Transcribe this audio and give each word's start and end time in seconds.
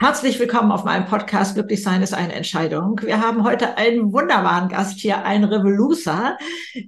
Herzlich 0.00 0.38
willkommen 0.38 0.70
auf 0.70 0.84
meinem 0.84 1.06
Podcast 1.06 1.54
Glücklich 1.54 1.82
sein 1.82 2.02
ist 2.02 2.14
eine 2.14 2.32
Entscheidung. 2.32 3.00
Wir 3.02 3.20
haben 3.20 3.42
heute 3.42 3.76
einen 3.76 4.12
wunderbaren 4.12 4.68
Gast 4.68 5.00
hier, 5.00 5.24
einen 5.24 5.42
Revoluzer, 5.42 6.38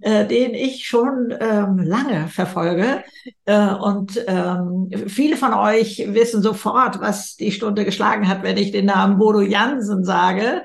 äh, 0.00 0.24
den 0.24 0.54
ich 0.54 0.86
schon 0.86 1.34
ähm, 1.40 1.78
lange 1.78 2.28
verfolge. 2.28 3.02
Äh, 3.46 3.74
und 3.74 4.24
ähm, 4.28 4.90
viele 5.08 5.36
von 5.36 5.54
euch 5.54 6.04
wissen 6.06 6.40
sofort, 6.40 7.00
was 7.00 7.34
die 7.34 7.50
Stunde 7.50 7.84
geschlagen 7.84 8.28
hat, 8.28 8.44
wenn 8.44 8.56
ich 8.56 8.70
den 8.70 8.86
Namen 8.86 9.18
Bodo 9.18 9.40
Jansen 9.40 10.04
sage. 10.04 10.62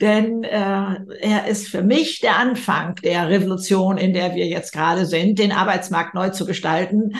Denn 0.00 0.44
äh, 0.44 0.94
er 1.20 1.48
ist 1.48 1.66
für 1.66 1.82
mich 1.82 2.20
der 2.20 2.38
Anfang 2.38 2.94
der 3.02 3.28
Revolution, 3.28 3.98
in 3.98 4.14
der 4.14 4.36
wir 4.36 4.46
jetzt 4.46 4.72
gerade 4.72 5.04
sind, 5.04 5.40
den 5.40 5.50
Arbeitsmarkt 5.50 6.14
neu 6.14 6.28
zu 6.30 6.46
gestalten. 6.46 7.16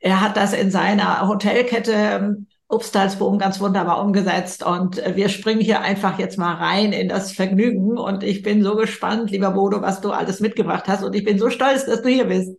Er 0.00 0.22
hat 0.22 0.38
das 0.38 0.54
in 0.54 0.70
seiner 0.70 1.28
Hotelkette 1.28 1.92
ähm, 1.92 2.46
Obstalsboom 2.68 3.38
ganz 3.38 3.60
wunderbar 3.60 4.02
umgesetzt 4.04 4.64
und 4.64 4.98
äh, 4.98 5.14
wir 5.14 5.28
springen 5.28 5.60
hier 5.60 5.82
einfach 5.82 6.18
jetzt 6.18 6.36
mal 6.36 6.54
rein 6.54 6.92
in 6.92 7.08
das 7.08 7.32
Vergnügen 7.32 7.96
und 7.96 8.24
ich 8.24 8.42
bin 8.42 8.62
so 8.62 8.74
gespannt, 8.74 9.30
lieber 9.30 9.52
Bodo, 9.52 9.82
was 9.82 10.00
du 10.00 10.10
alles 10.10 10.40
mitgebracht 10.40 10.84
hast 10.88 11.04
und 11.04 11.14
ich 11.14 11.24
bin 11.24 11.38
so 11.38 11.48
stolz, 11.48 11.86
dass 11.86 12.02
du 12.02 12.08
hier 12.08 12.24
bist. 12.24 12.56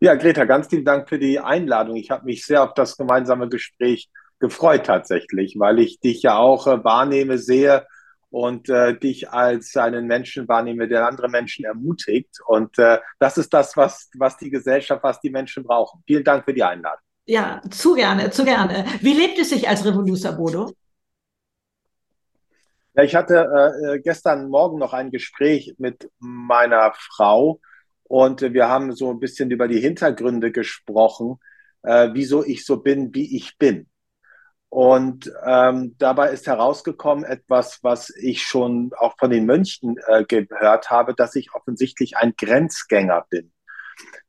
Ja, 0.00 0.14
Greta, 0.14 0.44
ganz 0.44 0.68
vielen 0.68 0.84
Dank 0.84 1.08
für 1.08 1.18
die 1.18 1.38
Einladung. 1.38 1.96
Ich 1.96 2.10
habe 2.10 2.24
mich 2.24 2.44
sehr 2.44 2.62
auf 2.62 2.74
das 2.74 2.96
gemeinsame 2.96 3.48
Gespräch 3.48 4.10
gefreut 4.40 4.84
tatsächlich, 4.84 5.54
weil 5.58 5.78
ich 5.78 6.00
dich 6.00 6.22
ja 6.22 6.36
auch 6.36 6.66
äh, 6.66 6.84
wahrnehme, 6.84 7.38
sehe 7.38 7.86
und 8.28 8.68
äh, 8.68 8.98
dich 8.98 9.30
als 9.30 9.76
einen 9.76 10.06
Menschen 10.06 10.48
wahrnehme, 10.48 10.88
der 10.88 11.06
andere 11.06 11.28
Menschen 11.28 11.64
ermutigt. 11.64 12.40
Und 12.46 12.78
äh, 12.78 12.98
das 13.18 13.38
ist 13.38 13.54
das, 13.54 13.76
was, 13.76 14.10
was 14.18 14.36
die 14.36 14.50
Gesellschaft, 14.50 15.02
was 15.02 15.20
die 15.20 15.30
Menschen 15.30 15.62
brauchen. 15.62 16.02
Vielen 16.06 16.24
Dank 16.24 16.44
für 16.44 16.52
die 16.52 16.64
Einladung. 16.64 17.05
Ja, 17.26 17.60
zu 17.70 17.94
gerne, 17.94 18.30
zu 18.30 18.44
gerne. 18.44 18.84
Wie 19.00 19.12
lebt 19.12 19.38
es 19.38 19.50
sich 19.50 19.68
als 19.68 19.84
Revoluzer, 19.84 20.32
Bodo? 20.32 20.72
Ja, 22.94 23.02
ich 23.02 23.14
hatte 23.16 23.34
äh, 23.92 23.98
gestern 24.00 24.48
Morgen 24.48 24.78
noch 24.78 24.92
ein 24.92 25.10
Gespräch 25.10 25.74
mit 25.78 26.08
meiner 26.18 26.92
Frau 26.94 27.60
und 28.04 28.40
wir 28.40 28.68
haben 28.68 28.92
so 28.92 29.10
ein 29.10 29.18
bisschen 29.18 29.50
über 29.50 29.66
die 29.66 29.80
Hintergründe 29.80 30.52
gesprochen, 30.52 31.38
äh, 31.82 32.10
wieso 32.12 32.44
ich 32.44 32.64
so 32.64 32.78
bin, 32.78 33.12
wie 33.12 33.36
ich 33.36 33.58
bin. 33.58 33.88
Und 34.68 35.32
ähm, 35.44 35.96
dabei 35.98 36.30
ist 36.30 36.46
herausgekommen 36.46 37.24
etwas, 37.24 37.80
was 37.82 38.10
ich 38.10 38.42
schon 38.42 38.92
auch 38.96 39.16
von 39.18 39.30
den 39.30 39.46
Mönchen 39.46 39.96
äh, 40.06 40.24
gehört 40.24 40.90
habe, 40.90 41.14
dass 41.14 41.34
ich 41.34 41.54
offensichtlich 41.54 42.16
ein 42.16 42.34
Grenzgänger 42.36 43.26
bin. 43.28 43.52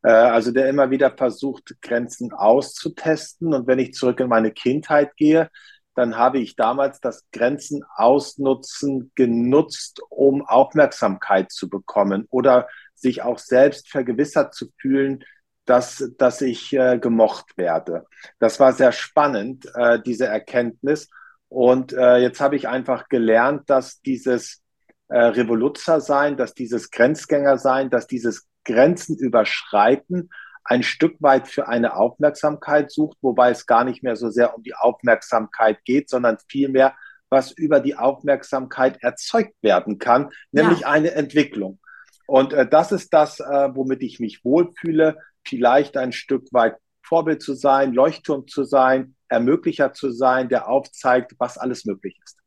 Äh, 0.03 0.09
also 0.09 0.51
der 0.51 0.69
immer 0.69 0.89
wieder 0.89 1.11
versucht, 1.11 1.75
Grenzen 1.81 2.33
auszutesten. 2.33 3.53
Und 3.53 3.67
wenn 3.67 3.79
ich 3.79 3.93
zurück 3.93 4.19
in 4.19 4.29
meine 4.29 4.51
Kindheit 4.51 5.15
gehe, 5.15 5.49
dann 5.95 6.15
habe 6.15 6.37
ich 6.39 6.55
damals 6.55 6.99
das 6.99 7.25
Grenzen 7.31 7.83
ausnutzen 7.95 9.11
genutzt, 9.15 9.99
um 10.09 10.45
Aufmerksamkeit 10.45 11.51
zu 11.51 11.69
bekommen 11.69 12.27
oder 12.29 12.67
sich 12.93 13.23
auch 13.23 13.39
selbst 13.39 13.89
vergewissert 13.89 14.53
zu 14.53 14.67
fühlen, 14.79 15.23
dass, 15.65 16.11
dass 16.17 16.41
ich 16.41 16.71
äh, 16.73 16.99
gemocht 16.99 17.57
werde. 17.57 18.05
Das 18.39 18.59
war 18.59 18.73
sehr 18.73 18.91
spannend, 18.91 19.67
äh, 19.75 19.99
diese 19.99 20.27
Erkenntnis. 20.27 21.09
Und 21.49 21.93
äh, 21.93 22.17
jetzt 22.17 22.41
habe 22.41 22.55
ich 22.55 22.67
einfach 22.67 23.09
gelernt, 23.09 23.69
dass 23.69 24.01
dieses 24.01 24.61
äh, 25.09 25.17
Revoluzer 25.17 26.01
sein, 26.01 26.37
dass 26.37 26.53
dieses 26.53 26.91
Grenzgänger 26.91 27.57
sein, 27.57 27.89
dass 27.89 28.07
dieses 28.07 28.47
Grenzen 28.63 29.17
überschreiten, 29.17 30.29
ein 30.63 30.83
Stück 30.83 31.15
weit 31.21 31.47
für 31.47 31.69
eine 31.69 31.95
Aufmerksamkeit 31.95 32.91
sucht, 32.91 33.17
wobei 33.21 33.51
es 33.51 33.65
gar 33.65 33.85
nicht 33.85 34.03
mehr 34.03 34.17
so 34.17 34.29
sehr 34.29 34.55
um 34.55 34.63
die 34.63 34.75
Aufmerksamkeit 34.75 35.83
geht, 35.85 36.09
sondern 36.09 36.37
vielmehr, 36.49 36.93
was 37.29 37.51
über 37.51 37.79
die 37.79 37.95
Aufmerksamkeit 37.95 39.01
erzeugt 39.01 39.55
werden 39.61 39.97
kann, 39.97 40.29
nämlich 40.51 40.81
ja. 40.81 40.87
eine 40.89 41.11
Entwicklung. 41.11 41.79
Und 42.25 42.51
äh, 42.51 42.67
das 42.67 42.91
ist 42.91 43.13
das, 43.13 43.39
äh, 43.39 43.69
womit 43.73 44.03
ich 44.03 44.19
mich 44.19 44.43
wohlfühle, 44.43 45.17
vielleicht 45.45 45.95
ein 45.95 46.11
Stück 46.11 46.47
weit 46.51 46.75
Vorbild 47.01 47.41
zu 47.41 47.53
sein, 47.53 47.93
Leuchtturm 47.93 48.47
zu 48.47 48.65
sein, 48.65 49.15
Ermöglicher 49.29 49.93
zu 49.93 50.11
sein, 50.11 50.49
der 50.49 50.67
aufzeigt, 50.67 51.35
was 51.37 51.57
alles 51.57 51.85
möglich 51.85 52.19
ist. 52.23 52.37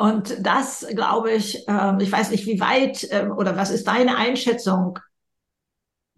Und 0.00 0.34
das, 0.40 0.86
glaube 0.94 1.30
ich, 1.32 1.68
äh, 1.68 2.02
ich 2.02 2.10
weiß 2.10 2.30
nicht, 2.30 2.46
wie 2.46 2.58
weit 2.58 3.04
äh, 3.10 3.26
oder 3.26 3.58
was 3.58 3.70
ist 3.70 3.86
deine 3.86 4.16
Einschätzung? 4.16 4.98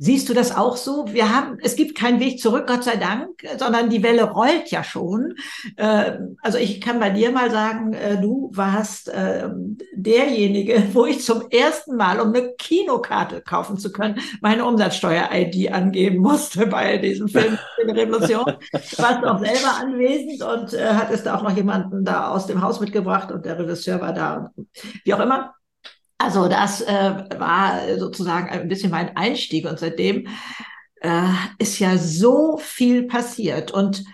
Siehst 0.04 0.28
du 0.28 0.34
das 0.34 0.56
auch 0.56 0.76
so? 0.76 1.04
Wir 1.12 1.32
haben, 1.32 1.58
es 1.62 1.76
gibt 1.76 1.96
keinen 1.96 2.18
Weg 2.18 2.40
zurück, 2.40 2.66
Gott 2.66 2.82
sei 2.82 2.96
Dank, 2.96 3.28
sondern 3.56 3.88
die 3.88 4.02
Welle 4.02 4.24
rollt 4.24 4.68
ja 4.72 4.82
schon. 4.82 5.36
Äh, 5.76 6.18
also 6.42 6.58
ich 6.58 6.80
kann 6.80 6.98
bei 6.98 7.10
dir 7.10 7.30
mal 7.30 7.52
sagen, 7.52 7.92
äh, 7.92 8.20
du 8.20 8.50
warst 8.52 9.08
äh, 9.10 9.48
derjenige, 9.94 10.82
wo 10.92 11.06
ich 11.06 11.22
zum 11.22 11.42
ersten 11.50 11.94
Mal, 11.94 12.18
um 12.18 12.34
eine 12.34 12.52
Kinokarte 12.58 13.42
kaufen 13.42 13.78
zu 13.78 13.92
können, 13.92 14.18
meine 14.40 14.64
Umsatzsteuer-ID 14.64 15.72
angeben 15.72 16.18
musste 16.18 16.66
bei 16.66 16.98
diesem 16.98 17.28
Film 17.28 17.56
Revolution. 17.78 18.56
Warst 18.72 19.24
auch 19.24 19.38
selber 19.38 19.76
anwesend 19.80 20.42
und 20.42 20.74
äh, 20.74 20.94
hattest 20.94 21.28
auch 21.28 21.44
noch 21.44 21.54
jemanden 21.54 22.04
da 22.04 22.30
aus 22.30 22.48
dem 22.48 22.60
Haus 22.60 22.80
mitgebracht 22.80 23.30
und 23.30 23.46
der 23.46 23.56
Regisseur 23.56 24.00
war 24.00 24.12
da. 24.12 24.50
Wie 25.04 25.14
auch 25.14 25.20
immer. 25.20 25.54
Also 26.22 26.46
das 26.46 26.80
äh, 26.82 27.14
war 27.38 27.98
sozusagen 27.98 28.48
ein 28.48 28.68
bisschen 28.68 28.92
mein 28.92 29.16
Einstieg 29.16 29.68
und 29.68 29.78
seitdem 29.78 30.28
äh, 31.00 31.22
ist 31.58 31.80
ja 31.80 31.98
so 31.98 32.58
viel 32.58 33.08
passiert 33.08 33.72
und 33.72 34.04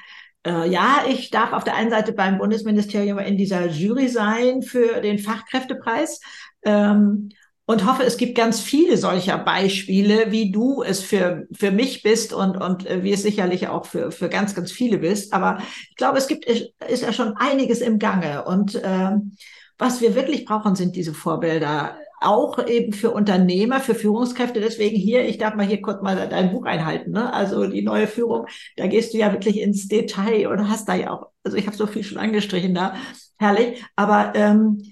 äh, 0.47 0.71
ja, 0.71 1.05
ich 1.07 1.31
darf 1.31 1.53
auf 1.53 1.65
der 1.65 1.75
einen 1.75 1.91
Seite 1.91 2.13
beim 2.13 2.39
Bundesministerium 2.39 3.19
in 3.19 3.37
dieser 3.37 3.67
Jury 3.67 4.09
sein 4.09 4.63
für 4.63 5.03
den 5.03 5.19
Fachkräftepreis 5.19 6.21
ähm, 6.65 7.29
und 7.67 7.85
hoffe, 7.85 8.05
es 8.05 8.17
gibt 8.17 8.35
ganz 8.35 8.61
viele 8.61 8.97
solcher 8.97 9.37
Beispiele, 9.37 10.33
wie 10.33 10.51
du 10.51 10.83
es 10.83 11.03
für, 11.03 11.47
für 11.53 11.71
mich 11.71 12.03
bist 12.03 12.33
und, 12.33 12.57
und 12.57 12.87
äh, 12.87 13.05
wie 13.05 13.13
es 13.13 13.23
sicherlich 13.23 13.69
auch 13.69 13.85
für, 13.85 14.11
für 14.11 14.31
ganz, 14.31 14.55
ganz 14.55 14.73
viele 14.73 14.97
bist. 14.99 15.35
Aber 15.35 15.59
ich 15.91 15.97
glaube, 15.97 16.17
es 16.17 16.29
gibt, 16.29 16.47
ist 16.47 17.03
ja 17.03 17.13
schon 17.13 17.37
einiges 17.37 17.83
im 17.83 17.99
Gange 17.99 18.47
und 18.47 18.81
ähm, 18.83 19.37
was 19.79 20.01
wir 20.01 20.15
wirklich 20.15 20.45
brauchen, 20.45 20.75
sind 20.75 20.97
diese 20.97 21.15
Vorbilder. 21.15 21.97
Auch 22.21 22.67
eben 22.67 22.93
für 22.93 23.13
Unternehmer, 23.13 23.79
für 23.79 23.95
Führungskräfte. 23.95 24.61
Deswegen 24.61 24.97
hier, 24.97 25.25
ich 25.25 25.39
darf 25.39 25.55
mal 25.55 25.65
hier 25.65 25.81
kurz 25.81 26.03
mal 26.03 26.29
dein 26.29 26.51
Buch 26.51 26.65
einhalten. 26.65 27.13
Ne? 27.13 27.33
Also 27.33 27.67
die 27.69 27.83
neue 27.83 28.09
Führung, 28.09 28.47
da 28.77 28.89
gehst 28.89 29.15
du 29.15 29.19
ja 29.19 29.33
wirklich 29.33 29.61
ins 29.61 29.87
Detail 29.87 30.49
und 30.49 30.69
hast 30.69 30.89
da 30.89 30.95
ja 30.95 31.13
auch, 31.13 31.29
also 31.45 31.57
ich 31.57 31.67
habe 31.67 31.77
so 31.77 31.87
viel 31.87 32.03
schon 32.03 32.19
angestrichen 32.19 32.75
da. 32.75 32.97
Herrlich. 33.39 33.85
Aber 33.95 34.33
ähm, 34.35 34.83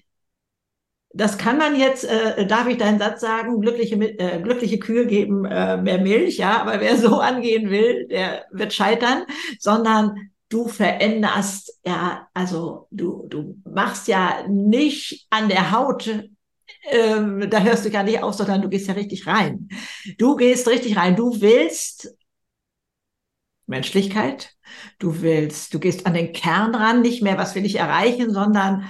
das 1.17 1.39
kann 1.39 1.57
man 1.57 1.77
jetzt, 1.77 2.05
äh, 2.05 2.47
darf 2.47 2.69
ich 2.69 2.77
deinen 2.77 2.99
Satz 2.99 3.23
sagen, 3.23 3.61
glückliche, 3.61 3.97
äh, 3.97 4.41
glückliche 4.41 4.79
Kühe 4.79 5.07
geben 5.07 5.47
äh, 5.47 5.79
mehr 5.79 5.99
Milch, 5.99 6.37
ja, 6.37 6.61
aber 6.61 6.81
wer 6.81 6.97
so 6.97 7.21
angehen 7.21 7.71
will, 7.71 8.07
der 8.07 8.45
wird 8.53 8.75
scheitern, 8.75 9.25
sondern 9.59 10.31
du 10.49 10.69
veränderst 10.69 11.81
ja, 11.85 12.29
also 12.35 12.89
du, 12.91 13.27
du 13.29 13.57
machst 13.65 14.09
ja 14.09 14.47
nicht 14.49 15.27
an 15.31 15.49
der 15.49 15.73
Haut, 15.73 16.09
ähm, 16.91 17.49
da 17.51 17.61
hörst 17.61 17.85
du 17.85 17.91
gar 17.91 18.03
nicht 18.03 18.23
auf, 18.23 18.35
sondern 18.35 18.63
du 18.63 18.69
gehst 18.69 18.89
ja 18.89 18.95
richtig 18.95 19.27
rein. 19.27 19.69
Du 20.19 20.37
gehst 20.37 20.69
richtig 20.69 20.97
rein. 20.97 21.17
Du 21.17 21.41
willst 21.41 22.17
Menschlichkeit. 23.67 24.53
Du 24.99 25.23
willst, 25.23 25.75
du 25.75 25.81
gehst 25.81 26.07
an 26.07 26.15
den 26.15 26.33
Kern 26.33 26.75
ran, 26.75 27.03
nicht 27.03 27.23
mehr, 27.23 27.39
was 27.39 27.55
will 27.55 27.65
ich 27.65 27.77
erreichen, 27.77 28.33
sondern 28.33 28.87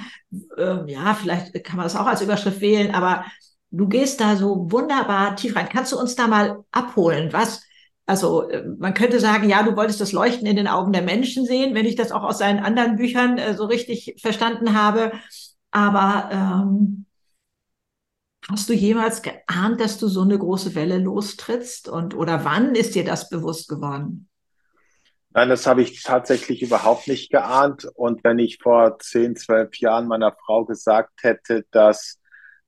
ähm, 0.58 0.88
ja, 0.88 1.14
vielleicht 1.14 1.52
kann 1.64 1.76
man 1.76 1.84
das 1.84 1.96
auch 1.96 2.06
als 2.06 2.22
Überschrift 2.22 2.60
wählen, 2.60 2.94
aber 2.94 3.24
du 3.70 3.88
gehst 3.88 4.20
da 4.20 4.36
so 4.36 4.70
wunderbar 4.70 5.36
tief 5.36 5.56
rein. 5.56 5.68
Kannst 5.68 5.92
du 5.92 5.98
uns 5.98 6.14
da 6.14 6.26
mal 6.26 6.64
abholen? 6.72 7.32
Was, 7.32 7.62
also 8.06 8.48
äh, 8.48 8.64
man 8.78 8.94
könnte 8.94 9.18
sagen, 9.18 9.48
ja, 9.48 9.62
du 9.64 9.76
wolltest 9.76 10.00
das 10.00 10.12
Leuchten 10.12 10.46
in 10.46 10.56
den 10.56 10.68
Augen 10.68 10.92
der 10.92 11.02
Menschen 11.02 11.44
sehen, 11.44 11.74
wenn 11.74 11.86
ich 11.86 11.96
das 11.96 12.12
auch 12.12 12.22
aus 12.22 12.38
seinen 12.38 12.60
anderen 12.60 12.96
Büchern 12.96 13.36
äh, 13.36 13.54
so 13.54 13.64
richtig 13.64 14.16
verstanden 14.20 14.80
habe. 14.80 15.12
Aber 15.72 16.30
ähm, 16.32 17.06
hast 18.48 18.68
du 18.68 18.72
jemals 18.72 19.22
geahnt, 19.22 19.80
dass 19.80 19.98
du 19.98 20.06
so 20.06 20.22
eine 20.22 20.38
große 20.38 20.76
Welle 20.76 20.98
lostrittst? 20.98 21.88
Und 21.88 22.14
oder 22.14 22.44
wann 22.44 22.76
ist 22.76 22.94
dir 22.94 23.04
das 23.04 23.28
bewusst 23.28 23.68
geworden? 23.68 24.28
Nein, 25.30 25.48
das 25.48 25.66
habe 25.66 25.82
ich 25.82 26.02
tatsächlich 26.02 26.62
überhaupt 26.62 27.08
nicht 27.08 27.30
geahnt. 27.30 27.86
Und 27.94 28.22
wenn 28.22 28.38
ich 28.38 28.58
vor 28.62 28.98
zehn, 29.00 29.34
zwölf 29.34 29.76
Jahren 29.78 30.06
meiner 30.06 30.34
Frau 30.46 30.64
gesagt 30.64 31.24
hätte, 31.24 31.66
dass 31.72 32.20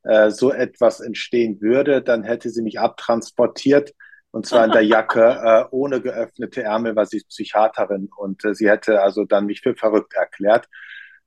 äh, 0.02 0.30
so 0.30 0.52
etwas 0.52 0.98
entstehen 1.00 1.60
würde, 1.60 2.02
dann 2.02 2.24
hätte 2.24 2.50
sie 2.50 2.62
mich 2.62 2.80
abtransportiert 2.80 3.94
und 4.30 4.46
zwar 4.46 4.64
in 4.64 4.72
der 4.72 4.84
Jacke 4.84 5.22
äh, 5.44 5.64
ohne 5.70 6.00
geöffnete 6.00 6.62
Ärmel, 6.62 6.96
weil 6.96 7.06
sie 7.06 7.18
ist 7.18 7.28
Psychiaterin 7.28 8.10
und 8.16 8.44
äh, 8.44 8.54
sie 8.54 8.68
hätte 8.68 9.02
also 9.02 9.24
dann 9.24 9.46
mich 9.46 9.60
für 9.60 9.74
verrückt 9.74 10.14
erklärt. 10.14 10.68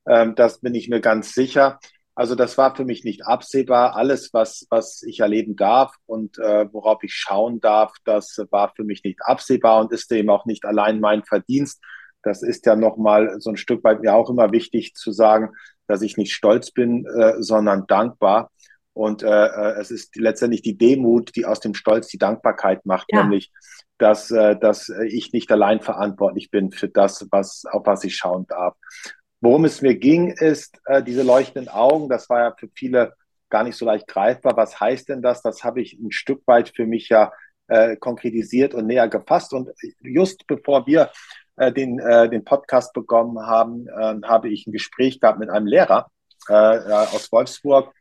Ähm, 0.08 0.36
das 0.36 0.62
bin 0.62 0.76
ich 0.76 0.90
mir 0.90 1.02
ganz 1.02 1.34
sicher. 1.34 1.80
Also 2.14 2.36
das 2.36 2.58
war 2.58 2.76
für 2.76 2.86
mich 2.86 3.04
nicht 3.04 3.26
absehbar. 3.26 3.96
Alles, 3.96 4.34
was, 4.34 4.68
was 4.70 5.02
ich 5.04 5.22
erleben 5.22 5.56
darf 5.56 5.96
und 6.06 6.38
äh, 6.40 6.72
worauf 6.72 7.04
ich 7.04 7.14
schauen 7.14 7.62
darf, 7.62 7.94
das 8.04 8.38
war 8.52 8.74
für 8.76 8.84
mich 8.84 9.04
nicht 9.04 9.20
absehbar 9.22 9.82
und 9.82 9.92
ist 9.92 10.12
eben 10.12 10.30
auch 10.30 10.46
nicht 10.46 10.66
allein 10.66 11.00
mein 11.00 11.24
Verdienst, 11.24 11.82
Das 12.24 12.44
ist 12.44 12.66
ja 12.66 12.76
nochmal 12.76 13.40
so 13.40 13.50
ein 13.50 13.58
Stück 13.58 13.84
weit 13.84 14.02
mir 14.02 14.14
auch 14.14 14.30
immer 14.30 14.52
wichtig 14.52 14.94
zu 14.94 15.12
sagen, 15.12 15.52
dass 15.88 16.02
ich 16.02 16.18
nicht 16.18 16.34
stolz 16.34 16.72
bin, 16.72 17.06
äh, 17.06 17.42
sondern 17.42 17.88
dankbar. 17.88 18.52
Und 18.94 19.24
äh, 19.24 19.28
äh 19.28 19.80
es 19.80 19.92
ist 19.92 20.16
letztendlich 20.16 20.62
die 20.62 20.78
Demut, 20.78 21.36
die 21.36 21.46
aus 21.46 21.60
dem 21.60 21.74
Stolz 21.74 22.08
die 22.08 22.18
Dankbarkeit 22.18 22.86
macht, 22.86 23.08
ja. 23.12 23.22
nämlich, 23.22 23.52
dass, 23.98 24.32
äh, 24.32 24.58
dass 24.58 24.90
ich 24.90 25.32
nicht 25.34 25.52
allein 25.52 25.82
verantwortlich 25.82 26.52
bin 26.52 26.72
für 26.72 26.90
das, 26.90 27.28
was, 27.32 27.64
auf 27.70 27.86
was 27.86 28.04
ich 28.04 28.16
schauen 28.16 28.46
darf. 28.48 28.76
Worum 29.40 29.66
es 29.66 29.82
mir 29.82 29.96
ging, 29.96 30.32
ist 30.32 30.80
äh, 30.86 31.02
diese 31.02 31.24
leuchtenden 31.24 31.68
Augen. 31.68 32.10
Das 32.10 32.30
war 32.30 32.40
ja 32.40 32.56
für 32.58 32.70
viele 32.76 33.14
gar 33.50 33.64
nicht 33.64 33.76
so 33.76 33.86
leicht 33.86 34.08
greifbar. 34.08 34.56
Was 34.56 34.80
heißt 34.80 35.10
denn 35.10 35.22
das? 35.22 35.42
Das 35.42 35.64
habe 35.64 35.82
ich 35.82 36.00
ein 36.00 36.12
Stück 36.12 36.42
weit 36.46 36.70
für 36.70 36.86
mich 36.86 37.10
ja 37.10 37.32
äh, 37.68 37.96
konkretisiert 37.98 38.74
und 38.74 38.88
näher 38.88 39.08
gefasst. 39.08 39.54
Und 39.54 39.70
just 40.02 40.46
bevor 40.48 40.86
wir 40.86 41.12
äh, 41.58 41.72
den, 41.72 42.00
äh, 42.00 42.30
den 42.30 42.44
Podcast 42.44 42.94
bekommen 42.94 43.40
haben, 43.46 43.88
äh, 43.88 44.16
habe 44.24 44.50
ich 44.50 44.68
ein 44.68 44.72
Gespräch 44.72 45.20
gehabt 45.20 45.40
mit 45.40 45.50
einem 45.50 45.68
Lehrer 45.68 46.08
äh, 46.48 46.54
aus 46.54 47.32
Wolfsburg, 47.32 47.94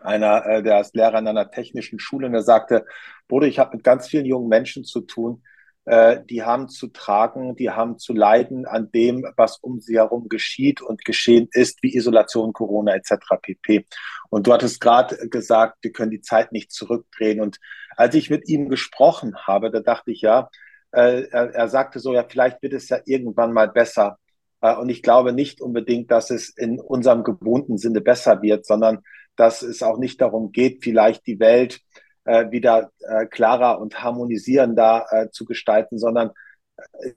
einer, 0.00 0.46
äh, 0.46 0.62
der 0.62 0.80
ist 0.80 0.94
Lehrer 0.94 1.18
in 1.18 1.28
einer 1.28 1.50
technischen 1.50 1.98
Schule, 1.98 2.26
und 2.26 2.34
er 2.34 2.42
sagte, 2.42 2.84
Bruder, 3.28 3.46
ich 3.46 3.58
habe 3.58 3.76
mit 3.76 3.84
ganz 3.84 4.08
vielen 4.08 4.26
jungen 4.26 4.48
Menschen 4.48 4.84
zu 4.84 5.00
tun, 5.00 5.42
äh, 5.88 6.22
die 6.28 6.42
haben 6.42 6.68
zu 6.68 6.88
tragen, 6.88 7.56
die 7.56 7.70
haben 7.70 7.98
zu 7.98 8.12
leiden 8.12 8.66
an 8.66 8.90
dem, 8.92 9.24
was 9.36 9.56
um 9.56 9.80
sie 9.80 9.96
herum 9.96 10.28
geschieht 10.28 10.82
und 10.82 11.04
geschehen 11.04 11.48
ist, 11.52 11.82
wie 11.82 11.96
Isolation, 11.96 12.52
Corona 12.52 12.94
etc. 12.94 13.14
pp. 13.40 13.86
Und 14.28 14.46
du 14.46 14.52
hattest 14.52 14.80
gerade 14.80 15.16
gesagt, 15.30 15.78
wir 15.80 15.92
können 15.92 16.10
die 16.10 16.20
Zeit 16.20 16.52
nicht 16.52 16.72
zurückdrehen. 16.72 17.40
Und 17.40 17.58
als 17.96 18.14
ich 18.14 18.28
mit 18.28 18.48
ihm 18.48 18.68
gesprochen 18.68 19.34
habe, 19.46 19.70
da 19.70 19.80
dachte 19.80 20.10
ich, 20.10 20.20
ja, 20.20 20.50
äh, 20.92 21.22
er, 21.30 21.54
er 21.54 21.68
sagte 21.68 22.00
so, 22.00 22.12
ja, 22.12 22.24
vielleicht 22.28 22.62
wird 22.62 22.74
es 22.74 22.90
ja 22.90 22.98
irgendwann 23.06 23.54
mal 23.54 23.68
besser. 23.68 24.18
Äh, 24.60 24.76
und 24.76 24.90
ich 24.90 25.02
glaube 25.02 25.32
nicht 25.32 25.62
unbedingt, 25.62 26.10
dass 26.10 26.30
es 26.30 26.50
in 26.50 26.80
unserem 26.80 27.24
gewohnten 27.24 27.78
Sinne 27.78 28.02
besser 28.02 28.42
wird, 28.42 28.66
sondern 28.66 29.02
dass 29.38 29.62
es 29.62 29.82
auch 29.82 29.98
nicht 29.98 30.20
darum 30.20 30.52
geht, 30.52 30.82
vielleicht 30.82 31.26
die 31.26 31.38
Welt 31.38 31.80
äh, 32.24 32.50
wieder 32.50 32.90
äh, 32.98 33.24
klarer 33.26 33.80
und 33.80 34.02
harmonisierender 34.02 35.06
äh, 35.10 35.30
zu 35.30 35.44
gestalten, 35.44 35.98
sondern 35.98 36.32
äh, 36.76 37.12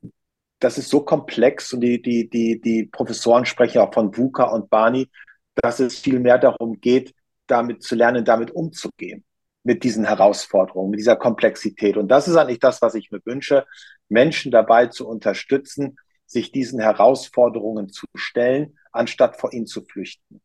das 0.59 0.77
ist 0.77 0.89
so 0.89 1.01
komplex 1.01 1.73
und 1.73 1.81
die, 1.81 1.99
die, 1.99 2.29
die, 2.29 2.61
die 2.61 2.85
Professoren 2.85 3.45
sprechen 3.45 3.79
auch 3.79 3.91
von 3.93 4.15
VUCA 4.15 4.43
und 4.43 4.69
Barney, 4.69 5.09
dass 5.55 5.79
es 5.79 5.97
viel 5.97 6.19
mehr 6.19 6.37
darum 6.37 6.79
geht, 6.79 7.15
damit 7.47 7.81
zu 7.81 7.95
lernen, 7.95 8.23
damit 8.23 8.51
umzugehen, 8.51 9.25
mit 9.63 9.83
diesen 9.83 10.05
Herausforderungen, 10.05 10.91
mit 10.91 10.99
dieser 10.99 11.15
Komplexität. 11.15 11.97
Und 11.97 12.07
das 12.07 12.27
ist 12.27 12.35
eigentlich 12.35 12.59
das, 12.59 12.83
was 12.83 12.93
ich 12.93 13.09
mir 13.09 13.19
wünsche, 13.25 13.65
Menschen 14.09 14.51
dabei 14.51 14.85
zu 14.85 15.07
unterstützen, 15.07 15.97
sich 16.27 16.51
diesen 16.51 16.79
Herausforderungen 16.79 17.89
zu 17.89 18.05
stellen, 18.13 18.77
anstatt 18.91 19.39
vor 19.39 19.51
ihnen 19.51 19.65
zu 19.65 19.83
flüchten. 19.83 20.41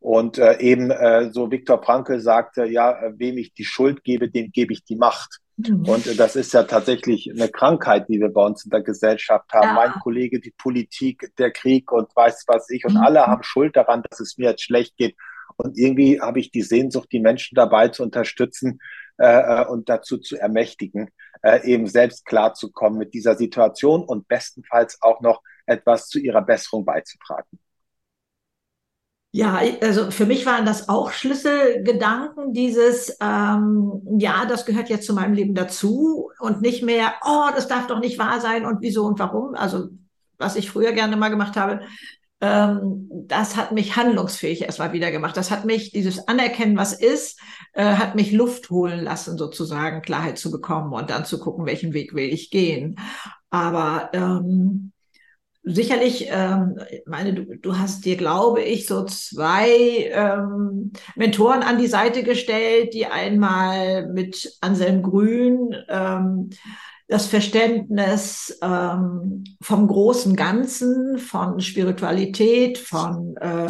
Und 0.00 0.38
äh, 0.38 0.58
eben 0.60 0.90
äh, 0.90 1.30
so 1.30 1.50
Viktor 1.50 1.82
Frankl 1.82 2.20
sagte, 2.20 2.64
ja, 2.64 2.92
äh, 2.92 3.12
wem 3.18 3.36
ich 3.36 3.52
die 3.52 3.66
Schuld 3.66 4.02
gebe, 4.02 4.30
dem 4.30 4.50
gebe 4.50 4.72
ich 4.72 4.82
die 4.82 4.96
Macht. 4.96 5.40
Mhm. 5.58 5.86
Und 5.86 6.06
äh, 6.06 6.14
das 6.14 6.36
ist 6.36 6.54
ja 6.54 6.62
tatsächlich 6.62 7.30
eine 7.30 7.50
Krankheit, 7.50 8.08
die 8.08 8.18
wir 8.18 8.32
bei 8.32 8.42
uns 8.42 8.64
in 8.64 8.70
der 8.70 8.82
Gesellschaft 8.82 9.52
haben. 9.52 9.68
Ja. 9.68 9.74
Mein 9.74 9.92
Kollege, 10.00 10.40
die 10.40 10.54
Politik, 10.56 11.30
der 11.38 11.50
Krieg 11.50 11.92
und 11.92 12.08
weiß 12.16 12.44
was 12.46 12.70
ich. 12.70 12.86
Und 12.86 12.94
mhm. 12.94 13.02
alle 13.02 13.26
haben 13.26 13.42
Schuld 13.42 13.76
daran, 13.76 14.02
dass 14.08 14.20
es 14.20 14.38
mir 14.38 14.50
jetzt 14.50 14.62
schlecht 14.62 14.96
geht. 14.96 15.16
Und 15.56 15.76
irgendwie 15.76 16.18
habe 16.18 16.40
ich 16.40 16.50
die 16.50 16.62
Sehnsucht, 16.62 17.12
die 17.12 17.20
Menschen 17.20 17.54
dabei 17.54 17.88
zu 17.88 18.02
unterstützen 18.02 18.80
äh, 19.18 19.26
äh 19.26 19.66
und 19.66 19.90
dazu 19.90 20.16
zu 20.16 20.38
ermächtigen, 20.38 21.10
äh, 21.42 21.62
eben 21.70 21.86
selbst 21.86 22.24
klarzukommen 22.24 22.98
mit 22.98 23.12
dieser 23.12 23.36
Situation 23.36 24.02
und 24.02 24.28
bestenfalls 24.28 24.96
auch 25.02 25.20
noch 25.20 25.42
etwas 25.66 26.08
zu 26.08 26.18
ihrer 26.18 26.40
Besserung 26.40 26.86
beizutragen. 26.86 27.58
Ja, 29.32 29.60
also 29.80 30.10
für 30.10 30.26
mich 30.26 30.44
waren 30.44 30.66
das 30.66 30.88
auch 30.88 31.12
Schlüsselgedanken, 31.12 32.52
dieses, 32.52 33.16
ähm, 33.20 34.02
ja, 34.18 34.44
das 34.44 34.66
gehört 34.66 34.88
jetzt 34.88 35.06
zu 35.06 35.14
meinem 35.14 35.34
Leben 35.34 35.54
dazu 35.54 36.30
und 36.40 36.62
nicht 36.62 36.82
mehr, 36.82 37.14
oh, 37.24 37.48
das 37.54 37.68
darf 37.68 37.86
doch 37.86 38.00
nicht 38.00 38.18
wahr 38.18 38.40
sein 38.40 38.66
und 38.66 38.80
wieso 38.80 39.04
und 39.04 39.20
warum. 39.20 39.54
Also 39.54 39.90
was 40.36 40.56
ich 40.56 40.68
früher 40.68 40.90
gerne 40.92 41.16
mal 41.16 41.28
gemacht 41.28 41.56
habe, 41.56 41.82
ähm, 42.40 43.08
das 43.28 43.56
hat 43.56 43.70
mich 43.70 43.94
handlungsfähig 43.96 44.62
erstmal 44.62 44.92
wieder 44.92 45.12
gemacht. 45.12 45.36
Das 45.36 45.52
hat 45.52 45.64
mich, 45.64 45.92
dieses 45.92 46.26
Anerkennen, 46.26 46.76
was 46.76 46.92
ist, 46.92 47.38
äh, 47.74 47.84
hat 47.84 48.16
mich 48.16 48.32
Luft 48.32 48.70
holen 48.70 49.04
lassen, 49.04 49.38
sozusagen 49.38 50.02
Klarheit 50.02 50.38
zu 50.38 50.50
bekommen 50.50 50.92
und 50.92 51.10
dann 51.10 51.24
zu 51.24 51.38
gucken, 51.38 51.66
welchen 51.66 51.92
Weg 51.92 52.14
will 52.14 52.32
ich 52.32 52.50
gehen. 52.50 52.98
Aber 53.50 54.10
ähm, 54.12 54.92
sicherlich, 55.62 56.28
ähm, 56.30 56.78
meine, 57.06 57.34
du, 57.34 57.56
du 57.56 57.78
hast 57.78 58.04
dir, 58.04 58.16
glaube 58.16 58.62
ich, 58.62 58.86
so 58.86 59.04
zwei 59.04 60.10
ähm, 60.12 60.92
Mentoren 61.16 61.62
an 61.62 61.78
die 61.78 61.86
Seite 61.86 62.22
gestellt, 62.22 62.94
die 62.94 63.06
einmal 63.06 64.08
mit 64.08 64.56
Anselm 64.60 65.02
Grün 65.02 65.74
ähm, 65.88 66.50
das 67.08 67.26
Verständnis 67.26 68.58
ähm, 68.62 69.44
vom 69.60 69.88
großen 69.88 70.36
Ganzen, 70.36 71.18
von 71.18 71.60
Spiritualität, 71.60 72.78
von 72.78 73.36
äh, 73.36 73.68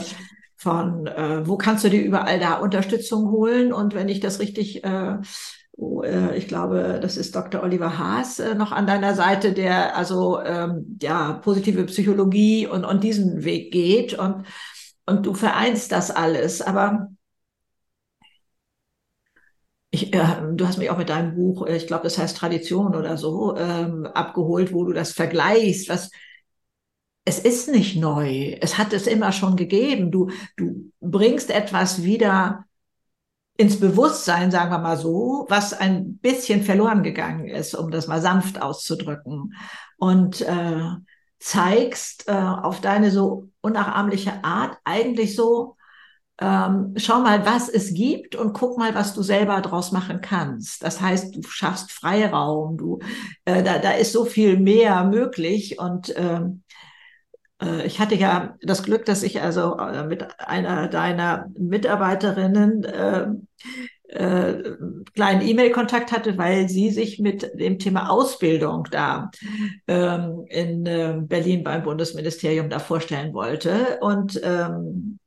von 0.60 1.06
äh, 1.06 1.48
wo 1.48 1.56
kannst 1.56 1.84
du 1.84 1.88
dir 1.88 2.02
überall 2.02 2.38
da 2.38 2.58
Unterstützung 2.58 3.30
holen? 3.30 3.72
Und 3.72 3.94
wenn 3.94 4.10
ich 4.10 4.20
das 4.20 4.40
richtig 4.40 4.84
äh, 4.84 5.16
ich 6.36 6.46
glaube, 6.46 6.98
das 7.00 7.16
ist 7.16 7.34
Dr. 7.34 7.62
Oliver 7.62 7.96
Haas 7.98 8.38
äh, 8.38 8.54
noch 8.54 8.72
an 8.72 8.86
deiner 8.86 9.14
Seite, 9.14 9.52
der 9.52 9.96
also 9.96 10.40
ähm, 10.40 10.98
ja 11.00 11.34
positive 11.34 11.84
Psychologie 11.84 12.66
und, 12.66 12.84
und 12.84 13.02
diesen 13.02 13.44
Weg 13.44 13.72
geht 13.72 14.14
und, 14.18 14.44
und 15.06 15.24
du 15.24 15.34
vereinst 15.34 15.92
das 15.92 16.10
alles. 16.10 16.60
Aber 16.60 17.08
ich, 19.90 20.12
äh, 20.14 20.42
du 20.54 20.66
hast 20.66 20.78
mich 20.78 20.90
auch 20.90 20.98
mit 20.98 21.08
deinem 21.08 21.34
Buch, 21.34 21.66
äh, 21.66 21.76
ich 21.76 21.86
glaube, 21.86 22.04
das 22.04 22.18
heißt 22.18 22.36
Tradition 22.36 22.94
oder 22.94 23.16
so, 23.16 23.56
ähm, 23.56 24.06
abgeholt, 24.06 24.72
wo 24.72 24.84
du 24.84 24.92
das 24.92 25.12
vergleichst, 25.12 25.88
was 25.88 26.10
es 27.24 27.38
ist 27.38 27.68
nicht 27.68 27.96
neu. 27.96 28.56
Es 28.60 28.78
hat 28.78 28.92
es 28.92 29.06
immer 29.06 29.32
schon 29.32 29.56
gegeben. 29.56 30.10
Du, 30.10 30.30
du 30.56 30.90
bringst 31.00 31.50
etwas 31.50 32.02
wieder 32.02 32.64
ins 33.60 33.78
Bewusstsein, 33.78 34.50
sagen 34.50 34.70
wir 34.70 34.78
mal 34.78 34.96
so, 34.96 35.44
was 35.50 35.74
ein 35.74 36.16
bisschen 36.16 36.62
verloren 36.62 37.02
gegangen 37.02 37.46
ist, 37.46 37.74
um 37.74 37.90
das 37.90 38.06
mal 38.06 38.22
sanft 38.22 38.62
auszudrücken. 38.62 39.52
Und 39.98 40.40
äh, 40.40 40.88
zeigst 41.38 42.26
äh, 42.26 42.32
auf 42.32 42.80
deine 42.80 43.10
so 43.10 43.50
unnachahmliche 43.60 44.42
Art 44.44 44.78
eigentlich 44.84 45.36
so, 45.36 45.76
ähm, 46.40 46.94
schau 46.96 47.20
mal, 47.20 47.44
was 47.44 47.68
es 47.68 47.92
gibt 47.92 48.34
und 48.34 48.54
guck 48.54 48.78
mal, 48.78 48.94
was 48.94 49.12
du 49.12 49.22
selber 49.22 49.60
draus 49.60 49.92
machen 49.92 50.22
kannst. 50.22 50.82
Das 50.82 51.02
heißt, 51.02 51.36
du 51.36 51.42
schaffst 51.42 51.92
Freiraum, 51.92 52.78
du, 52.78 53.00
äh, 53.44 53.62
da, 53.62 53.78
da 53.78 53.90
ist 53.90 54.12
so 54.12 54.24
viel 54.24 54.58
mehr 54.58 55.04
möglich 55.04 55.78
und 55.78 56.14
ähm, 56.16 56.62
äh, 56.69 56.69
ich 57.84 58.00
hatte 58.00 58.14
ja 58.14 58.56
das 58.62 58.82
Glück, 58.82 59.04
dass 59.04 59.22
ich 59.22 59.42
also 59.42 59.76
äh, 59.76 60.04
mit 60.04 60.40
einer 60.40 60.88
deiner 60.88 61.46
Mitarbeiterinnen 61.58 62.84
äh, 62.84 63.26
äh, 64.08 64.76
kleinen 65.14 65.46
E-Mail-Kontakt 65.46 66.12
hatte, 66.12 66.36
weil 66.36 66.68
sie 66.68 66.90
sich 66.90 67.18
mit 67.18 67.50
dem 67.54 67.78
Thema 67.78 68.10
Ausbildung 68.10 68.88
da 68.90 69.30
ähm, 69.86 70.44
in 70.48 70.86
äh, 70.86 71.20
Berlin 71.20 71.62
beim 71.62 71.82
Bundesministerium 71.82 72.68
da 72.70 72.78
vorstellen 72.78 73.32
wollte. 73.34 73.98
Und 74.00 74.40
ähm, 74.42 75.18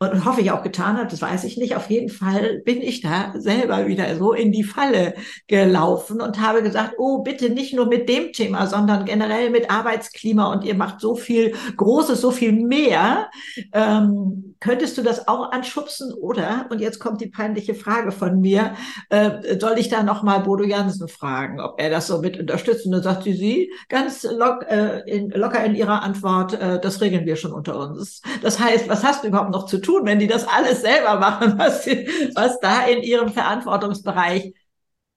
und 0.00 0.24
hoffe 0.24 0.40
ich 0.40 0.50
auch 0.52 0.62
getan 0.62 0.96
hat, 0.96 1.12
das 1.12 1.22
weiß 1.22 1.44
ich 1.44 1.56
nicht. 1.56 1.74
Auf 1.74 1.90
jeden 1.90 2.08
Fall 2.08 2.62
bin 2.64 2.80
ich 2.80 3.00
da 3.00 3.32
selber 3.36 3.86
wieder 3.88 4.14
so 4.16 4.32
in 4.32 4.52
die 4.52 4.62
Falle 4.62 5.14
gelaufen 5.48 6.20
und 6.20 6.40
habe 6.40 6.62
gesagt, 6.62 6.94
oh, 6.98 7.22
bitte 7.22 7.50
nicht 7.50 7.74
nur 7.74 7.86
mit 7.86 8.08
dem 8.08 8.32
Thema, 8.32 8.66
sondern 8.68 9.04
generell 9.04 9.50
mit 9.50 9.70
Arbeitsklima 9.70 10.52
und 10.52 10.64
ihr 10.64 10.74
macht 10.74 11.00
so 11.00 11.16
viel 11.16 11.54
Großes, 11.76 12.20
so 12.20 12.30
viel 12.30 12.52
mehr. 12.52 13.28
Ähm, 13.72 14.47
könntest 14.60 14.98
du 14.98 15.02
das 15.02 15.28
auch 15.28 15.52
anschubsen 15.52 16.12
oder, 16.12 16.66
und 16.70 16.80
jetzt 16.80 16.98
kommt 16.98 17.20
die 17.20 17.28
peinliche 17.28 17.74
Frage 17.74 18.10
von 18.10 18.40
mir, 18.40 18.74
äh, 19.10 19.58
soll 19.60 19.78
ich 19.78 19.88
da 19.88 20.02
nochmal 20.02 20.40
Bodo 20.40 20.64
Jansen 20.64 21.08
fragen, 21.08 21.60
ob 21.60 21.80
er 21.80 21.90
das 21.90 22.08
so 22.08 22.20
mit 22.20 22.38
unterstützt? 22.38 22.86
Und 22.86 22.92
dann 22.92 23.02
sagt 23.02 23.22
sie, 23.22 23.34
sie 23.34 23.72
ganz 23.88 24.24
lock, 24.24 24.64
äh, 24.68 25.00
in, 25.00 25.30
locker 25.30 25.64
in 25.64 25.74
ihrer 25.74 26.02
Antwort, 26.02 26.54
äh, 26.54 26.80
das 26.80 27.00
regeln 27.00 27.26
wir 27.26 27.36
schon 27.36 27.52
unter 27.52 27.78
uns. 27.78 28.20
Das 28.42 28.58
heißt, 28.58 28.88
was 28.88 29.04
hast 29.04 29.22
du 29.22 29.28
überhaupt 29.28 29.50
noch 29.50 29.66
zu 29.66 29.78
tun? 29.78 29.98
wenn 30.08 30.18
die 30.18 30.26
das 30.26 30.48
alles 30.48 30.80
selber 30.80 31.18
machen, 31.18 31.54
was, 31.58 31.86
was 31.86 32.58
da 32.60 32.86
in 32.86 33.02
ihrem 33.02 33.28
Verantwortungsbereich 33.28 34.54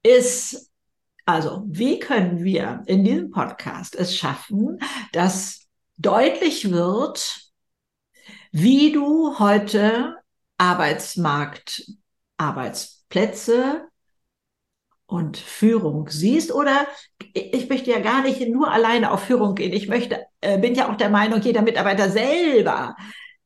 ist. 0.03 0.69
Also, 1.25 1.63
wie 1.67 1.99
können 1.99 2.43
wir 2.43 2.83
in 2.87 3.03
diesem 3.03 3.31
Podcast 3.31 3.95
es 3.95 4.15
schaffen, 4.15 4.79
dass 5.13 5.67
deutlich 5.97 6.71
wird, 6.71 7.40
wie 8.51 8.91
du 8.91 9.39
heute 9.39 10.17
Arbeitsmarkt, 10.57 11.83
Arbeitsplätze 12.37 13.87
und 15.05 15.37
Führung 15.37 16.07
siehst 16.09 16.53
oder 16.53 16.87
ich 17.33 17.69
möchte 17.69 17.91
ja 17.91 17.99
gar 17.99 18.21
nicht 18.21 18.47
nur 18.47 18.71
alleine 18.71 19.11
auf 19.11 19.23
Führung 19.23 19.55
gehen. 19.55 19.73
Ich 19.73 19.87
möchte, 19.87 20.25
äh, 20.39 20.57
bin 20.57 20.75
ja 20.75 20.89
auch 20.89 20.95
der 20.95 21.09
Meinung, 21.09 21.41
jeder 21.41 21.61
Mitarbeiter 21.61 22.09
selber, 22.09 22.95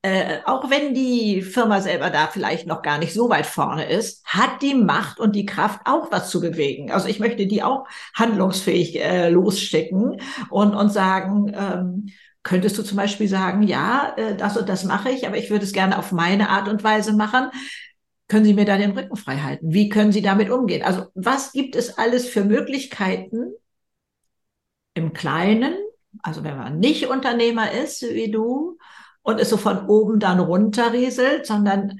äh, 0.06 0.38
auch 0.46 0.70
wenn 0.70 0.94
die 0.94 1.42
Firma 1.42 1.82
selber 1.82 2.12
da 2.12 2.28
vielleicht 2.28 2.68
noch 2.68 2.84
gar 2.84 3.00
nicht 3.00 3.14
so 3.14 3.30
weit 3.30 3.48
vorne 3.48 3.90
ist, 3.90 4.24
hat 4.26 4.62
die 4.62 4.76
Macht 4.76 5.20
und 5.20 5.36
die 5.36 5.48
Kraft 5.48 5.82
auch 5.86 6.12
was 6.12 6.30
zu 6.30 6.40
bewegen. 6.40 6.92
Also 6.92 7.08
ich 7.08 7.20
möchte 7.20 7.48
die 7.48 7.64
auch 7.64 7.88
handlungsfähig 8.14 9.02
äh, 9.02 9.30
losschicken 9.30 10.22
und, 10.52 10.76
und 10.76 10.90
sagen, 10.90 11.52
ähm, 11.56 12.06
könntest 12.46 12.78
du 12.78 12.84
zum 12.84 12.96
Beispiel 12.96 13.28
sagen, 13.28 13.64
ja, 13.64 14.14
äh, 14.16 14.38
das 14.38 14.56
und 14.56 14.70
das 14.70 14.86
mache 14.86 15.10
ich, 15.10 15.28
aber 15.28 15.38
ich 15.38 15.50
würde 15.50 15.66
es 15.66 15.74
gerne 15.74 16.00
auf 16.00 16.14
meine 16.14 16.50
Art 16.50 16.70
und 16.70 16.86
Weise 16.86 17.12
machen 17.12 17.50
können 18.28 18.46
Sie 18.46 18.54
mir 18.54 18.66
da 18.66 18.78
den 18.78 18.92
Rücken 18.92 19.16
frei 19.16 19.38
halten? 19.38 19.72
Wie 19.72 19.90
können 19.90 20.12
Sie 20.12 20.22
damit 20.22 20.50
umgehen? 20.50 20.84
Also 20.84 21.06
was 21.14 21.52
gibt 21.52 21.76
es 21.76 21.98
alles 21.98 22.28
für 22.28 22.44
Möglichkeiten 22.44 23.54
im 24.94 25.14
Kleinen, 25.14 25.76
also 26.24 26.44
wenn 26.44 26.58
man 26.58 26.80
nicht 26.80 27.08
Unternehmer 27.08 27.72
ist 27.72 28.02
wie 28.02 28.32
du 28.32 28.78
und 29.22 29.40
es 29.40 29.50
so 29.50 29.58
von 29.58 29.88
oben 29.88 30.20
dann 30.20 30.40
runterrieselt, 30.40 31.46
sondern 31.46 32.00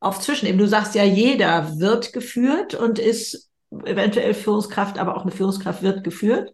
auf 0.00 0.20
Zwischenebene. 0.20 0.64
Du 0.64 0.68
sagst 0.68 0.94
ja, 0.94 1.04
jeder 1.04 1.78
wird 1.78 2.12
geführt 2.12 2.74
und 2.74 2.98
ist 2.98 3.50
eventuell 3.84 4.34
Führungskraft, 4.34 4.98
aber 4.98 5.16
auch 5.16 5.22
eine 5.22 5.30
Führungskraft 5.30 5.82
wird 5.82 6.02
geführt. 6.04 6.52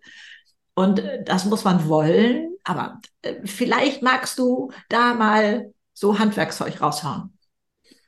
Und 0.79 1.03
das 1.25 1.45
muss 1.45 1.65
man 1.65 1.89
wollen. 1.89 2.55
Aber 2.63 3.01
äh, 3.23 3.35
vielleicht 3.45 4.01
magst 4.01 4.39
du 4.39 4.71
da 4.89 5.13
mal 5.13 5.75
so 5.93 6.21
Handwerkszeug 6.21 6.81
raushauen. 6.81 7.37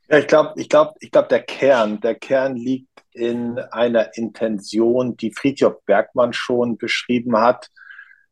Ja, 0.07 0.19
ich 0.19 0.27
glaube, 0.27 0.53
ich 0.55 0.69
glaube, 0.69 0.93
ich 1.01 1.11
glaube, 1.11 1.27
der 1.27 1.41
Kern, 1.41 1.99
der 1.99 2.15
Kern 2.15 2.55
liegt 2.55 2.87
in 3.11 3.59
einer 3.59 4.15
Intention, 4.15 5.17
die 5.17 5.33
Friedhof 5.33 5.83
Bergmann 5.85 6.31
schon 6.31 6.77
beschrieben 6.77 7.35
hat, 7.35 7.69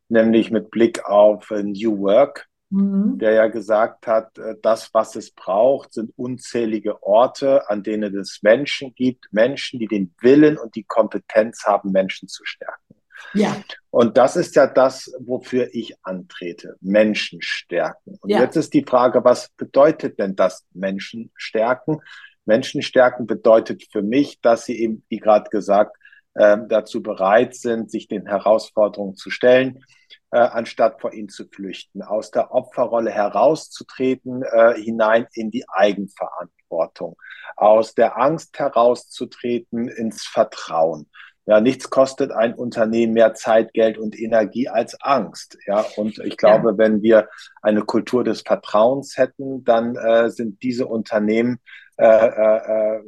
nämlich 0.07 0.51
mit 0.51 0.71
Blick 0.71 1.03
auf 1.03 1.51
New 1.51 1.99
Work, 1.99 2.47
mhm. 2.69 3.17
der 3.17 3.33
ja 3.33 3.47
gesagt 3.47 4.07
hat, 4.07 4.37
äh, 4.37 4.55
das, 4.61 4.93
was 4.93 5.17
es 5.17 5.31
braucht, 5.31 5.91
sind 5.91 6.13
unzählige 6.15 7.03
Orte, 7.03 7.69
an 7.69 7.83
denen 7.83 8.17
es 8.17 8.39
Menschen 8.41 8.95
gibt, 8.95 9.27
Menschen, 9.31 9.79
die 9.79 9.87
den 9.87 10.15
Willen 10.21 10.57
und 10.57 10.75
die 10.75 10.85
Kompetenz 10.85 11.65
haben, 11.65 11.91
Menschen 11.91 12.29
zu 12.29 12.45
stärken. 12.45 12.98
Ja. 13.33 13.55
Und 13.91 14.17
das 14.17 14.35
ist 14.35 14.55
ja 14.55 14.67
das, 14.67 15.11
wofür 15.19 15.69
ich 15.73 15.95
antrete. 16.03 16.75
Menschen 16.81 17.41
stärken. 17.41 18.17
Und 18.21 18.29
ja. 18.29 18.41
jetzt 18.41 18.55
ist 18.55 18.73
die 18.73 18.83
Frage, 18.83 19.23
was 19.23 19.49
bedeutet 19.49 20.19
denn 20.19 20.35
das 20.35 20.65
Menschen 20.73 21.31
stärken? 21.35 21.99
Menschen 22.45 22.81
stärken 22.81 23.27
bedeutet 23.27 23.83
für 23.91 24.01
mich, 24.01 24.41
dass 24.41 24.65
sie 24.65 24.79
eben, 24.79 25.03
wie 25.09 25.17
gerade 25.17 25.49
gesagt, 25.49 25.95
äh, 26.35 26.57
dazu 26.67 27.01
bereit 27.01 27.55
sind, 27.55 27.91
sich 27.91 28.07
den 28.07 28.27
Herausforderungen 28.27 29.15
zu 29.15 29.29
stellen, 29.29 29.83
äh, 30.31 30.39
anstatt 30.39 31.01
vor 31.01 31.13
ihnen 31.13 31.29
zu 31.29 31.47
flüchten, 31.47 32.01
aus 32.01 32.31
der 32.31 32.53
Opferrolle 32.53 33.11
herauszutreten, 33.11 34.43
äh, 34.43 34.75
hinein 34.75 35.27
in 35.33 35.51
die 35.51 35.65
Eigenverantwortung, 35.67 37.17
aus 37.55 37.95
der 37.95 38.17
Angst 38.17 38.57
herauszutreten 38.57 39.87
ins 39.87 40.23
Vertrauen 40.25 41.09
ja, 41.49 41.59
nichts 41.59 41.89
kostet 41.89 42.31
ein 42.31 42.53
Unternehmen 42.53 43.13
mehr 43.13 43.33
Zeit, 43.33 43.73
Geld 43.73 43.97
und 43.97 44.17
Energie 44.17 44.69
als 44.69 45.01
Angst. 45.01 45.57
Ja, 45.65 45.83
und 45.95 46.19
ich 46.19 46.37
glaube, 46.37 46.73
ja. 46.73 46.77
wenn 46.77 47.01
wir 47.01 47.27
eine 47.63 47.81
Kultur 47.81 48.23
des 48.23 48.41
Vertrauens 48.41 49.17
hätten, 49.17 49.63
dann 49.63 49.95
äh, 49.95 50.29
sind 50.29 50.61
diese 50.61 50.85
Unternehmen 50.85 51.57
äh, 51.97 52.05
äh, 52.05 52.99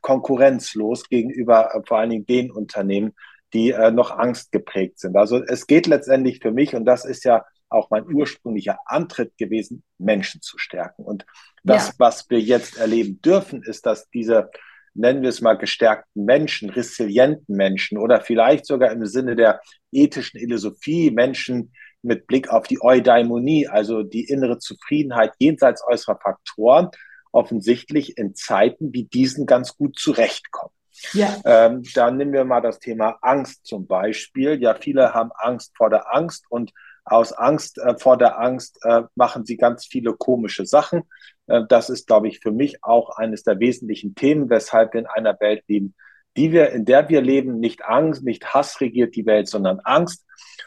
konkurrenzlos 0.00 1.06
gegenüber 1.10 1.74
äh, 1.74 1.80
vor 1.86 1.98
allen 1.98 2.08
Dingen 2.08 2.24
den 2.24 2.50
Unternehmen, 2.50 3.12
die 3.52 3.72
äh, 3.72 3.90
noch 3.90 4.10
Angst 4.10 4.52
geprägt 4.52 4.98
sind. 4.98 5.14
Also 5.14 5.44
es 5.44 5.66
geht 5.66 5.86
letztendlich 5.86 6.38
für 6.40 6.50
mich, 6.50 6.74
und 6.74 6.86
das 6.86 7.04
ist 7.04 7.24
ja 7.24 7.44
auch 7.68 7.90
mein 7.90 8.10
ursprünglicher 8.10 8.78
Antritt 8.86 9.36
gewesen, 9.36 9.82
Menschen 9.98 10.40
zu 10.40 10.56
stärken. 10.56 11.02
Und 11.02 11.26
das, 11.62 11.88
ja. 11.88 11.94
was 11.98 12.30
wir 12.30 12.40
jetzt 12.40 12.78
erleben 12.78 13.20
dürfen, 13.20 13.62
ist, 13.62 13.84
dass 13.84 14.08
diese 14.08 14.48
nennen 14.94 15.22
wir 15.22 15.30
es 15.30 15.40
mal, 15.40 15.56
gestärkten 15.56 16.24
Menschen, 16.24 16.70
resilienten 16.70 17.56
Menschen 17.56 17.98
oder 17.98 18.20
vielleicht 18.20 18.66
sogar 18.66 18.90
im 18.92 19.06
Sinne 19.06 19.36
der 19.36 19.60
ethischen 19.90 20.40
Philosophie 20.40 21.10
Menschen 21.10 21.72
mit 22.02 22.26
Blick 22.26 22.48
auf 22.50 22.66
die 22.66 22.82
Eudaimonie, 22.82 23.68
also 23.68 24.02
die 24.02 24.24
innere 24.24 24.58
Zufriedenheit 24.58 25.32
jenseits 25.38 25.82
äußerer 25.86 26.18
Faktoren, 26.18 26.90
offensichtlich 27.30 28.18
in 28.18 28.34
Zeiten 28.34 28.92
wie 28.92 29.04
diesen 29.04 29.46
ganz 29.46 29.76
gut 29.76 29.98
zurechtkommen. 29.98 30.74
Ja. 31.12 31.40
Ähm, 31.44 31.82
da 31.94 32.10
nehmen 32.10 32.32
wir 32.32 32.44
mal 32.44 32.60
das 32.60 32.78
Thema 32.78 33.18
Angst 33.22 33.66
zum 33.66 33.86
Beispiel. 33.86 34.60
Ja, 34.60 34.74
viele 34.74 35.14
haben 35.14 35.30
Angst 35.34 35.72
vor 35.76 35.90
der 35.90 36.14
Angst 36.14 36.44
und 36.48 36.72
aus 37.04 37.32
Angst 37.32 37.78
äh, 37.78 37.98
vor 37.98 38.16
der 38.16 38.38
Angst 38.38 38.78
äh, 38.82 39.02
machen 39.16 39.44
sie 39.44 39.56
ganz 39.56 39.86
viele 39.86 40.12
komische 40.12 40.66
Sachen. 40.66 41.02
Äh, 41.46 41.62
das 41.68 41.90
ist, 41.90 42.06
glaube 42.06 42.28
ich, 42.28 42.40
für 42.40 42.52
mich 42.52 42.82
auch 42.82 43.10
eines 43.16 43.42
der 43.42 43.60
wesentlichen 43.60 44.14
Themen, 44.14 44.50
weshalb 44.50 44.94
wir 44.94 45.00
in 45.00 45.06
einer 45.06 45.38
Welt 45.40 45.64
leben, 45.68 45.94
die 46.36 46.50
wir, 46.50 46.70
in 46.70 46.86
der 46.86 47.08
wir 47.10 47.20
leben, 47.20 47.58
nicht 47.58 47.84
Angst, 47.84 48.24
nicht 48.24 48.54
Hass 48.54 48.80
regiert 48.80 49.14
die 49.14 49.26
Welt, 49.26 49.48
sondern 49.48 49.80
Angst. 49.80 50.24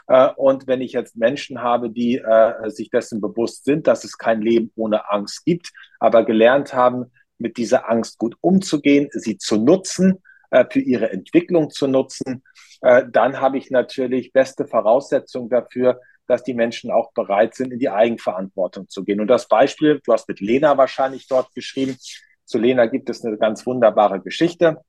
Äh, 0.08 0.30
und 0.36 0.68
wenn 0.68 0.82
ich 0.82 0.94
jetzt 0.94 1.16
Menschen 1.16 1.62
habe, 1.62 1.90
die 1.90 2.18
äh, 2.18 2.70
sich 2.70 2.90
dessen 2.90 3.20
bewusst 3.22 3.66
sind, 3.66 3.88
dass 3.88 4.04
es 4.04 4.18
kein 4.18 4.42
Leben 4.42 4.72
ohne 4.76 5.10
Angst 5.10 5.46
gibt, 5.46 5.72
aber 6.00 6.24
gelernt 6.24 6.74
haben, 6.74 7.12
mit 7.38 7.58
dieser 7.58 7.90
Angst 7.90 8.18
gut 8.18 8.38
umzugehen, 8.42 9.10
sie 9.12 9.38
zu 9.38 9.58
nutzen, 9.58 10.22
für 10.70 10.80
ihre 10.80 11.12
Entwicklung 11.12 11.70
zu 11.70 11.86
nutzen, 11.86 12.44
dann 12.80 13.42
habe 13.42 13.58
ich 13.58 13.72
natürlich 13.72 14.32
beste 14.32 14.66
Voraussetzungen 14.66 15.50
dafür, 15.50 16.00
dass 16.28 16.44
die 16.44 16.54
Menschen 16.54 16.92
auch 16.92 17.12
bereit 17.14 17.56
sind, 17.56 17.72
in 17.72 17.80
die 17.80 17.90
Eigenverantwortung 17.90 18.90
zu 18.90 19.04
gehen. 19.04 19.20
Und 19.20 19.28
das 19.28 19.48
Beispiel, 19.48 20.02
du 20.04 20.14
hast 20.14 20.28
mit 20.28 20.40
Lena 20.40 20.78
wahrscheinlich 20.78 21.28
dort 21.28 21.54
geschrieben. 21.54 21.98
Zu 22.46 22.58
Lena 22.58 22.86
gibt 22.86 23.10
es 23.10 23.24
eine 23.24 23.38
ganz 23.38 23.66
wunderbare 23.66 24.22
Geschichte, 24.22 24.82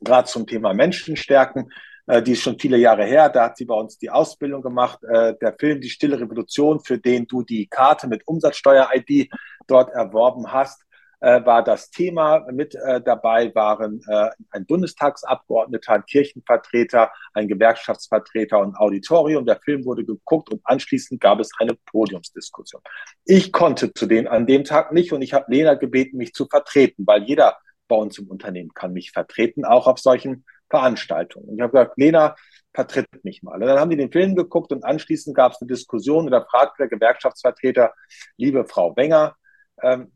gerade 0.00 0.28
zum 0.28 0.46
Thema 0.46 0.72
Menschenstärken. 0.74 1.70
Äh, 2.06 2.22
die 2.22 2.32
ist 2.32 2.42
schon 2.42 2.58
viele 2.58 2.76
Jahre 2.76 3.04
her. 3.04 3.28
Da 3.28 3.44
hat 3.44 3.56
sie 3.56 3.64
bei 3.64 3.74
uns 3.74 3.98
die 3.98 4.10
Ausbildung 4.10 4.62
gemacht. 4.62 5.02
Äh, 5.04 5.34
der 5.40 5.54
Film 5.58 5.80
Die 5.80 5.90
Stille 5.90 6.20
Revolution, 6.20 6.80
für 6.80 6.98
den 6.98 7.26
du 7.26 7.42
die 7.42 7.66
Karte 7.66 8.08
mit 8.08 8.26
Umsatzsteuer-ID 8.26 9.30
dort 9.66 9.90
erworben 9.90 10.52
hast, 10.52 10.82
äh, 11.20 11.44
war 11.44 11.62
das 11.62 11.90
Thema. 11.90 12.46
Mit 12.50 12.74
äh, 12.74 13.00
dabei 13.00 13.54
waren 13.54 14.02
äh, 14.08 14.30
ein 14.50 14.66
Bundestagsabgeordneter, 14.66 15.92
ein 15.92 16.04
Kirchenvertreter, 16.04 17.10
ein 17.34 17.48
Gewerkschaftsvertreter 17.48 18.58
und 18.58 18.76
Auditorium. 18.76 19.46
Der 19.46 19.60
Film 19.60 19.84
wurde 19.84 20.04
geguckt 20.04 20.50
und 20.50 20.60
anschließend 20.64 21.20
gab 21.20 21.40
es 21.40 21.50
eine 21.58 21.74
Podiumsdiskussion. 21.86 22.82
Ich 23.24 23.52
konnte 23.52 23.92
zu 23.92 24.06
den 24.06 24.26
an 24.26 24.46
dem 24.46 24.64
Tag 24.64 24.92
nicht 24.92 25.12
und 25.12 25.22
ich 25.22 25.34
habe 25.34 25.46
Lena 25.48 25.74
gebeten, 25.74 26.16
mich 26.16 26.32
zu 26.32 26.46
vertreten, 26.46 27.06
weil 27.06 27.22
jeder 27.22 27.58
bei 27.88 27.96
uns 27.96 28.18
im 28.18 28.28
Unternehmen 28.28 28.72
kann 28.72 28.92
mich 28.92 29.10
vertreten, 29.10 29.64
auch 29.64 29.86
auf 29.86 29.98
solchen 29.98 30.44
Veranstaltungen. 30.70 31.48
Und 31.48 31.56
ich 31.56 31.60
habe 31.60 31.72
gesagt, 31.72 31.98
Lena, 31.98 32.36
vertritt 32.72 33.24
mich 33.24 33.42
mal. 33.42 33.54
Und 33.54 33.62
dann 33.62 33.80
haben 33.80 33.90
die 33.90 33.96
den 33.96 34.12
Film 34.12 34.36
geguckt 34.36 34.72
und 34.72 34.84
anschließend 34.84 35.36
gab 35.36 35.52
es 35.52 35.60
eine 35.60 35.68
Diskussion 35.68 36.26
und 36.26 36.30
da 36.30 36.44
fragte 36.48 36.76
der 36.78 36.88
Gewerkschaftsvertreter, 36.88 37.92
liebe 38.36 38.64
Frau 38.64 38.96
Wenger, 38.96 39.34
ähm, 39.82 40.12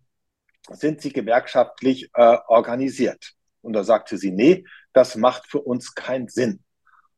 sind 0.71 1.01
Sie 1.01 1.13
gewerkschaftlich 1.13 2.11
äh, 2.15 2.39
organisiert? 2.49 3.35
Und 3.65 3.73
da 3.73 3.83
sagte 3.83 4.19
sie, 4.19 4.31
nee, 4.31 4.65
das 4.93 5.17
macht 5.17 5.47
für 5.51 5.61
uns 5.61 5.95
keinen 5.95 6.29
Sinn. 6.29 6.63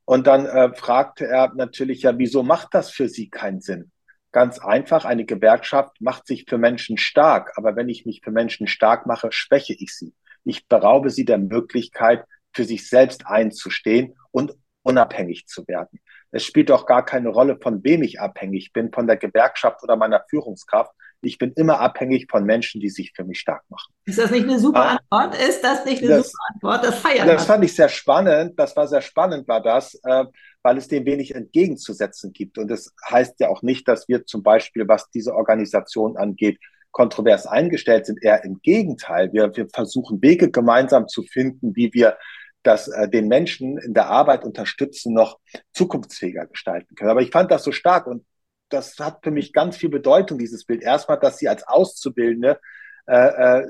Und 0.04 0.28
dann 0.28 0.46
äh, 0.46 0.72
fragte 0.74 1.26
er 1.26 1.52
natürlich 1.54 2.02
ja, 2.02 2.16
wieso 2.18 2.44
macht 2.44 2.68
das 2.72 2.90
für 2.90 3.08
Sie 3.08 3.28
keinen 3.28 3.60
Sinn? 3.60 3.90
Ganz 4.30 4.60
einfach, 4.60 5.04
eine 5.04 5.24
Gewerkschaft 5.24 6.00
macht 6.00 6.26
sich 6.26 6.44
für 6.48 6.58
Menschen 6.58 6.98
stark, 6.98 7.52
aber 7.56 7.74
wenn 7.74 7.88
ich 7.88 8.06
mich 8.06 8.20
für 8.22 8.30
Menschen 8.30 8.68
stark 8.68 9.06
mache, 9.06 9.32
schwäche 9.32 9.72
ich 9.72 9.94
sie. 9.94 10.14
Ich 10.44 10.68
beraube 10.68 11.10
sie 11.10 11.24
der 11.24 11.38
Möglichkeit, 11.38 12.24
für 12.52 12.64
sich 12.64 12.88
selbst 12.88 13.26
einzustehen 13.26 14.14
und 14.30 14.52
unabhängig 14.82 15.46
zu 15.46 15.66
werden. 15.66 16.00
Es 16.30 16.44
spielt 16.44 16.70
doch 16.70 16.86
gar 16.86 17.04
keine 17.04 17.30
Rolle, 17.30 17.58
von 17.60 17.82
wem 17.82 18.02
ich 18.02 18.20
abhängig 18.20 18.72
bin, 18.72 18.92
von 18.92 19.06
der 19.06 19.16
Gewerkschaft 19.16 19.82
oder 19.82 19.96
meiner 19.96 20.24
Führungskraft, 20.28 20.92
ich 21.22 21.38
bin 21.38 21.52
immer 21.52 21.80
abhängig 21.80 22.26
von 22.30 22.44
Menschen, 22.44 22.80
die 22.80 22.88
sich 22.88 23.12
für 23.14 23.24
mich 23.24 23.40
stark 23.40 23.62
machen. 23.68 23.92
Ist 24.04 24.18
das 24.18 24.30
nicht 24.30 24.44
eine 24.44 24.58
super 24.58 24.82
ah. 24.82 24.98
Antwort? 25.10 25.42
Ist 25.42 25.62
das 25.62 25.84
nicht 25.84 26.02
eine 26.02 26.16
das, 26.16 26.30
super 26.30 26.44
Antwort? 26.52 26.84
Das 26.84 26.98
feiert 26.98 27.28
Das 27.28 27.46
fand 27.46 27.64
ich 27.64 27.74
sehr 27.74 27.88
spannend. 27.88 28.58
Das 28.58 28.76
war 28.76 28.86
sehr 28.86 29.02
spannend, 29.02 29.48
war 29.48 29.62
das, 29.62 29.94
äh, 30.04 30.24
weil 30.62 30.78
es 30.78 30.88
dem 30.88 31.04
wenig 31.04 31.34
entgegenzusetzen 31.34 32.32
gibt. 32.32 32.58
Und 32.58 32.68
das 32.68 32.92
heißt 33.10 33.40
ja 33.40 33.48
auch 33.48 33.62
nicht, 33.62 33.88
dass 33.88 34.08
wir 34.08 34.24
zum 34.26 34.42
Beispiel, 34.42 34.86
was 34.88 35.10
diese 35.10 35.34
Organisation 35.34 36.16
angeht, 36.16 36.58
kontrovers 36.92 37.46
eingestellt 37.46 38.06
sind. 38.06 38.22
Eher 38.22 38.44
im 38.44 38.60
Gegenteil. 38.62 39.32
Wir, 39.32 39.54
wir 39.54 39.68
versuchen 39.68 40.22
Wege 40.22 40.50
gemeinsam 40.50 41.08
zu 41.08 41.22
finden, 41.22 41.74
wie 41.76 41.92
wir 41.92 42.16
das 42.62 42.88
äh, 42.88 43.08
den 43.08 43.28
Menschen 43.28 43.78
in 43.78 43.94
der 43.94 44.06
Arbeit 44.06 44.44
unterstützen, 44.44 45.12
noch 45.12 45.38
zukunftsfähiger 45.72 46.46
gestalten 46.46 46.94
können. 46.94 47.10
Aber 47.10 47.22
ich 47.22 47.30
fand 47.30 47.50
das 47.50 47.64
so 47.64 47.72
stark 47.72 48.06
und 48.06 48.24
das 48.68 48.98
hat 48.98 49.20
für 49.22 49.30
mich 49.30 49.52
ganz 49.52 49.76
viel 49.76 49.90
Bedeutung, 49.90 50.38
dieses 50.38 50.64
Bild. 50.64 50.82
Erstmal, 50.82 51.18
dass 51.18 51.38
sie 51.38 51.48
als 51.48 51.66
Auszubildende 51.66 52.60
äh, 53.06 53.60
äh, 53.60 53.66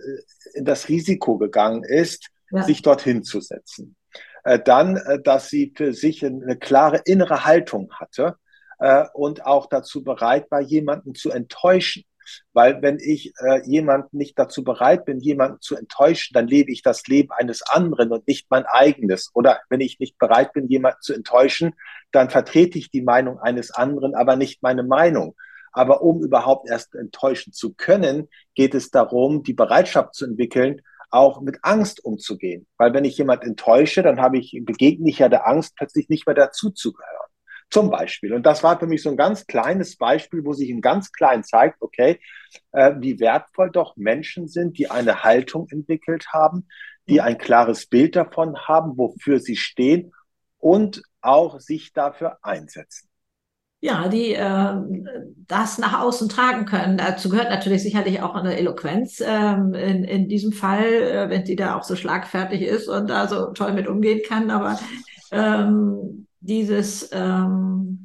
in 0.55 0.65
das 0.65 0.89
Risiko 0.89 1.39
gegangen 1.39 1.85
ist, 1.85 2.31
ja. 2.51 2.63
sich 2.63 2.83
dorthin 2.83 3.23
zu 3.23 3.41
setzen. 3.41 3.97
Äh, 4.45 4.61
dann, 4.61 4.97
äh, 4.97 5.21
dass 5.21 5.49
sie 5.49 5.73
für 5.77 5.93
sich 5.93 6.25
eine 6.25 6.57
klare 6.57 7.03
innere 7.05 7.45
Haltung 7.45 7.93
hatte 7.93 8.37
äh, 8.79 9.05
und 9.13 9.45
auch 9.45 9.67
dazu 9.67 10.03
bereit 10.03 10.51
war, 10.51 10.61
jemanden 10.61 11.15
zu 11.15 11.31
enttäuschen. 11.31 12.05
Weil 12.53 12.83
wenn 12.83 12.99
ich 12.99 13.33
äh, 13.39 13.63
jemanden 13.65 14.19
nicht 14.19 14.39
dazu 14.39 14.65
bereit 14.65 15.05
bin, 15.05 15.21
jemanden 15.21 15.61
zu 15.61 15.77
enttäuschen, 15.77 16.35
dann 16.35 16.47
lebe 16.47 16.73
ich 16.73 16.83
das 16.83 17.07
Leben 17.07 17.31
eines 17.33 17.63
anderen 17.63 18.13
und 18.13 18.27
nicht 18.27 18.47
mein 18.51 18.67
eigenes. 18.67 19.31
Oder 19.35 19.61
wenn 19.69 19.81
ich 19.81 19.99
nicht 19.99 20.19
bereit 20.19 20.53
bin, 20.53 20.69
jemanden 20.69 21.01
zu 21.01 21.15
enttäuschen, 21.15 21.75
dann 22.13 22.31
vertrete 22.31 22.79
ich 22.79 22.91
die 22.91 23.03
Meinung 23.03 23.39
eines 23.39 23.71
anderen, 23.71 24.15
aber 24.15 24.37
nicht 24.37 24.63
meine 24.63 24.83
Meinung. 24.83 25.35
Aber 25.73 26.03
um 26.03 26.23
überhaupt 26.23 26.71
erst 26.71 26.95
enttäuschen 26.95 27.53
zu 27.53 27.75
können, 27.75 28.29
geht 28.55 28.75
es 28.75 28.91
darum, 28.91 29.43
die 29.43 29.53
Bereitschaft 29.53 30.15
zu 30.15 30.25
entwickeln, 30.25 30.81
auch 31.11 31.41
mit 31.41 31.59
Angst 31.63 32.05
umzugehen. 32.05 32.67
Weil 32.79 32.95
wenn 32.95 33.05
ich 33.05 33.19
jemand 33.19 33.45
enttäusche, 33.45 34.03
dann 34.03 34.21
habe 34.21 34.39
ich, 34.39 34.59
begegne 34.63 35.11
ich 35.11 35.19
ja 35.19 35.29
der 35.29 35.47
Angst, 35.47 35.77
plötzlich 35.77 36.09
nicht 36.09 36.27
mehr 36.27 36.35
dazuzugehören. 36.35 37.26
Zum 37.71 37.91
Beispiel. 37.91 38.33
Und 38.33 38.47
das 38.47 38.63
war 38.63 38.79
für 38.79 38.87
mich 38.87 39.03
so 39.03 39.11
ein 39.11 39.17
ganz 39.17 39.47
kleines 39.47 39.97
Beispiel, 39.97 40.45
wo 40.45 40.53
sich 40.53 40.71
im 40.71 40.81
ganz 40.81 41.13
klein 41.13 41.43
zeigt, 41.43 41.83
okay, 41.83 42.21
äh, 42.73 42.95
wie 42.99 43.19
wertvoll 43.19 43.71
doch 43.71 43.97
Menschen 43.97 44.49
sind, 44.49 44.79
die 44.79 44.91
eine 44.91 45.25
Haltung 45.25 45.67
entwickelt 45.71 46.27
haben, 46.33 46.69
die 47.09 47.21
ein 47.21 47.39
klares 47.39 47.87
Bild 47.87 48.17
davon 48.17 48.57
haben, 48.57 48.97
wofür 48.97 49.41
sie 49.41 49.57
stehen 49.57 50.13
und 50.59 51.03
auch 51.21 51.59
sich 51.61 51.93
dafür 51.93 52.39
einsetzen 52.43 53.09
ja, 53.81 54.09
die 54.09 54.35
äh, 54.35 54.75
das 55.47 55.79
nach 55.79 56.01
außen 56.01 56.29
tragen 56.29 56.65
können. 56.65 56.97
Dazu 56.97 57.29
gehört 57.29 57.51
natürlich 57.51 57.83
sicherlich 57.83 58.23
auch 58.23 58.35
eine 58.35 58.57
Eloquenz 58.57 59.23
ähm, 59.25 59.75
in, 59.75 60.03
in 60.03 60.29
diesem 60.29 60.53
Fall, 60.53 60.85
äh, 60.85 61.31
wenn 61.31 61.47
sie 61.47 61.57
da 61.57 61.77
auch 61.77 61.85
so 61.85 61.95
schlagfertig 61.95 62.63
ist 62.63 62.89
und 62.89 63.09
da 63.09 63.29
so 63.29 63.53
toll 63.53 63.73
mit 63.75 63.87
umgehen 63.87 64.23
kann. 64.27 64.51
Aber 64.51 64.79
ähm, 65.31 66.27
dieses, 66.47 67.11
ähm, 67.13 68.03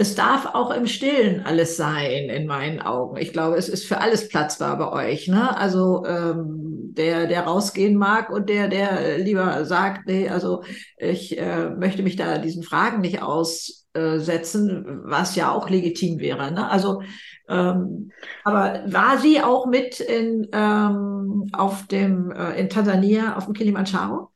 es 0.00 0.14
darf 0.14 0.46
auch 0.54 0.70
im 0.70 0.86
Stillen 0.86 1.44
alles 1.44 1.76
sein, 1.76 2.28
in 2.28 2.46
meinen 2.46 2.80
Augen. 2.80 3.16
Ich 3.16 3.32
glaube, 3.32 3.56
es 3.56 3.68
ist 3.68 3.84
für 3.84 4.00
alles 4.00 4.28
platzbar 4.28 4.78
bei 4.78 5.10
euch. 5.10 5.26
Ne? 5.26 5.56
Also 5.56 6.04
ähm, 6.06 6.92
der, 6.96 7.26
der 7.26 7.42
rausgehen 7.42 7.96
mag 7.96 8.30
und 8.30 8.48
der, 8.48 8.68
der 8.68 9.18
lieber 9.18 9.64
sagt, 9.64 10.06
nee, 10.06 10.28
also 10.28 10.62
ich 10.98 11.36
äh, 11.36 11.70
möchte 11.70 12.04
mich 12.04 12.14
da 12.14 12.38
diesen 12.38 12.62
Fragen 12.62 13.00
nicht 13.00 13.22
aus 13.22 13.86
äh, 13.92 14.18
setzen, 14.18 15.00
was 15.04 15.34
ja 15.34 15.50
auch 15.50 15.68
legitim 15.68 16.20
wäre. 16.20 16.52
Ne? 16.52 16.70
Also, 16.70 17.02
ähm, 17.48 18.12
aber 18.44 18.84
war 18.86 19.18
sie 19.18 19.42
auch 19.42 19.66
mit 19.66 19.98
in, 19.98 20.46
ähm, 20.52 21.48
auf 21.52 21.88
dem, 21.88 22.30
äh, 22.30 22.60
in 22.60 22.68
Tansania 22.68 23.36
auf 23.36 23.46
dem 23.46 23.54
Kilimanjaro? 23.54 24.30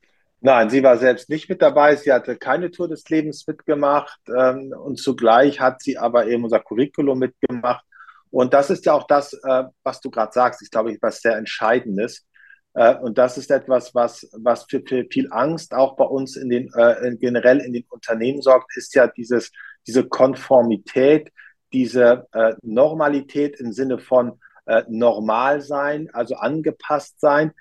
Nein, 0.44 0.70
sie 0.70 0.82
war 0.82 0.98
selbst 0.98 1.28
nicht 1.30 1.48
mit 1.48 1.62
dabei. 1.62 1.94
Sie 1.94 2.12
hatte 2.12 2.36
keine 2.36 2.72
Tour 2.72 2.88
des 2.88 3.08
Lebens 3.08 3.46
mitgemacht 3.46 4.18
ähm, 4.26 4.74
und 4.76 4.98
zugleich 4.98 5.60
hat 5.60 5.80
sie 5.80 5.96
aber 5.98 6.26
eben 6.26 6.42
unser 6.42 6.58
Curriculum 6.58 7.20
mitgemacht. 7.20 7.84
Und 8.28 8.52
das 8.52 8.68
ist 8.68 8.84
ja 8.84 8.92
auch 8.92 9.06
das, 9.06 9.34
äh, 9.34 9.64
was 9.84 10.00
du 10.00 10.10
gerade 10.10 10.32
sagst, 10.32 10.60
ist, 10.60 10.72
glaube 10.72 10.90
ich, 10.90 10.98
was 11.00 11.20
sehr 11.20 11.36
Entscheidendes. 11.36 12.26
Äh, 12.74 12.96
und 12.96 13.18
das 13.18 13.38
ist 13.38 13.52
etwas, 13.52 13.94
was, 13.94 14.28
was 14.32 14.64
für, 14.68 14.82
für 14.84 15.04
viel 15.12 15.28
Angst 15.30 15.74
auch 15.74 15.94
bei 15.94 16.04
uns 16.04 16.34
in 16.34 16.48
den, 16.48 16.72
äh, 16.74 17.14
generell 17.20 17.60
in 17.60 17.72
den 17.72 17.84
Unternehmen 17.88 18.42
sorgt, 18.42 18.76
ist 18.76 18.96
ja 18.96 19.06
dieses, 19.06 19.52
diese 19.86 20.08
Konformität, 20.08 21.30
diese 21.72 22.26
äh, 22.32 22.54
Normalität 22.62 23.60
im 23.60 23.72
Sinne 23.72 24.00
von 24.00 24.40
äh, 24.66 24.82
normal 24.88 25.60
sein, 25.60 26.10
also 26.12 26.34
angepasst 26.34 27.20
sein. 27.20 27.52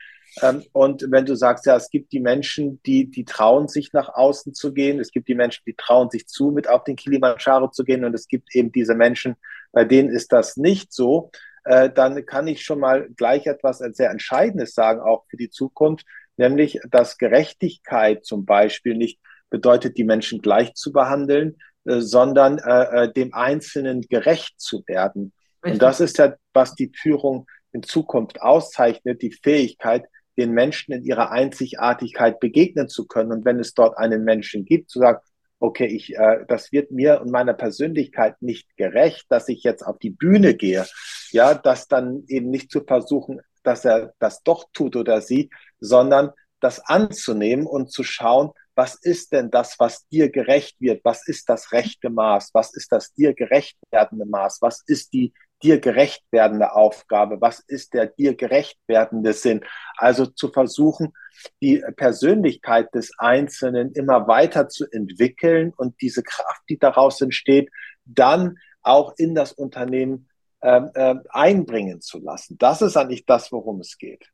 Ähm, 0.41 0.63
und 0.71 1.05
wenn 1.09 1.25
du 1.25 1.35
sagst, 1.35 1.65
ja, 1.65 1.75
es 1.75 1.89
gibt 1.89 2.11
die 2.11 2.19
Menschen, 2.19 2.81
die, 2.83 3.09
die 3.09 3.25
trauen 3.25 3.67
sich 3.67 3.91
nach 3.93 4.09
außen 4.09 4.53
zu 4.53 4.73
gehen, 4.73 4.99
es 4.99 5.11
gibt 5.11 5.27
die 5.27 5.35
Menschen, 5.35 5.63
die 5.65 5.75
trauen 5.75 6.09
sich 6.09 6.27
zu, 6.27 6.51
mit 6.51 6.69
auf 6.69 6.83
den 6.83 6.95
Kilimanjaro 6.95 7.69
zu 7.69 7.83
gehen, 7.83 8.05
und 8.05 8.13
es 8.13 8.27
gibt 8.27 8.55
eben 8.55 8.71
diese 8.71 8.95
Menschen, 8.95 9.35
bei 9.71 9.85
denen 9.85 10.09
ist 10.09 10.31
das 10.31 10.57
nicht 10.57 10.93
so, 10.93 11.31
äh, 11.65 11.89
dann 11.89 12.25
kann 12.25 12.47
ich 12.47 12.63
schon 12.63 12.79
mal 12.79 13.09
gleich 13.15 13.45
etwas 13.45 13.79
sehr 13.79 14.09
Entscheidendes 14.09 14.73
sagen, 14.73 15.01
auch 15.01 15.25
für 15.29 15.37
die 15.37 15.49
Zukunft, 15.49 16.05
nämlich, 16.37 16.79
dass 16.89 17.17
Gerechtigkeit 17.17 18.25
zum 18.25 18.45
Beispiel 18.45 18.95
nicht 18.95 19.19
bedeutet, 19.49 19.97
die 19.97 20.03
Menschen 20.03 20.41
gleich 20.41 20.73
zu 20.73 20.91
behandeln, 20.91 21.57
äh, 21.85 21.99
sondern 21.99 22.57
äh, 22.59 23.03
äh, 23.03 23.13
dem 23.13 23.33
Einzelnen 23.33 24.01
gerecht 24.01 24.59
zu 24.59 24.83
werden. 24.87 25.33
Richtig. 25.63 25.73
Und 25.73 25.81
das 25.81 25.99
ist 25.99 26.17
ja, 26.17 26.35
was 26.53 26.73
die 26.73 26.91
Führung 26.95 27.47
in 27.73 27.83
Zukunft 27.83 28.41
auszeichnet, 28.41 29.21
die 29.21 29.31
Fähigkeit, 29.31 30.05
den 30.37 30.51
Menschen 30.51 30.93
in 30.93 31.03
ihrer 31.03 31.31
Einzigartigkeit 31.31 32.39
begegnen 32.39 32.87
zu 32.87 33.05
können. 33.05 33.31
Und 33.31 33.45
wenn 33.45 33.59
es 33.59 33.73
dort 33.73 33.97
einen 33.97 34.23
Menschen 34.23 34.65
gibt, 34.65 34.89
zu 34.89 34.99
sagen, 34.99 35.19
okay, 35.59 35.85
ich, 35.85 36.15
äh, 36.15 36.45
das 36.47 36.71
wird 36.71 36.91
mir 36.91 37.21
und 37.21 37.31
meiner 37.31 37.53
Persönlichkeit 37.53 38.41
nicht 38.41 38.75
gerecht, 38.77 39.25
dass 39.29 39.47
ich 39.47 39.63
jetzt 39.63 39.83
auf 39.83 39.99
die 39.99 40.09
Bühne 40.09 40.55
gehe, 40.55 40.85
ja, 41.31 41.53
das 41.53 41.87
dann 41.87 42.23
eben 42.27 42.49
nicht 42.49 42.71
zu 42.71 42.81
versuchen, 42.81 43.41
dass 43.63 43.85
er 43.85 44.13
das 44.19 44.41
doch 44.43 44.65
tut 44.73 44.95
oder 44.95 45.21
sie, 45.21 45.49
sondern 45.79 46.31
das 46.59 46.79
anzunehmen 46.79 47.67
und 47.67 47.91
zu 47.91 48.03
schauen, 48.03 48.51
was 48.73 48.95
ist 48.95 49.33
denn 49.33 49.51
das, 49.51 49.79
was 49.79 50.07
dir 50.07 50.29
gerecht 50.29 50.79
wird? 50.79 51.03
Was 51.03 51.27
ist 51.27 51.49
das 51.49 51.71
rechte 51.71 52.09
Maß? 52.09 52.51
Was 52.53 52.73
ist 52.73 52.91
das 52.91 53.13
dir 53.13 53.33
gerecht 53.33 53.77
werdende 53.91 54.25
Maß? 54.25 54.59
Was 54.61 54.81
ist 54.87 55.13
die 55.13 55.33
dir 55.63 55.79
gerecht 55.79 56.23
werdende 56.31 56.73
Aufgabe? 56.73 57.39
Was 57.41 57.59
ist 57.59 57.93
der 57.93 58.07
dir 58.07 58.35
gerecht 58.35 58.77
werdende 58.87 59.33
Sinn? 59.33 59.61
Also 59.97 60.25
zu 60.25 60.49
versuchen, 60.49 61.13
die 61.61 61.83
Persönlichkeit 61.95 62.93
des 62.93 63.11
Einzelnen 63.17 63.91
immer 63.93 64.27
weiter 64.27 64.69
zu 64.69 64.85
entwickeln 64.91 65.73
und 65.75 66.01
diese 66.01 66.23
Kraft, 66.23 66.61
die 66.69 66.77
daraus 66.77 67.21
entsteht, 67.21 67.69
dann 68.05 68.57
auch 68.81 69.13
in 69.17 69.35
das 69.35 69.51
Unternehmen 69.51 70.27
äh, 70.61 70.81
äh, 70.93 71.15
einbringen 71.29 72.01
zu 72.01 72.19
lassen. 72.19 72.57
Das 72.57 72.81
ist 72.81 72.97
eigentlich 72.97 73.25
das, 73.25 73.51
worum 73.51 73.79
es 73.79 73.97
geht. 73.97 74.27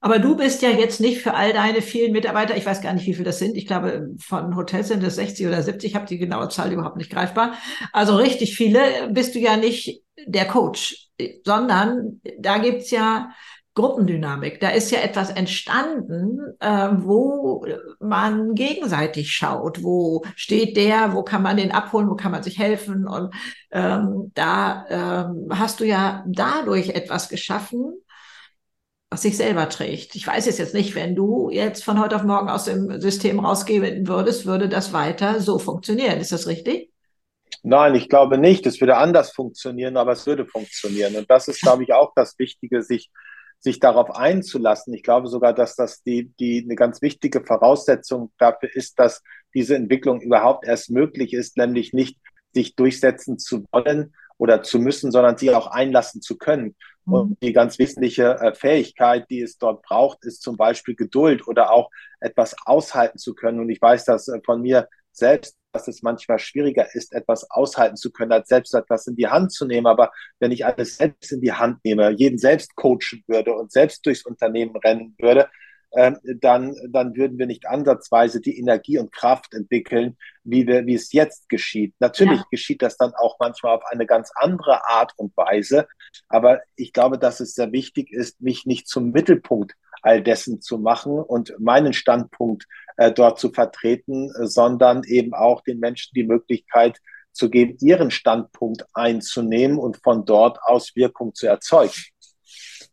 Aber 0.00 0.18
du 0.18 0.36
bist 0.36 0.62
ja 0.62 0.70
jetzt 0.70 1.00
nicht 1.00 1.20
für 1.20 1.34
all 1.34 1.52
deine 1.52 1.82
vielen 1.82 2.12
Mitarbeiter, 2.12 2.56
ich 2.56 2.64
weiß 2.64 2.80
gar 2.80 2.92
nicht, 2.92 3.06
wie 3.06 3.14
viele 3.14 3.24
das 3.24 3.38
sind. 3.38 3.56
Ich 3.56 3.66
glaube, 3.66 4.14
von 4.20 4.54
Hotels 4.56 4.88
sind 4.88 5.02
es 5.02 5.16
60 5.16 5.46
oder 5.46 5.62
70. 5.62 5.90
Ich 5.90 5.96
habe 5.96 6.06
die 6.06 6.18
genaue 6.18 6.48
Zahl 6.48 6.72
überhaupt 6.72 6.96
nicht 6.96 7.10
greifbar. 7.10 7.54
Also 7.92 8.16
richtig 8.16 8.56
viele 8.56 9.10
bist 9.10 9.34
du 9.34 9.38
ja 9.38 9.56
nicht 9.56 10.02
der 10.26 10.46
Coach, 10.46 11.08
sondern 11.44 12.20
da 12.38 12.58
gibt's 12.58 12.90
ja 12.90 13.30
Gruppendynamik. 13.76 14.58
Da 14.58 14.70
ist 14.70 14.90
ja 14.90 15.00
etwas 15.00 15.30
entstanden, 15.30 16.40
äh, 16.60 16.88
wo 16.92 17.64
man 18.00 18.54
gegenseitig 18.54 19.32
schaut. 19.32 19.82
Wo 19.84 20.24
steht 20.34 20.76
der? 20.78 21.12
Wo 21.12 21.22
kann 21.22 21.42
man 21.42 21.58
den 21.58 21.72
abholen? 21.72 22.08
Wo 22.08 22.16
kann 22.16 22.32
man 22.32 22.42
sich 22.42 22.58
helfen? 22.58 23.06
Und 23.06 23.34
ähm, 23.70 24.32
da 24.34 24.86
ähm, 24.88 25.48
hast 25.50 25.80
du 25.80 25.84
ja 25.84 26.24
dadurch 26.26 26.88
etwas 26.88 27.28
geschaffen, 27.28 27.92
was 29.10 29.22
sich 29.22 29.36
selber 29.36 29.68
trägt. 29.68 30.16
Ich 30.16 30.26
weiß 30.26 30.46
es 30.46 30.58
jetzt 30.58 30.74
nicht, 30.74 30.94
wenn 30.94 31.14
du 31.14 31.50
jetzt 31.50 31.84
von 31.84 32.00
heute 32.00 32.16
auf 32.16 32.24
morgen 32.24 32.48
aus 32.48 32.64
dem 32.64 32.98
System 33.00 33.40
rausgehen 33.40 34.08
würdest, 34.08 34.46
würde 34.46 34.70
das 34.70 34.94
weiter 34.94 35.40
so 35.40 35.58
funktionieren. 35.58 36.18
Ist 36.18 36.32
das 36.32 36.46
richtig? 36.46 36.90
Nein, 37.62 37.94
ich 37.94 38.08
glaube 38.08 38.38
nicht. 38.38 38.66
Es 38.66 38.80
würde 38.80 38.96
anders 38.96 39.32
funktionieren, 39.32 39.96
aber 39.96 40.12
es 40.12 40.26
würde 40.26 40.46
funktionieren. 40.46 41.16
Und 41.16 41.30
das 41.30 41.48
ist, 41.48 41.60
glaube 41.60 41.82
ich, 41.82 41.92
auch 41.92 42.12
das 42.14 42.38
Wichtige, 42.38 42.82
sich, 42.82 43.10
sich 43.58 43.80
darauf 43.80 44.14
einzulassen. 44.14 44.94
Ich 44.94 45.02
glaube 45.02 45.28
sogar, 45.28 45.52
dass 45.52 45.74
das 45.74 46.02
die, 46.02 46.32
die 46.38 46.62
eine 46.64 46.76
ganz 46.76 47.02
wichtige 47.02 47.44
Voraussetzung 47.44 48.32
dafür 48.38 48.74
ist, 48.74 48.98
dass 48.98 49.22
diese 49.54 49.74
Entwicklung 49.74 50.20
überhaupt 50.20 50.66
erst 50.66 50.90
möglich 50.90 51.32
ist, 51.32 51.56
nämlich 51.56 51.92
nicht 51.92 52.18
sich 52.54 52.76
durchsetzen 52.76 53.38
zu 53.38 53.64
wollen 53.72 54.14
oder 54.38 54.62
zu 54.62 54.78
müssen, 54.78 55.10
sondern 55.10 55.36
sie 55.36 55.54
auch 55.54 55.66
einlassen 55.66 56.22
zu 56.22 56.36
können. 56.36 56.76
Und 57.04 57.30
mhm. 57.30 57.36
die 57.42 57.52
ganz 57.52 57.78
wesentliche 57.78 58.38
äh, 58.40 58.54
Fähigkeit, 58.54 59.26
die 59.30 59.40
es 59.40 59.58
dort 59.58 59.82
braucht, 59.82 60.24
ist 60.24 60.42
zum 60.42 60.56
Beispiel 60.56 60.94
Geduld 60.96 61.46
oder 61.46 61.72
auch 61.72 61.90
etwas 62.20 62.56
aushalten 62.64 63.18
zu 63.18 63.34
können. 63.34 63.60
Und 63.60 63.70
ich 63.70 63.80
weiß 63.80 64.04
das 64.04 64.28
äh, 64.28 64.40
von 64.44 64.60
mir 64.60 64.88
selbst, 65.12 65.56
dass 65.76 65.88
es 65.88 66.02
manchmal 66.02 66.38
schwieriger 66.38 66.94
ist, 66.94 67.12
etwas 67.12 67.50
aushalten 67.50 67.96
zu 67.96 68.10
können, 68.10 68.32
als 68.32 68.48
selbst 68.48 68.74
etwas 68.74 69.06
in 69.06 69.16
die 69.16 69.28
Hand 69.28 69.52
zu 69.52 69.66
nehmen. 69.66 69.86
Aber 69.86 70.10
wenn 70.38 70.52
ich 70.52 70.64
alles 70.64 70.96
selbst 70.96 71.32
in 71.32 71.42
die 71.42 71.52
Hand 71.52 71.84
nehme, 71.84 72.10
jeden 72.10 72.38
selbst 72.38 72.74
coachen 72.76 73.22
würde 73.26 73.52
und 73.52 73.70
selbst 73.70 74.06
durchs 74.06 74.24
Unternehmen 74.24 74.74
rennen 74.76 75.14
würde, 75.18 75.48
ähm, 75.94 76.18
dann, 76.40 76.74
dann 76.90 77.14
würden 77.14 77.38
wir 77.38 77.46
nicht 77.46 77.66
ansatzweise 77.66 78.40
die 78.40 78.58
Energie 78.58 78.98
und 78.98 79.12
Kraft 79.12 79.54
entwickeln, 79.54 80.16
wie, 80.44 80.66
wir, 80.66 80.86
wie 80.86 80.94
es 80.94 81.12
jetzt 81.12 81.48
geschieht. 81.48 81.94
Natürlich 82.00 82.40
ja. 82.40 82.46
geschieht 82.50 82.82
das 82.82 82.96
dann 82.96 83.12
auch 83.14 83.36
manchmal 83.38 83.76
auf 83.76 83.84
eine 83.86 84.06
ganz 84.06 84.30
andere 84.34 84.88
Art 84.88 85.12
und 85.16 85.36
Weise, 85.36 85.86
aber 86.28 86.60
ich 86.74 86.92
glaube, 86.92 87.18
dass 87.18 87.40
es 87.40 87.54
sehr 87.54 87.70
wichtig 87.72 88.12
ist, 88.12 88.40
mich 88.40 88.66
nicht 88.66 88.88
zum 88.88 89.10
Mittelpunkt 89.10 89.74
all 90.02 90.22
dessen 90.22 90.60
zu 90.60 90.78
machen 90.78 91.18
und 91.18 91.54
meinen 91.58 91.92
Standpunkt 91.92 92.66
äh, 92.96 93.12
dort 93.12 93.38
zu 93.38 93.50
vertreten, 93.50 94.30
sondern 94.46 95.02
eben 95.04 95.34
auch 95.34 95.62
den 95.62 95.78
Menschen 95.78 96.12
die 96.14 96.24
Möglichkeit 96.24 96.98
zu 97.32 97.50
geben, 97.50 97.76
ihren 97.80 98.10
Standpunkt 98.10 98.86
einzunehmen 98.94 99.78
und 99.78 99.98
von 100.02 100.24
dort 100.24 100.58
aus 100.62 100.96
Wirkung 100.96 101.34
zu 101.34 101.46
erzeugen. 101.46 101.92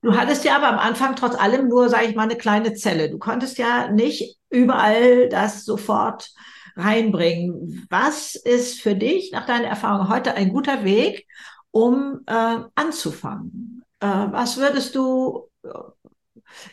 Du 0.02 0.18
hattest 0.18 0.44
ja 0.44 0.58
aber 0.58 0.68
am 0.68 0.80
Anfang 0.80 1.16
trotz 1.16 1.36
allem 1.36 1.70
nur, 1.70 1.88
sage 1.88 2.08
ich 2.08 2.16
mal, 2.16 2.24
eine 2.24 2.36
kleine 2.36 2.74
Zelle. 2.74 3.10
Du 3.10 3.18
konntest 3.18 3.58
ja 3.58 3.89
nicht 3.89 4.38
überall 4.50 5.30
das 5.30 5.63
sofort 5.63 6.30
reinbringen. 6.76 7.88
Was 7.89 8.36
ist 8.36 8.82
für 8.82 8.96
dich 8.96 9.32
nach 9.32 9.46
deiner 9.46 9.68
Erfahrung 9.68 10.10
heute 10.10 10.34
ein 10.34 10.52
guter 10.52 10.84
Weg, 10.84 11.26
um 11.72 12.22
äh, 12.28 12.58
anzufangen? 12.76 13.84
Äh, 14.02 14.08
was 14.08 14.58
würdest 14.58 14.96
du 14.96 15.50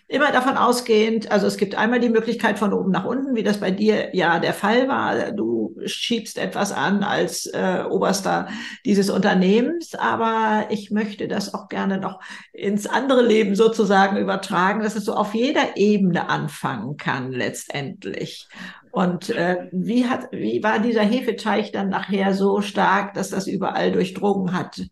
Immer 0.09 0.33
davon 0.33 0.57
ausgehend, 0.57 1.31
also 1.31 1.47
es 1.47 1.57
gibt 1.57 1.75
einmal 1.75 2.01
die 2.01 2.09
Möglichkeit 2.09 2.59
von 2.59 2.73
oben 2.73 2.91
nach 2.91 3.05
unten, 3.05 3.35
wie 3.35 3.43
das 3.43 3.59
bei 3.59 3.71
dir 3.71 4.15
ja 4.15 4.39
der 4.39 4.55
Fall 4.55 4.89
war. 4.89 5.33
Du 5.33 5.77
schiebst 5.87 6.39
etwas 6.39 6.73
an 6.73 7.03
als 7.03 7.47
äh, 7.47 7.85
Oberster 7.89 8.49
dieses 8.85 9.11
Unternehmens, 9.11 9.95
aber 9.95 10.67
ich 10.71 10.91
möchte 10.91 11.29
das 11.29 11.55
auch 11.55 11.69
gerne 11.69 11.99
noch 11.99 12.21
ins 12.53 12.87
andere 12.87 13.23
Leben 13.23 13.55
sozusagen 13.55 14.17
übertragen, 14.17 14.83
dass 14.83 14.97
es 14.97 15.05
so 15.05 15.15
auf 15.15 15.35
jeder 15.35 15.77
Ebene 15.77 16.29
anfangen 16.29 16.97
kann 16.97 17.33
letztendlich. 17.33 18.49
Und 18.91 19.31
äh, 19.31 19.69
wie 19.71 20.07
hat, 20.07 20.29
wie 20.33 20.63
war 20.63 20.81
dieser 20.81 21.03
Hefeteich 21.03 21.71
dann 21.71 21.89
nachher 21.89 22.35
so 22.35 22.61
stark, 22.61 23.15
dass 23.15 23.31
das 23.31 23.47
überall 23.47 23.93
durchdrungen 23.93 24.53
hat? 24.53 24.83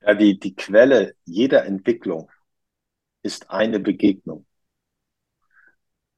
Ja, 0.00 0.14
die, 0.14 0.38
die 0.38 0.54
Quelle 0.54 1.14
jeder 1.24 1.64
Entwicklung 1.64 2.30
ist 3.24 3.50
eine 3.50 3.80
Begegnung. 3.80 4.46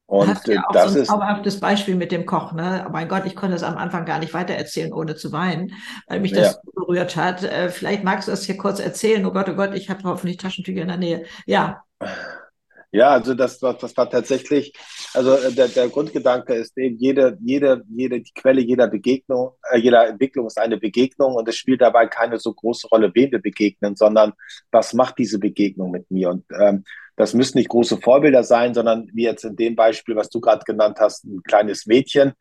Und 0.09 0.29
Hast 0.29 0.47
ja 0.47 0.63
auch 0.69 0.73
das 0.73 0.93
so 0.93 1.01
ein 1.01 1.05
zauberhaftes 1.05 1.59
Beispiel 1.59 1.97
mit 1.97 2.13
dem 2.13 2.27
Koch, 2.27 2.53
ne? 2.53 2.89
Mein 2.93 3.09
Gott, 3.09 3.27
ich 3.27 3.35
konnte 3.35 3.57
es 3.57 3.65
am 3.65 3.77
Anfang 3.77 4.05
gar 4.05 4.21
nicht 4.21 4.35
weitererzählen, 4.35 4.93
ohne 4.93 5.17
zu 5.17 5.33
weinen, 5.33 5.73
weil 6.07 6.21
mich 6.21 6.33
das 6.33 6.55
ja. 6.55 6.71
berührt 6.75 7.17
hat. 7.17 7.43
Äh, 7.43 7.71
vielleicht 7.71 8.05
magst 8.05 8.29
du 8.29 8.31
das 8.31 8.45
hier 8.45 8.57
kurz 8.57 8.79
erzählen. 8.79 9.27
Oh 9.27 9.33
Gott, 9.33 9.49
oh 9.49 9.55
Gott, 9.55 9.75
ich 9.75 9.91
habe 9.91 10.05
hoffentlich 10.05 10.37
Taschentücher 10.37 10.83
in 10.83 10.89
der 10.89 10.97
Nähe. 10.97 11.25
Ja. 11.47 11.83
Ja, 12.93 13.11
also 13.11 13.35
das, 13.35 13.59
das 13.59 13.97
war 13.97 14.09
tatsächlich, 14.09 14.73
also 15.13 15.35
äh, 15.35 15.53
der, 15.53 15.69
der 15.69 15.89
Grundgedanke 15.89 16.55
ist 16.55 16.79
eben, 16.79 16.97
jede, 16.99 17.37
jede, 17.43 17.83
jede, 17.89 18.21
die 18.21 18.33
Quelle 18.33 18.61
jeder 18.61 18.87
Begegnung, 18.89 19.53
äh, 19.71 19.79
jeder 19.79 20.09
Entwicklung 20.09 20.47
ist 20.47 20.59
eine 20.59 20.79
Begegnung 20.79 21.35
und 21.35 21.49
es 21.49 21.57
spielt 21.57 21.81
dabei 21.81 22.07
keine 22.07 22.39
so 22.39 22.55
große 22.55 22.89
Rolle, 22.89 23.11
wem 23.15 23.33
wir 23.33 23.41
begegnen, 23.41 23.97
sondern 23.97 24.33
was 24.71 24.95
macht 24.95 25.19
diese 25.19 25.39
Begegnung 25.39 25.91
mit 25.91 26.11
mir? 26.11 26.31
Und 26.31 26.45
ähm, 26.59 26.85
das 27.17 27.35
müssen 27.35 27.59
nicht 27.59 27.71
große 27.71 27.99
Vorbilder 27.99 28.45
sein, 28.45 28.73
sondern 28.75 29.09
wie 29.13 29.25
jetzt 29.25 29.45
in 29.45 29.57
dem 29.57 29.75
Beispiel, 29.75 30.17
was 30.17 30.31
du 30.31 30.41
gerade 30.41 30.65
genannt 30.65 30.99
hast, 31.01 31.25
ein 31.25 31.43
kleines 31.43 31.87
Mädchen. 31.87 32.35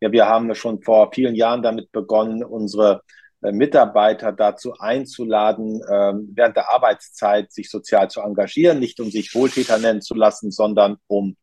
Ja, 0.00 0.10
wir 0.12 0.26
haben 0.26 0.54
schon 0.54 0.80
vor 0.82 1.12
vielen 1.12 1.34
Jahren 1.34 1.62
damit 1.62 1.92
begonnen, 1.92 2.42
unsere 2.42 3.02
Mitarbeiter 3.40 4.32
dazu 4.32 4.74
einzuladen, 4.78 5.80
ähm, 5.90 6.30
während 6.34 6.56
der 6.56 6.72
Arbeitszeit 6.72 7.52
sich 7.52 7.70
sozial 7.70 8.10
zu 8.10 8.20
engagieren, 8.20 8.78
nicht 8.78 9.00
um 9.00 9.10
sich 9.10 9.34
Wohltäter 9.34 9.78
nennen 9.78 10.02
zu 10.02 10.14
lassen, 10.14 10.50
sondern 10.50 10.96
um 11.06 11.36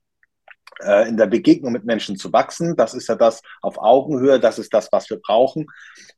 äh, 0.81 1.09
in 1.09 1.17
der 1.17 1.25
Begegnung 1.25 1.71
mit 1.71 1.85
Menschen 1.85 2.15
zu 2.15 2.31
wachsen. 2.31 2.75
Das 2.75 2.93
ist 2.93 3.07
ja 3.09 3.15
das 3.15 3.41
auf 3.61 3.79
Augenhöhe, 3.79 4.39
das 4.39 4.59
ist 4.59 4.73
das, 4.73 4.91
was 4.91 5.09
wir 5.09 5.19
brauchen. 5.19 5.65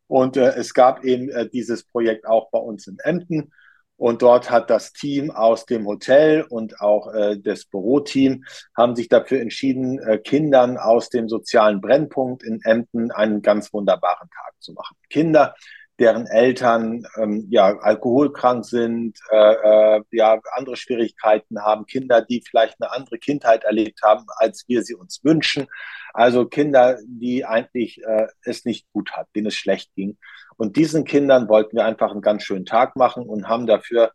Und 0.07 0.35
äh, 0.35 0.53
es 0.55 0.73
gab 0.73 1.05
eben 1.05 1.49
dieses 1.51 1.85
Projekt 1.85 2.27
auch 2.27 2.49
bei 2.51 2.59
uns 2.59 2.87
in 2.87 2.97
Emden. 2.99 3.51
Und 3.99 4.21
dort 4.21 4.49
hat 4.49 4.69
das 4.69 4.93
Team 4.93 5.29
aus 5.29 5.65
dem 5.65 5.85
Hotel 5.85 6.43
und 6.43 6.79
auch 6.79 7.13
äh, 7.13 7.37
das 7.37 7.65
Büroteam 7.65 8.45
haben 8.75 8.95
sich 8.95 9.09
dafür 9.09 9.41
entschieden, 9.41 9.99
äh, 9.99 10.17
Kindern 10.17 10.77
aus 10.77 11.09
dem 11.09 11.27
sozialen 11.27 11.81
Brennpunkt 11.81 12.41
in 12.43 12.61
Emden 12.63 13.11
einen 13.11 13.41
ganz 13.41 13.73
wunderbaren 13.73 14.29
Tag 14.29 14.53
zu 14.59 14.71
machen. 14.71 14.95
Kinder, 15.09 15.53
deren 15.99 16.25
Eltern 16.27 17.05
ähm, 17.17 17.47
ja 17.49 17.77
alkoholkrank 17.77 18.65
sind, 18.65 19.17
äh, 19.31 19.97
äh, 19.97 20.01
ja 20.11 20.39
andere 20.55 20.77
Schwierigkeiten 20.77 21.61
haben, 21.61 21.85
Kinder, 21.85 22.21
die 22.21 22.41
vielleicht 22.47 22.77
eine 22.79 22.91
andere 22.91 23.17
Kindheit 23.17 23.65
erlebt 23.65 24.01
haben, 24.03 24.25
als 24.37 24.63
wir 24.67 24.83
sie 24.83 24.95
uns 24.95 25.23
wünschen. 25.23 25.67
Also 26.13 26.45
Kinder, 26.45 26.97
die 27.05 27.45
eigentlich 27.45 28.01
äh, 28.03 28.27
es 28.43 28.65
nicht 28.65 28.87
gut 28.93 29.11
hat, 29.11 29.27
denen 29.35 29.47
es 29.47 29.55
schlecht 29.55 29.93
ging. 29.95 30.17
Und 30.57 30.77
diesen 30.77 31.03
Kindern 31.03 31.49
wollten 31.49 31.77
wir 31.77 31.85
einfach 31.85 32.11
einen 32.11 32.21
ganz 32.21 32.43
schönen 32.43 32.65
Tag 32.65 32.95
machen 32.95 33.23
und 33.23 33.47
haben 33.47 33.67
dafür 33.67 34.11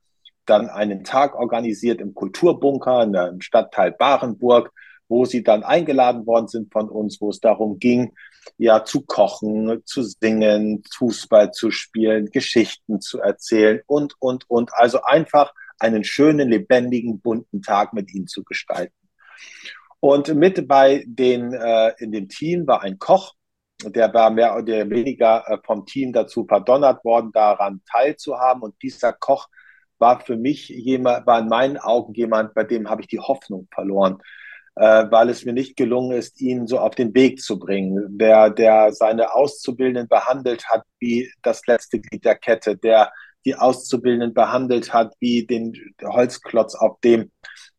dann 0.47 0.69
einen 0.69 1.05
Tag 1.05 1.35
organisiert 1.35 2.01
im 2.01 2.15
Kulturbunker 2.15 3.03
in 3.03 3.15
im 3.15 3.41
Stadtteil 3.41 3.93
Barenburg, 3.93 4.71
wo 5.09 5.25
sie 5.25 5.43
dann 5.43 5.63
eingeladen 5.63 6.27
worden 6.27 6.49
sind 6.49 6.73
von 6.73 6.89
uns, 6.89 7.21
wo 7.21 7.31
es 7.31 7.41
darum 7.41 7.79
ging, 7.79 8.15
ja, 8.59 8.85
zu 8.85 9.03
kochen, 9.03 9.83
zu 9.85 10.03
singen, 10.03 10.83
Fußball 10.93 11.53
zu 11.53 11.71
spielen, 11.71 12.31
Geschichten 12.31 13.01
zu 13.01 13.21
erzählen 13.21 13.81
und, 13.87 14.15
und, 14.21 14.49
und. 14.49 14.73
Also 14.75 15.03
einfach 15.03 15.53
einen 15.79 16.05
schönen, 16.05 16.49
lebendigen, 16.49 17.21
bunten 17.21 17.63
Tag 17.63 17.93
mit 17.93 18.13
ihnen 18.15 18.27
zu 18.27 18.45
gestalten. 18.45 18.95
Und 20.01 20.35
mit 20.35 20.69
bei 20.69 21.05
den, 21.07 21.55
äh, 21.55 21.93
in 21.99 22.13
dem 22.13 22.29
Team 22.29 22.67
war 22.67 22.83
ein 22.83 22.99
Koch, 22.99 23.35
der 23.83 24.13
war 24.15 24.31
mehr 24.31 24.57
oder 24.57 24.89
weniger 24.89 25.45
äh, 25.47 25.59
vom 25.65 25.87
Team 25.87 26.13
dazu 26.13 26.47
verdonnert 26.47 27.05
worden, 27.05 27.33
daran 27.33 27.83
teilzuhaben. 27.91 28.63
Und 28.63 28.75
dieser 28.83 29.13
Koch 29.13 29.49
war 29.99 30.21
für 30.21 30.37
mich 30.37 30.69
jemand, 30.69 31.27
war 31.27 31.41
in 31.41 31.49
meinen 31.49 31.79
Augen 31.79 32.15
jemand, 32.15 32.55
bei 32.55 32.65
dem 32.65 32.89
habe 32.91 33.03
ich 33.03 33.09
die 33.09 33.21
Hoffnung 33.21 33.69
verloren, 33.73 34.19
äh, 34.77 35.05
weil 35.11 35.29
es 35.31 35.45
mir 35.45 35.53
nicht 35.53 35.77
gelungen 35.77 36.17
ist, 36.17 36.41
ihn 36.41 36.67
so 36.67 36.79
auf 36.79 36.95
den 36.95 37.15
Weg 37.15 37.41
zu 37.41 37.59
bringen. 37.59 38.19
Der, 38.19 38.51
der 38.51 38.93
seine 38.93 39.35
Auszubildenden 39.35 40.09
behandelt 40.09 40.69
hat 40.69 40.83
wie 40.99 41.31
das 41.43 41.67
letzte 41.67 42.01
Glied 42.01 42.25
der 42.25 42.37
Kette, 42.37 42.77
der 42.77 43.13
die 43.45 43.55
Auszubildenden 43.55 44.33
behandelt 44.33 44.93
hat 44.93 45.15
wie 45.21 45.47
den 45.47 45.75
Holzklotz, 46.03 46.75
auf 46.75 46.99
dem 47.01 47.31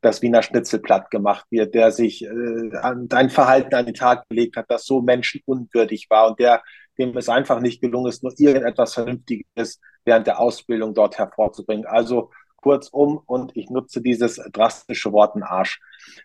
das 0.01 0.21
Wiener 0.21 0.43
Schnitzel 0.43 0.79
platt 0.79 1.09
gemacht 1.09 1.45
wird, 1.49 1.73
der 1.73 1.91
sich 1.91 2.23
äh, 2.23 2.29
ein 2.81 3.29
Verhalten 3.29 3.73
an 3.73 3.85
den 3.87 3.95
Tag 3.95 4.29
gelegt 4.29 4.55
hat, 4.55 4.65
das 4.69 4.85
so 4.85 5.01
menschenunwürdig 5.01 6.07
war 6.09 6.29
und 6.29 6.39
der 6.39 6.61
dem 6.97 7.15
es 7.17 7.29
einfach 7.29 7.59
nicht 7.59 7.81
gelungen 7.81 8.09
ist, 8.09 8.23
nur 8.23 8.33
irgendetwas 8.37 8.93
Vernünftiges 8.93 9.79
während 10.03 10.27
der 10.27 10.39
Ausbildung 10.39 10.93
dort 10.93 11.17
hervorzubringen. 11.17 11.85
Also 11.85 12.31
kurzum, 12.65 13.21
und 13.27 13.55
ich 13.55 13.69
nutze 13.69 14.01
dieses 14.01 14.41
drastische 14.51 15.11
Wort 15.11 15.35
ein 15.35 15.43
Arsch. 15.43 15.79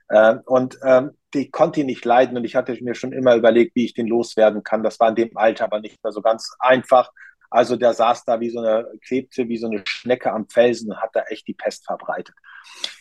Äh, 0.09 0.37
und 0.47 0.79
ähm, 0.83 1.11
ich 1.35 1.53
konnte 1.53 1.81
ihn 1.81 1.87
nicht 1.87 2.05
leiden 2.07 2.35
und 2.39 2.45
ich 2.45 2.57
hatte 2.57 2.83
mir 2.83 2.95
schon 2.95 3.13
immer 3.13 3.37
überlegt, 3.37 3.77
wie 3.77 3.85
ich 3.85 3.93
den 3.93 4.07
loswerden 4.07 4.63
kann. 4.63 4.83
Das 4.83 4.99
war 4.99 5.11
in 5.11 5.17
dem 5.17 5.37
Alter 5.37 5.65
aber 5.65 5.81
nicht 5.81 6.03
mehr 6.03 6.13
so 6.13 6.23
ganz 6.23 6.51
einfach. 6.59 7.11
Also 7.51 7.77
der 7.77 7.93
saß 7.93 8.25
da 8.25 8.41
wie 8.41 8.49
so 8.49 8.61
eine, 8.61 8.89
klebte 9.05 9.49
wie 9.49 9.59
so 9.59 9.67
eine 9.67 9.83
Schnecke 9.85 10.33
am 10.33 10.49
Felsen 10.49 10.91
und 10.91 11.03
hat 11.03 11.11
da 11.13 11.21
echt 11.29 11.47
die 11.47 11.53
Pest 11.53 11.85
verbreitet. 11.85 12.35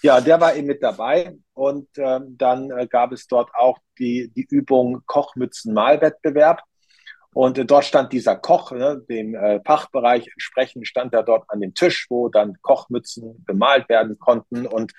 Ja, 0.01 0.19
der 0.19 0.41
war 0.41 0.55
eben 0.55 0.67
mit 0.67 0.83
dabei 0.83 1.37
und 1.53 1.87
ähm, 1.97 2.35
dann 2.37 2.71
äh, 2.71 2.87
gab 2.87 3.13
es 3.13 3.25
dort 3.27 3.51
auch 3.55 3.77
die, 3.99 4.33
die 4.35 4.47
Übung 4.49 5.01
Kochmützen-Malwettbewerb. 5.05 6.61
Und 7.33 7.69
dort 7.69 7.85
stand 7.85 8.11
dieser 8.11 8.35
Koch, 8.35 8.71
ne, 8.71 9.03
dem 9.07 9.35
äh, 9.35 9.61
Fachbereich 9.63 10.27
entsprechend, 10.27 10.87
stand 10.87 11.13
er 11.13 11.23
dort 11.23 11.45
an 11.49 11.59
dem 11.59 11.73
Tisch, 11.73 12.07
wo 12.09 12.29
dann 12.29 12.57
Kochmützen 12.61 13.43
bemalt 13.45 13.87
werden 13.87 14.17
konnten 14.17 14.65
und 14.65 14.93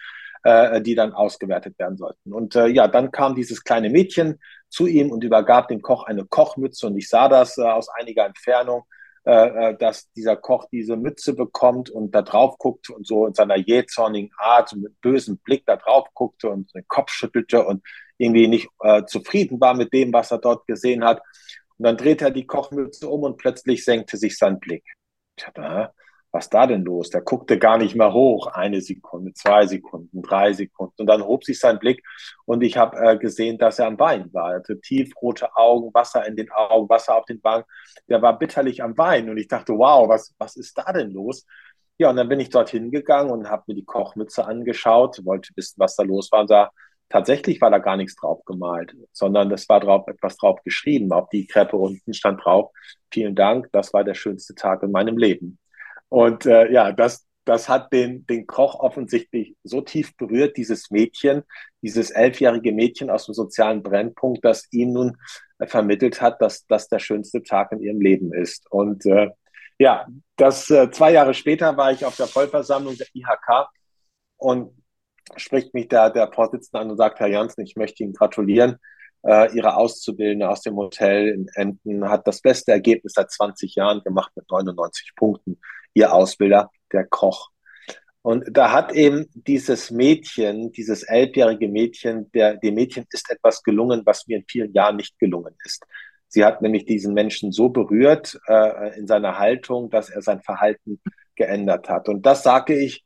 äh, 0.44 0.80
die 0.80 0.94
dann 0.94 1.12
ausgewertet 1.12 1.78
werden 1.78 1.96
sollten. 1.96 2.32
Und 2.32 2.54
äh, 2.54 2.68
ja, 2.68 2.88
dann 2.88 3.10
kam 3.10 3.34
dieses 3.34 3.64
kleine 3.64 3.90
Mädchen 3.90 4.38
zu 4.68 4.86
ihm 4.86 5.10
und 5.10 5.24
übergab 5.24 5.68
dem 5.68 5.82
Koch 5.82 6.04
eine 6.04 6.24
Kochmütze 6.24 6.86
und 6.86 6.96
ich 6.96 7.08
sah 7.08 7.28
das 7.28 7.58
äh, 7.58 7.62
aus 7.62 7.88
einiger 7.88 8.26
Entfernung 8.26 8.84
äh, 9.26 9.70
äh, 9.72 9.76
dass 9.76 10.10
dieser 10.12 10.34
Koch 10.34 10.66
diese 10.72 10.96
Mütze 10.96 11.34
bekommt 11.34 11.90
und 11.90 12.14
da 12.14 12.22
drauf 12.22 12.56
guckt 12.56 12.88
und 12.88 13.06
so 13.06 13.26
in 13.26 13.34
seiner 13.34 13.58
jähzornigen 13.58 14.30
Art 14.38 14.74
mit 14.74 14.98
bösem 15.02 15.36
Blick 15.36 15.66
da 15.66 15.76
drauf 15.76 16.08
guckte 16.14 16.48
und 16.48 16.74
den 16.74 16.88
Kopf 16.88 17.10
schüttelte 17.10 17.66
und 17.66 17.82
irgendwie 18.16 18.48
nicht 18.48 18.68
äh, 18.82 19.04
zufrieden 19.04 19.60
war 19.60 19.74
mit 19.74 19.92
dem, 19.92 20.10
was 20.10 20.30
er 20.30 20.38
dort 20.38 20.66
gesehen 20.66 21.04
hat. 21.04 21.20
Und 21.80 21.84
dann 21.84 21.96
dreht 21.96 22.20
er 22.20 22.30
die 22.30 22.46
Kochmütze 22.46 23.08
um 23.08 23.22
und 23.22 23.38
plötzlich 23.38 23.86
senkte 23.86 24.18
sich 24.18 24.36
sein 24.36 24.60
Blick. 24.60 24.84
Ich 25.38 25.44
dachte, 25.46 25.94
was 26.30 26.50
da 26.50 26.66
denn 26.66 26.84
los? 26.84 27.08
Der 27.08 27.22
guckte 27.22 27.58
gar 27.58 27.78
nicht 27.78 27.96
mehr 27.96 28.12
hoch. 28.12 28.48
Eine 28.48 28.82
Sekunde, 28.82 29.32
zwei 29.32 29.66
Sekunden, 29.66 30.20
drei 30.20 30.52
Sekunden. 30.52 30.92
Und 30.98 31.06
dann 31.06 31.24
hob 31.24 31.42
sich 31.42 31.58
sein 31.58 31.78
Blick 31.78 32.04
und 32.44 32.62
ich 32.62 32.76
habe 32.76 32.98
äh, 32.98 33.16
gesehen, 33.16 33.56
dass 33.56 33.78
er 33.78 33.86
am 33.86 33.98
Wein 33.98 34.28
war. 34.34 34.50
Er 34.50 34.56
hatte 34.56 34.78
tiefrote 34.78 35.56
Augen, 35.56 35.88
Wasser 35.94 36.26
in 36.26 36.36
den 36.36 36.50
Augen, 36.52 36.86
Wasser 36.90 37.16
auf 37.16 37.24
den 37.24 37.42
Wangen. 37.42 37.64
Der 38.10 38.20
war 38.20 38.38
bitterlich 38.38 38.82
am 38.82 38.98
Wein. 38.98 39.30
Und 39.30 39.38
ich 39.38 39.48
dachte, 39.48 39.72
wow, 39.72 40.06
was, 40.06 40.34
was 40.36 40.56
ist 40.56 40.76
da 40.76 40.92
denn 40.92 41.12
los? 41.12 41.46
Ja, 41.96 42.10
und 42.10 42.16
dann 42.16 42.28
bin 42.28 42.40
ich 42.40 42.50
dorthin 42.50 42.90
gegangen 42.90 43.30
und 43.30 43.48
habe 43.48 43.64
mir 43.68 43.74
die 43.74 43.86
Kochmütze 43.86 44.44
angeschaut, 44.46 45.24
wollte 45.24 45.54
wissen, 45.56 45.76
was 45.78 45.96
da 45.96 46.02
los 46.02 46.30
war. 46.30 46.42
Und 46.42 46.50
da 46.50 46.70
tatsächlich 47.10 47.60
war 47.60 47.70
da 47.70 47.78
gar 47.78 47.96
nichts 47.96 48.16
drauf 48.16 48.44
gemalt, 48.46 48.96
sondern 49.12 49.50
es 49.52 49.68
war 49.68 49.80
drauf 49.80 50.08
etwas 50.08 50.36
drauf 50.38 50.62
geschrieben. 50.64 51.12
Auf 51.12 51.28
die 51.28 51.46
Kreppe 51.46 51.76
unten 51.76 52.14
stand 52.14 52.42
drauf, 52.42 52.70
vielen 53.12 53.34
Dank, 53.34 53.68
das 53.72 53.92
war 53.92 54.04
der 54.04 54.14
schönste 54.14 54.54
Tag 54.54 54.82
in 54.82 54.92
meinem 54.92 55.18
Leben. 55.18 55.58
Und 56.08 56.46
äh, 56.46 56.72
ja, 56.72 56.92
das, 56.92 57.26
das 57.44 57.68
hat 57.68 57.92
den, 57.92 58.26
den 58.26 58.46
Koch 58.46 58.80
offensichtlich 58.80 59.56
so 59.64 59.80
tief 59.80 60.16
berührt, 60.16 60.56
dieses 60.56 60.90
Mädchen, 60.90 61.42
dieses 61.82 62.10
elfjährige 62.10 62.72
Mädchen 62.72 63.10
aus 63.10 63.26
dem 63.26 63.34
sozialen 63.34 63.82
Brennpunkt, 63.82 64.44
das 64.44 64.66
ihm 64.72 64.92
nun 64.92 65.16
vermittelt 65.60 66.22
hat, 66.22 66.40
dass 66.40 66.66
das 66.66 66.88
der 66.88 67.00
schönste 67.00 67.42
Tag 67.42 67.72
in 67.72 67.80
ihrem 67.80 68.00
Leben 68.00 68.32
ist. 68.32 68.70
Und 68.70 69.04
äh, 69.06 69.30
ja, 69.78 70.06
das 70.36 70.70
äh, 70.70 70.90
zwei 70.90 71.12
Jahre 71.12 71.34
später 71.34 71.76
war 71.76 71.92
ich 71.92 72.04
auf 72.04 72.16
der 72.16 72.26
Vollversammlung 72.26 72.96
der 72.96 73.06
IHK 73.14 73.68
und 74.36 74.79
spricht 75.36 75.74
mich 75.74 75.88
der, 75.88 76.10
der 76.10 76.30
Vorsitzende 76.32 76.80
an 76.80 76.90
und 76.90 76.96
sagt, 76.96 77.20
Herr 77.20 77.28
Janssen, 77.28 77.62
ich 77.62 77.76
möchte 77.76 78.02
Ihnen 78.02 78.12
gratulieren. 78.12 78.76
Äh, 79.22 79.54
Ihre 79.54 79.76
Auszubildende 79.76 80.48
aus 80.48 80.62
dem 80.62 80.76
Hotel 80.76 81.28
in 81.28 81.46
Emden 81.54 82.08
hat 82.08 82.26
das 82.26 82.40
beste 82.40 82.72
Ergebnis 82.72 83.12
seit 83.14 83.30
20 83.30 83.74
Jahren 83.74 84.02
gemacht 84.02 84.32
mit 84.34 84.50
99 84.50 85.12
Punkten. 85.16 85.60
Ihr 85.94 86.12
Ausbilder, 86.12 86.70
der 86.92 87.06
Koch. 87.06 87.50
Und 88.22 88.44
da 88.50 88.72
hat 88.72 88.92
eben 88.92 89.26
dieses 89.34 89.90
Mädchen, 89.90 90.72
dieses 90.72 91.02
elfjährige 91.02 91.68
Mädchen, 91.68 92.30
der, 92.32 92.56
dem 92.56 92.74
Mädchen 92.74 93.06
ist 93.10 93.30
etwas 93.30 93.62
gelungen, 93.62 94.02
was 94.04 94.26
mir 94.26 94.38
in 94.38 94.44
vielen 94.46 94.72
Jahren 94.72 94.96
nicht 94.96 95.18
gelungen 95.18 95.54
ist. 95.64 95.84
Sie 96.28 96.44
hat 96.44 96.62
nämlich 96.62 96.84
diesen 96.84 97.14
Menschen 97.14 97.50
so 97.50 97.70
berührt 97.70 98.38
äh, 98.46 98.98
in 98.98 99.06
seiner 99.06 99.38
Haltung, 99.38 99.90
dass 99.90 100.10
er 100.10 100.22
sein 100.22 100.42
Verhalten 100.42 101.00
geändert 101.34 101.88
hat. 101.88 102.08
Und 102.08 102.26
das 102.26 102.42
sage 102.42 102.78
ich, 102.78 103.04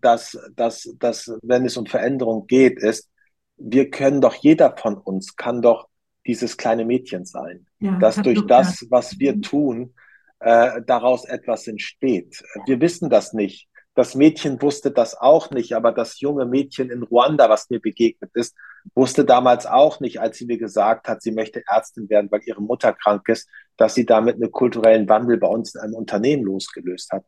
dass, 0.00 0.38
dass, 0.56 0.94
dass, 0.98 1.32
wenn 1.42 1.64
es 1.64 1.76
um 1.76 1.86
Veränderung 1.86 2.46
geht, 2.46 2.78
ist, 2.80 3.08
wir 3.56 3.90
können 3.90 4.20
doch, 4.20 4.34
jeder 4.34 4.76
von 4.76 4.96
uns 4.96 5.36
kann 5.36 5.62
doch 5.62 5.88
dieses 6.26 6.56
kleine 6.56 6.84
Mädchen 6.84 7.24
sein, 7.24 7.66
ja, 7.80 7.98
dass 7.98 8.16
durch 8.16 8.46
das, 8.46 8.86
was 8.90 9.18
wir 9.18 9.36
mhm. 9.36 9.42
tun, 9.42 9.94
äh, 10.40 10.82
daraus 10.86 11.24
etwas 11.24 11.66
entsteht. 11.66 12.42
Wir 12.66 12.80
wissen 12.80 13.08
das 13.08 13.32
nicht. 13.32 13.68
Das 13.94 14.14
Mädchen 14.14 14.60
wusste 14.62 14.90
das 14.90 15.14
auch 15.14 15.50
nicht, 15.50 15.74
aber 15.74 15.92
das 15.92 16.20
junge 16.20 16.46
Mädchen 16.46 16.90
in 16.90 17.02
Ruanda, 17.02 17.50
was 17.50 17.68
mir 17.68 17.80
begegnet 17.80 18.30
ist, 18.34 18.56
wusste 18.94 19.24
damals 19.24 19.66
auch 19.66 20.00
nicht, 20.00 20.18
als 20.18 20.38
sie 20.38 20.46
mir 20.46 20.58
gesagt 20.58 21.08
hat, 21.08 21.22
sie 21.22 21.30
möchte 21.30 21.62
Ärztin 21.68 22.08
werden, 22.08 22.30
weil 22.30 22.40
ihre 22.44 22.62
Mutter 22.62 22.94
krank 22.94 23.28
ist, 23.28 23.48
dass 23.76 23.94
sie 23.94 24.06
damit 24.06 24.36
einen 24.36 24.50
kulturellen 24.50 25.08
Wandel 25.08 25.36
bei 25.36 25.46
uns 25.46 25.74
in 25.74 25.82
einem 25.82 25.94
Unternehmen 25.94 26.44
losgelöst 26.44 27.12
hat. 27.12 27.24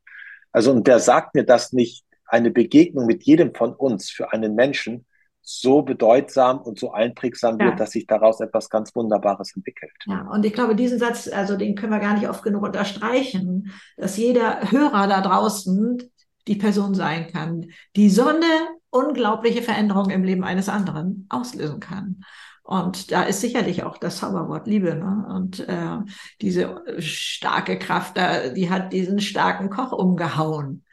Also, 0.52 0.72
und 0.72 0.86
der 0.86 1.00
sagt 1.00 1.34
mir, 1.34 1.44
dass 1.44 1.72
nicht 1.72 2.04
eine 2.34 2.50
Begegnung 2.50 3.06
mit 3.06 3.22
jedem 3.22 3.54
von 3.54 3.72
uns 3.72 4.10
für 4.10 4.32
einen 4.32 4.56
Menschen 4.56 5.06
so 5.40 5.82
bedeutsam 5.82 6.58
und 6.58 6.80
so 6.80 6.90
einprägsam 6.90 7.60
wird, 7.60 7.70
ja. 7.70 7.76
dass 7.76 7.92
sich 7.92 8.06
daraus 8.06 8.40
etwas 8.40 8.70
ganz 8.70 8.96
Wunderbares 8.96 9.54
entwickelt. 9.54 9.92
Ja, 10.06 10.22
und 10.32 10.44
ich 10.44 10.52
glaube, 10.52 10.74
diesen 10.74 10.98
Satz, 10.98 11.28
also 11.28 11.56
den 11.56 11.76
können 11.76 11.92
wir 11.92 12.00
gar 12.00 12.14
nicht 12.14 12.28
oft 12.28 12.42
genug 12.42 12.64
unterstreichen, 12.64 13.70
dass 13.96 14.16
jeder 14.16 14.72
Hörer 14.72 15.06
da 15.06 15.20
draußen 15.20 16.02
die 16.48 16.56
Person 16.56 16.94
sein 16.94 17.28
kann, 17.30 17.66
die 17.94 18.10
so 18.10 18.26
eine 18.26 18.68
unglaubliche 18.90 19.62
Veränderung 19.62 20.10
im 20.10 20.24
Leben 20.24 20.42
eines 20.42 20.68
anderen 20.68 21.26
auslösen 21.28 21.78
kann. 21.78 22.24
Und 22.62 23.12
da 23.12 23.24
ist 23.24 23.42
sicherlich 23.42 23.84
auch 23.84 23.98
das 23.98 24.16
Zauberwort 24.16 24.66
Liebe. 24.66 24.94
Ne? 24.94 25.26
Und 25.28 25.60
äh, 25.68 25.98
diese 26.40 26.82
starke 26.98 27.78
Kraft, 27.78 28.16
da, 28.16 28.48
die 28.48 28.70
hat 28.70 28.92
diesen 28.92 29.20
starken 29.20 29.68
Koch 29.70 29.92
umgehauen. 29.92 30.84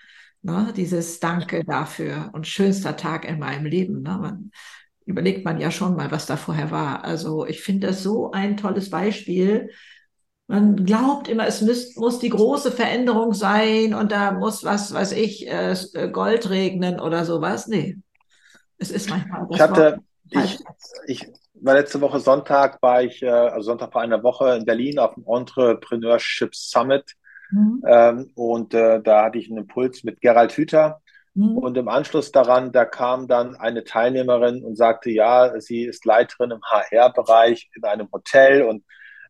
Ne? 0.41 0.73
Dieses 0.75 1.19
Danke 1.19 1.63
dafür 1.63 2.29
und 2.33 2.47
schönster 2.47 2.97
Tag 2.97 3.25
in 3.25 3.39
meinem 3.39 3.65
Leben. 3.65 4.01
Ne? 4.01 4.17
Man, 4.21 4.51
überlegt 5.05 5.45
man 5.45 5.59
ja 5.59 5.71
schon 5.71 5.95
mal, 5.95 6.11
was 6.11 6.25
da 6.25 6.37
vorher 6.37 6.71
war. 6.71 7.03
Also 7.03 7.45
ich 7.45 7.61
finde 7.61 7.87
das 7.87 8.03
so 8.03 8.31
ein 8.31 8.57
tolles 8.57 8.89
Beispiel, 8.89 9.69
man 10.51 10.85
glaubt 10.85 11.29
immer, 11.29 11.47
es 11.47 11.61
müß, 11.61 11.95
muss 11.95 12.19
die 12.19 12.27
große 12.27 12.73
Veränderung 12.73 13.33
sein 13.33 13.93
und 13.93 14.11
da 14.11 14.33
muss 14.33 14.65
was, 14.65 14.93
weiß 14.93 15.13
ich, 15.13 15.47
äh, 15.47 15.75
Gold 16.11 16.49
regnen 16.49 16.99
oder 16.99 17.23
sowas. 17.23 17.67
Nee, 17.67 17.97
es 18.77 18.91
ist 18.91 19.09
manchmal. 19.09 19.47
Ich 19.49 19.61
hatte, 19.61 19.99
ich, 20.29 20.59
ich 21.07 21.31
war 21.53 21.75
letzte 21.75 22.01
Woche 22.01 22.19
Sonntag, 22.19 22.81
war 22.81 23.01
ich, 23.01 23.21
äh, 23.23 23.29
also 23.29 23.67
Sonntag 23.67 23.93
vor 23.93 24.01
einer 24.01 24.23
Woche 24.23 24.57
in 24.57 24.65
Berlin 24.65 24.99
auf 24.99 25.13
dem 25.13 25.23
Entrepreneurship 25.25 26.53
Summit. 26.53 27.13
Mhm. 27.51 27.83
Ähm, 27.85 28.31
und 28.35 28.73
äh, 28.73 29.01
da 29.01 29.25
hatte 29.25 29.37
ich 29.37 29.49
einen 29.49 29.59
Impuls 29.59 30.03
mit 30.03 30.21
Gerald 30.21 30.53
Hüther. 30.53 31.01
Mhm. 31.33 31.57
Und 31.57 31.77
im 31.77 31.87
Anschluss 31.87 32.31
daran, 32.31 32.71
da 32.71 32.85
kam 32.85 33.27
dann 33.27 33.55
eine 33.55 33.83
Teilnehmerin 33.83 34.63
und 34.63 34.75
sagte, 34.75 35.11
ja, 35.11 35.59
sie 35.61 35.83
ist 35.83 36.05
Leiterin 36.05 36.51
im 36.51 36.61
HR-Bereich 36.61 37.69
in 37.75 37.83
einem 37.85 38.09
Hotel 38.11 38.63
und 38.63 38.83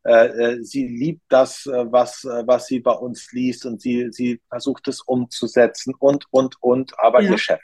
äh, 0.03 0.25
äh, 0.25 0.63
sie 0.63 0.87
liebt 0.87 1.21
das, 1.29 1.67
äh, 1.67 1.91
was, 1.91 2.25
was 2.25 2.65
sie 2.65 2.79
bei 2.79 2.93
uns 2.93 3.31
liest 3.33 3.67
und 3.67 3.81
sie, 3.81 4.07
sie 4.11 4.41
versucht 4.49 4.87
es 4.87 5.01
umzusetzen 5.01 5.93
und, 5.97 6.25
und, 6.31 6.55
und, 6.59 6.93
aber 6.99 7.21
ja. 7.21 7.31
ihr 7.31 7.37
Chef. 7.37 7.61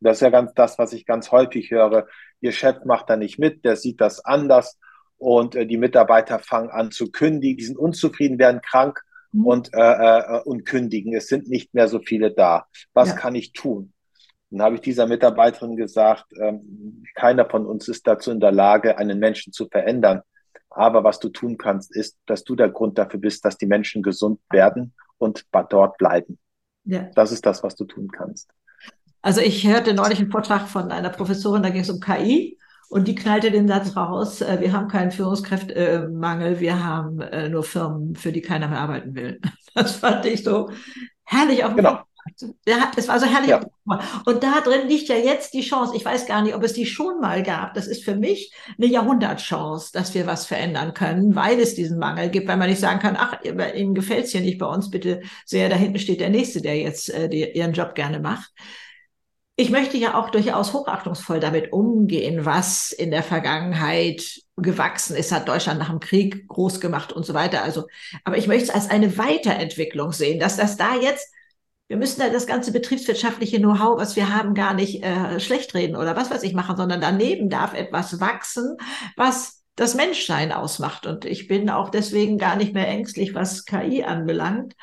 Das 0.00 0.18
ist 0.18 0.20
ja 0.20 0.30
ganz 0.30 0.52
das, 0.54 0.78
was 0.78 0.92
ich 0.92 1.04
ganz 1.04 1.32
häufig 1.32 1.70
höre. 1.70 2.06
Ihr 2.40 2.52
Chef 2.52 2.84
macht 2.84 3.10
da 3.10 3.16
nicht 3.16 3.38
mit, 3.38 3.64
der 3.64 3.74
sieht 3.76 4.00
das 4.00 4.24
anders 4.24 4.78
und 5.18 5.56
äh, 5.56 5.66
die 5.66 5.78
Mitarbeiter 5.78 6.38
fangen 6.38 6.70
an 6.70 6.92
zu 6.92 7.10
kündigen, 7.10 7.56
die 7.56 7.64
sind 7.64 7.78
unzufrieden, 7.78 8.38
werden 8.38 8.60
krank 8.60 9.02
mhm. 9.34 9.46
und, 9.46 9.74
äh, 9.74 9.78
äh, 9.78 10.40
und 10.44 10.64
kündigen. 10.64 11.14
Es 11.14 11.28
sind 11.28 11.48
nicht 11.48 11.74
mehr 11.74 11.88
so 11.88 11.98
viele 11.98 12.32
da. 12.32 12.66
Was 12.94 13.10
ja. 13.10 13.16
kann 13.16 13.34
ich 13.34 13.52
tun? 13.52 13.92
Dann 14.50 14.62
habe 14.62 14.76
ich 14.76 14.80
dieser 14.80 15.06
Mitarbeiterin 15.06 15.76
gesagt, 15.76 16.26
ähm, 16.40 17.02
keiner 17.14 17.48
von 17.48 17.66
uns 17.66 17.88
ist 17.88 18.06
dazu 18.06 18.30
in 18.30 18.40
der 18.40 18.52
Lage, 18.52 18.98
einen 18.98 19.18
Menschen 19.18 19.52
zu 19.52 19.66
verändern. 19.68 20.22
Aber 20.70 21.04
was 21.04 21.18
du 21.18 21.28
tun 21.28 21.58
kannst, 21.58 21.94
ist, 21.94 22.16
dass 22.26 22.44
du 22.44 22.54
der 22.54 22.68
Grund 22.68 22.98
dafür 22.98 23.20
bist, 23.20 23.44
dass 23.44 23.58
die 23.58 23.66
Menschen 23.66 24.02
gesund 24.02 24.40
werden 24.50 24.94
und 25.18 25.44
dort 25.70 25.98
bleiben. 25.98 26.38
Ja. 26.84 27.10
Das 27.14 27.32
ist 27.32 27.46
das, 27.46 27.62
was 27.62 27.74
du 27.74 27.84
tun 27.84 28.08
kannst. 28.10 28.50
Also 29.22 29.40
ich 29.40 29.66
hörte 29.66 29.94
neulich 29.94 30.20
einen 30.20 30.30
Vortrag 30.30 30.68
von 30.68 30.90
einer 30.92 31.10
Professorin, 31.10 31.62
da 31.62 31.70
ging 31.70 31.80
es 31.80 31.90
um 31.90 32.00
KI 32.00 32.58
und 32.94 33.08
die 33.08 33.16
knallte 33.16 33.50
den 33.50 33.66
Satz 33.66 33.96
raus, 33.96 34.40
äh, 34.40 34.60
wir 34.60 34.72
haben 34.72 34.86
keinen 34.86 35.10
Führungskräftemangel, 35.10 36.60
wir 36.60 36.84
haben 36.84 37.20
äh, 37.20 37.48
nur 37.48 37.64
Firmen, 37.64 38.14
für 38.14 38.30
die 38.30 38.40
keiner 38.40 38.68
mehr 38.68 38.78
arbeiten 38.78 39.14
will. 39.16 39.40
Das 39.74 39.96
fand 39.96 40.24
ich 40.24 40.44
so 40.44 40.70
herrlich 41.24 41.64
auf 41.64 41.74
genau. 41.74 41.98
Es 42.96 43.08
war 43.08 43.18
so 43.18 43.26
herrlich. 43.26 43.50
Ja. 43.50 43.60
Und 44.24 44.44
da 44.44 44.60
drin 44.60 44.86
liegt 44.86 45.08
ja 45.08 45.16
jetzt 45.16 45.52
die 45.52 45.62
Chance. 45.62 45.96
Ich 45.96 46.04
weiß 46.04 46.26
gar 46.26 46.42
nicht, 46.42 46.54
ob 46.54 46.62
es 46.62 46.74
die 46.74 46.86
schon 46.86 47.20
mal 47.20 47.42
gab. 47.42 47.74
Das 47.74 47.88
ist 47.88 48.04
für 48.04 48.14
mich 48.14 48.54
eine 48.78 48.86
Jahrhundertchance, 48.86 49.90
dass 49.92 50.14
wir 50.14 50.28
was 50.28 50.46
verändern 50.46 50.94
können, 50.94 51.34
weil 51.34 51.58
es 51.58 51.74
diesen 51.74 51.98
Mangel 51.98 52.28
gibt, 52.30 52.46
weil 52.46 52.56
man 52.56 52.68
nicht 52.68 52.78
sagen 52.78 53.00
kann, 53.00 53.16
ach, 53.18 53.42
Ihnen 53.42 53.94
gefällt 53.94 54.26
es 54.26 54.30
hier 54.30 54.42
nicht 54.42 54.58
bei 54.58 54.66
uns, 54.66 54.90
bitte 54.90 55.22
sehr, 55.44 55.68
da 55.68 55.74
hinten 55.74 55.98
steht 55.98 56.20
der 56.20 56.30
Nächste, 56.30 56.62
der 56.62 56.76
jetzt 56.76 57.10
äh, 57.10 57.28
die, 57.28 57.42
ihren 57.42 57.72
Job 57.72 57.96
gerne 57.96 58.20
macht. 58.20 58.52
Ich 59.56 59.70
möchte 59.70 59.96
ja 59.96 60.18
auch 60.18 60.30
durchaus 60.30 60.72
hochachtungsvoll 60.72 61.38
damit 61.38 61.72
umgehen, 61.72 62.44
was 62.44 62.90
in 62.90 63.12
der 63.12 63.22
Vergangenheit 63.22 64.40
gewachsen 64.56 65.14
ist, 65.14 65.30
hat 65.30 65.48
Deutschland 65.48 65.78
nach 65.78 65.90
dem 65.90 66.00
Krieg 66.00 66.48
groß 66.48 66.80
gemacht 66.80 67.12
und 67.12 67.24
so 67.24 67.34
weiter. 67.34 67.62
Also, 67.62 67.86
aber 68.24 68.36
ich 68.36 68.48
möchte 68.48 68.64
es 68.64 68.70
als 68.70 68.90
eine 68.90 69.16
Weiterentwicklung 69.16 70.10
sehen, 70.10 70.40
dass 70.40 70.56
das 70.56 70.76
da 70.76 70.96
jetzt 70.96 71.28
wir 71.88 71.98
müssen 71.98 72.20
da 72.20 72.30
das 72.30 72.46
ganze 72.46 72.72
betriebswirtschaftliche 72.72 73.58
Know-how, 73.58 73.98
was 73.98 74.16
wir 74.16 74.34
haben, 74.34 74.54
gar 74.54 74.72
nicht 74.72 75.04
äh, 75.04 75.38
schlecht 75.38 75.74
reden 75.74 75.96
oder 75.96 76.16
was 76.16 76.30
weiß 76.30 76.42
ich 76.42 76.54
machen, 76.54 76.76
sondern 76.76 77.00
daneben 77.00 77.50
darf 77.50 77.74
etwas 77.74 78.20
wachsen, 78.20 78.76
was 79.16 79.62
das 79.76 79.94
Menschsein 79.94 80.50
ausmacht. 80.50 81.06
Und 81.06 81.24
ich 81.24 81.46
bin 81.46 81.68
auch 81.68 81.90
deswegen 81.90 82.38
gar 82.38 82.56
nicht 82.56 82.72
mehr 82.72 82.88
ängstlich, 82.88 83.34
was 83.34 83.66
KI 83.66 84.02
anbelangt, 84.02 84.74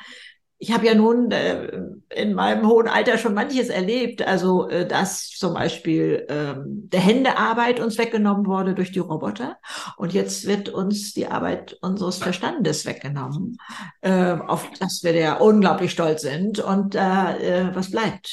ich 0.62 0.70
habe 0.70 0.86
ja 0.86 0.94
nun 0.94 1.32
äh, 1.32 1.66
in 2.10 2.34
meinem 2.34 2.68
hohen 2.68 2.86
Alter 2.86 3.18
schon 3.18 3.34
manches 3.34 3.68
erlebt, 3.68 4.22
also 4.22 4.68
äh, 4.68 4.86
dass 4.86 5.28
zum 5.28 5.54
Beispiel 5.54 6.24
ähm, 6.28 6.88
der 6.88 7.00
Händearbeit 7.00 7.80
uns 7.80 7.98
weggenommen 7.98 8.46
wurde 8.46 8.72
durch 8.72 8.92
die 8.92 9.00
Roboter 9.00 9.56
und 9.96 10.12
jetzt 10.12 10.46
wird 10.46 10.68
uns 10.68 11.14
die 11.14 11.26
Arbeit 11.26 11.76
unseres 11.80 12.18
Verstandes 12.18 12.86
weggenommen, 12.86 13.58
äh, 14.02 14.34
auf 14.34 14.70
das 14.78 15.02
wir 15.02 15.16
ja 15.16 15.34
unglaublich 15.38 15.90
stolz 15.90 16.22
sind. 16.22 16.60
Und 16.60 16.94
äh, 16.94 17.74
was 17.74 17.90
bleibt? 17.90 18.30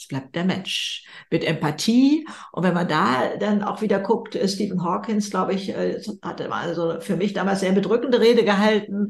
Es 0.00 0.08
bleibt 0.08 0.34
der 0.34 0.44
Mensch 0.44 1.04
mit 1.30 1.44
Empathie. 1.44 2.26
Und 2.52 2.62
wenn 2.62 2.72
man 2.72 2.88
da 2.88 3.36
dann 3.38 3.62
auch 3.62 3.82
wieder 3.82 4.00
guckt, 4.00 4.34
äh, 4.34 4.48
Stephen 4.48 4.82
Hawkins, 4.82 5.30
glaube 5.30 5.52
ich, 5.52 5.68
äh, 5.68 6.00
hatte 6.22 6.48
mal 6.48 6.66
also 6.66 7.00
für 7.00 7.16
mich 7.16 7.34
damals 7.34 7.60
sehr 7.60 7.72
bedrückende 7.72 8.18
Rede 8.18 8.42
gehalten. 8.42 9.08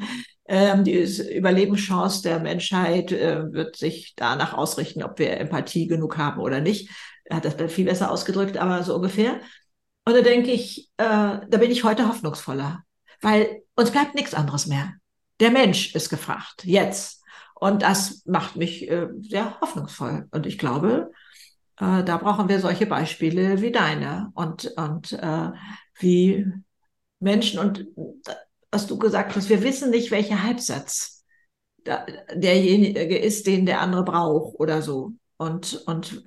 Ähm, 0.53 0.83
die 0.83 0.95
Überlebenschance 1.33 2.23
der 2.23 2.41
Menschheit 2.41 3.13
äh, 3.13 3.53
wird 3.53 3.77
sich 3.77 4.15
danach 4.17 4.53
ausrichten, 4.53 5.05
ob 5.05 5.21
wir 5.21 5.39
Empathie 5.39 5.87
genug 5.87 6.19
haben 6.19 6.41
oder 6.41 6.61
nicht. 6.61 6.91
Er 7.23 7.37
hat 7.37 7.45
das 7.45 7.73
viel 7.73 7.85
besser 7.85 8.11
ausgedrückt, 8.11 8.57
aber 8.57 8.83
so 8.83 8.97
ungefähr. 8.97 9.41
Und 10.05 10.17
da 10.17 10.23
denke 10.23 10.51
ich, 10.51 10.91
äh, 10.97 11.05
da 11.05 11.57
bin 11.59 11.71
ich 11.71 11.85
heute 11.85 12.09
hoffnungsvoller, 12.09 12.81
weil 13.21 13.63
uns 13.77 13.93
bleibt 13.93 14.17
nichts 14.17 14.35
anderes 14.35 14.67
mehr. 14.67 14.95
Der 15.39 15.53
Mensch 15.53 15.95
ist 15.95 16.11
gefragt, 16.11 16.65
jetzt. 16.65 17.23
Und 17.55 17.83
das 17.83 18.25
macht 18.27 18.57
mich 18.57 18.91
äh, 18.91 19.07
sehr 19.21 19.61
hoffnungsvoll. 19.61 20.27
Und 20.33 20.47
ich 20.47 20.59
glaube, 20.59 21.13
äh, 21.77 22.03
da 22.03 22.17
brauchen 22.17 22.49
wir 22.49 22.59
solche 22.59 22.87
Beispiele 22.87 23.63
wie 23.63 23.71
deine 23.71 24.33
und, 24.35 24.65
und 24.77 25.13
äh, 25.13 25.51
wie 26.01 26.45
Menschen 27.21 27.61
und 27.61 27.87
was 28.71 28.87
du 28.87 28.99
gesagt 28.99 29.35
hast, 29.37 29.49
wir 29.49 29.63
wissen 29.63 29.91
nicht, 29.91 30.11
welcher 30.11 30.43
Halbsatz 30.43 31.25
derjenige 32.35 33.19
ist, 33.19 33.47
den 33.47 33.67
der 33.67 33.81
andere 33.81 34.05
braucht 34.05 34.59
oder 34.59 34.83
so. 34.83 35.13
Und, 35.39 35.83
und 35.87 36.23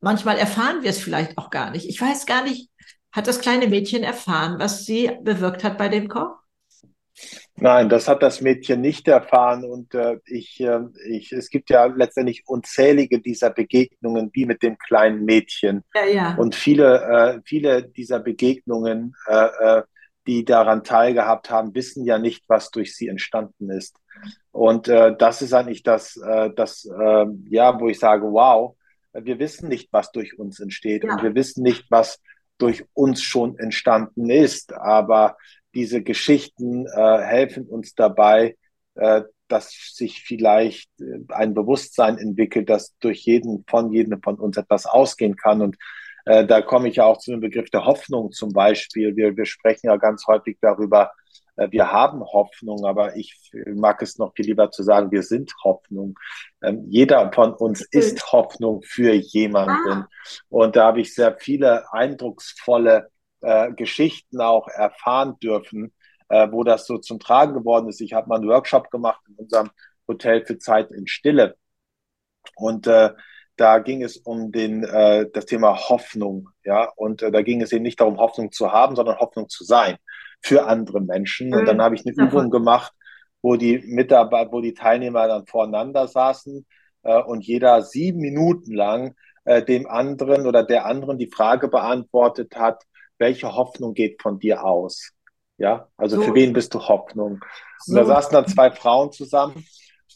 manchmal 0.00 0.38
erfahren 0.38 0.82
wir 0.82 0.90
es 0.90 0.98
vielleicht 0.98 1.36
auch 1.38 1.50
gar 1.50 1.70
nicht. 1.70 1.88
Ich 1.88 2.00
weiß 2.00 2.26
gar 2.26 2.42
nicht, 2.44 2.70
hat 3.12 3.26
das 3.26 3.40
kleine 3.40 3.66
Mädchen 3.66 4.02
erfahren, 4.02 4.58
was 4.58 4.84
sie 4.86 5.10
bewirkt 5.22 5.64
hat 5.64 5.78
bei 5.78 5.88
dem 5.88 6.08
Koch? 6.08 6.36
Nein, 7.56 7.90
das 7.90 8.08
hat 8.08 8.22
das 8.22 8.40
Mädchen 8.40 8.80
nicht 8.80 9.06
erfahren 9.06 9.64
und 9.64 9.94
äh, 9.94 10.18
ich, 10.24 10.60
äh, 10.60 10.80
ich, 11.06 11.30
es 11.32 11.50
gibt 11.50 11.68
ja 11.68 11.84
letztendlich 11.84 12.44
unzählige 12.46 13.20
dieser 13.20 13.50
Begegnungen 13.50 14.30
wie 14.32 14.46
mit 14.46 14.62
dem 14.62 14.78
kleinen 14.78 15.26
Mädchen. 15.26 15.84
Ja, 15.94 16.04
ja. 16.06 16.34
Und 16.36 16.54
viele, 16.54 17.02
äh, 17.02 17.40
viele 17.44 17.82
dieser 17.82 18.20
Begegnungen, 18.20 19.14
äh, 19.26 19.48
äh, 19.60 19.82
die 20.26 20.44
daran 20.44 20.84
teilgehabt 20.84 21.50
haben, 21.50 21.74
wissen 21.74 22.04
ja 22.04 22.18
nicht, 22.18 22.44
was 22.48 22.70
durch 22.70 22.94
sie 22.94 23.08
entstanden 23.08 23.70
ist. 23.70 23.96
Und 24.52 24.88
äh, 24.88 25.16
das 25.16 25.42
ist 25.42 25.52
eigentlich 25.52 25.82
das, 25.82 26.16
äh, 26.16 26.50
das 26.54 26.84
äh, 26.84 27.26
ja, 27.48 27.80
wo 27.80 27.88
ich 27.88 27.98
sage, 27.98 28.26
wow, 28.30 28.76
wir 29.12 29.38
wissen 29.38 29.68
nicht, 29.68 29.88
was 29.92 30.12
durch 30.12 30.38
uns 30.38 30.60
entsteht 30.60 31.04
Ja. 31.04 31.14
und 31.14 31.22
wir 31.22 31.34
wissen 31.34 31.62
nicht, 31.62 31.90
was 31.90 32.20
durch 32.58 32.84
uns 32.94 33.22
schon 33.22 33.58
entstanden 33.58 34.30
ist. 34.30 34.72
Aber 34.74 35.36
diese 35.74 36.02
Geschichten 36.02 36.86
äh, 36.86 37.18
helfen 37.22 37.66
uns 37.66 37.94
dabei, 37.94 38.56
äh, 38.94 39.22
dass 39.48 39.72
sich 39.94 40.22
vielleicht 40.22 40.90
äh, 41.00 41.20
ein 41.30 41.54
Bewusstsein 41.54 42.18
entwickelt, 42.18 42.68
dass 42.68 42.94
durch 42.98 43.20
jeden 43.24 43.64
von 43.66 43.92
jedem 43.92 44.22
von 44.22 44.36
uns 44.38 44.56
etwas 44.56 44.86
ausgehen 44.86 45.36
kann. 45.36 45.62
Und 45.62 45.76
äh, 46.30 46.46
da 46.46 46.62
komme 46.62 46.88
ich 46.88 46.96
ja 46.96 47.06
auch 47.06 47.18
zu 47.18 47.32
dem 47.32 47.40
Begriff 47.40 47.70
der 47.70 47.86
Hoffnung 47.86 48.30
zum 48.30 48.52
Beispiel. 48.52 49.16
Wir, 49.16 49.36
wir 49.36 49.46
sprechen 49.46 49.88
ja 49.88 49.96
ganz 49.96 50.28
häufig 50.28 50.58
darüber, 50.60 51.10
äh, 51.56 51.68
wir 51.72 51.90
haben 51.90 52.22
Hoffnung, 52.24 52.84
aber 52.84 53.16
ich 53.16 53.50
mag 53.74 54.00
es 54.00 54.16
noch 54.16 54.32
viel 54.34 54.46
lieber 54.46 54.70
zu 54.70 54.84
sagen, 54.84 55.10
wir 55.10 55.24
sind 55.24 55.52
Hoffnung. 55.64 56.16
Ähm, 56.62 56.84
jeder 56.88 57.32
von 57.32 57.52
uns 57.52 57.80
ist 57.80 58.30
Hoffnung 58.30 58.80
für 58.82 59.12
jemanden. 59.12 60.04
Ah. 60.04 60.08
Und 60.48 60.76
da 60.76 60.86
habe 60.86 61.00
ich 61.00 61.16
sehr 61.16 61.36
viele 61.36 61.92
eindrucksvolle 61.92 63.10
äh, 63.40 63.72
Geschichten 63.72 64.40
auch 64.40 64.68
erfahren 64.68 65.36
dürfen, 65.42 65.92
äh, 66.28 66.46
wo 66.52 66.62
das 66.62 66.86
so 66.86 66.98
zum 66.98 67.18
Tragen 67.18 67.54
geworden 67.54 67.88
ist. 67.88 68.00
Ich 68.00 68.12
habe 68.12 68.28
mal 68.28 68.36
einen 68.36 68.48
Workshop 68.48 68.88
gemacht 68.92 69.20
in 69.28 69.34
unserem 69.34 69.70
Hotel 70.06 70.46
für 70.46 70.58
Zeit 70.58 70.92
in 70.92 71.08
Stille. 71.08 71.56
Und 72.54 72.86
äh, 72.86 73.10
da 73.60 73.78
ging 73.78 74.02
es 74.02 74.16
um 74.16 74.52
den, 74.52 74.84
äh, 74.84 75.28
das 75.32 75.44
Thema 75.44 75.76
Hoffnung. 75.76 76.48
Ja, 76.64 76.90
und 76.96 77.22
äh, 77.22 77.30
da 77.30 77.42
ging 77.42 77.60
es 77.60 77.72
eben 77.72 77.82
nicht 77.82 78.00
darum, 78.00 78.18
Hoffnung 78.18 78.52
zu 78.52 78.72
haben, 78.72 78.96
sondern 78.96 79.18
Hoffnung 79.18 79.48
zu 79.48 79.64
sein 79.64 79.98
für 80.40 80.66
andere 80.66 81.00
Menschen. 81.00 81.54
Und 81.54 81.66
dann 81.66 81.82
habe 81.82 81.94
ich 81.94 82.06
eine 82.06 82.16
Übung 82.16 82.50
gemacht, 82.50 82.92
wo 83.42 83.56
die 83.56 83.78
Mitarbeiter, 83.78 84.50
wo 84.52 84.62
die 84.62 84.72
Teilnehmer 84.72 85.28
dann 85.28 85.46
voreinander 85.46 86.08
saßen 86.08 86.66
äh, 87.02 87.22
und 87.22 87.46
jeder 87.46 87.82
sieben 87.82 88.20
Minuten 88.20 88.72
lang 88.72 89.14
äh, 89.44 89.62
dem 89.62 89.86
anderen 89.86 90.46
oder 90.46 90.64
der 90.64 90.86
anderen 90.86 91.18
die 91.18 91.30
Frage 91.30 91.68
beantwortet 91.68 92.56
hat, 92.56 92.84
welche 93.18 93.54
Hoffnung 93.54 93.92
geht 93.92 94.22
von 94.22 94.38
dir 94.38 94.64
aus? 94.64 95.12
Ja, 95.58 95.88
also 95.98 96.16
So, 96.16 96.22
für 96.22 96.34
wen 96.34 96.54
bist 96.54 96.72
du 96.72 96.80
Hoffnung? 96.80 97.40
Und 97.86 97.94
da 97.94 98.04
so, 98.04 98.08
saßen 98.08 98.32
dann 98.32 98.46
zwei 98.46 98.70
Frauen 98.70 99.12
zusammen 99.12 99.66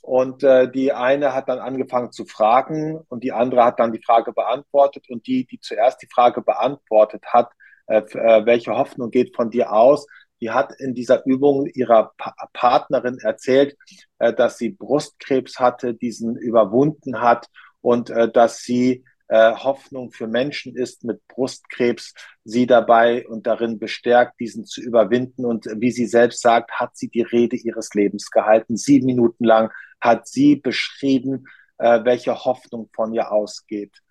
und 0.05 0.43
äh, 0.43 0.71
die 0.71 0.93
eine 0.93 1.33
hat 1.33 1.49
dann 1.49 1.61
angefangen 1.61 2.13
zu 2.13 2.27
fragen 2.27 3.01
und 3.09 3.25
die 3.25 3.33
andere 3.33 3.65
hat 3.65 3.81
dann 3.81 3.91
die 3.91 4.03
Frage 4.03 4.35
beantwortet. 4.35 5.07
Und 5.09 5.27
die, 5.27 5.47
die 5.47 5.61
zuerst 5.61 6.03
die 6.03 6.09
Frage 6.13 6.43
beantwortet 6.43 7.25
hat, 7.25 7.53
äh, 7.87 8.03
äh, 8.13 8.45
welche 8.45 8.77
Hoffnung 8.77 9.11
geht 9.11 9.35
von 9.35 9.51
dir 9.51 9.73
aus, 9.73 10.07
die 10.43 10.51
hat 10.51 10.79
in 10.79 10.93
dieser 10.95 11.25
Übung 11.25 11.65
ihrer 11.73 12.13
pa 12.19 12.35
Partnerin 12.53 13.17
erzählt, 13.19 13.79
äh, 14.19 14.35
dass 14.35 14.59
sie 14.59 14.73
Brustkrebs 14.73 15.59
hatte, 15.59 15.95
diesen 15.95 16.37
überwunden 16.37 17.23
hat 17.23 17.49
und 17.81 18.11
äh, 18.11 18.31
dass 18.31 18.59
sie 18.59 19.07
Hoffnung 19.29 20.13
für 20.13 20.27
Menschen 20.27 20.77
ist 20.77 21.03
mit 21.03 21.27
Brustkrebs, 21.29 22.13
sie 22.45 22.67
dabei 22.67 23.27
und 23.27 23.47
darin 23.47 23.79
bestärkt, 23.79 24.39
diesen 24.39 24.67
zu 24.67 24.83
überwinden. 24.83 25.45
Und 25.47 25.67
wie 25.77 25.91
sie 25.91 26.07
selbst 26.07 26.43
sagt, 26.43 26.73
hat 26.73 26.97
sie 26.97 27.09
die 27.09 27.23
Rede 27.23 27.57
ihres 27.57 27.95
Lebens 27.95 28.31
gehalten. 28.31 28.77
Sieben 28.77 29.07
Minuten 29.07 29.45
lang 29.45 29.71
hat 30.01 30.29
sie 30.29 30.57
beschrieben, 30.57 31.47
äh, 31.79 32.05
welche 32.05 32.45
Hoffnung 32.45 32.91
von 32.95 33.13
ihr 33.15 33.33
ausgeht. 33.33 34.03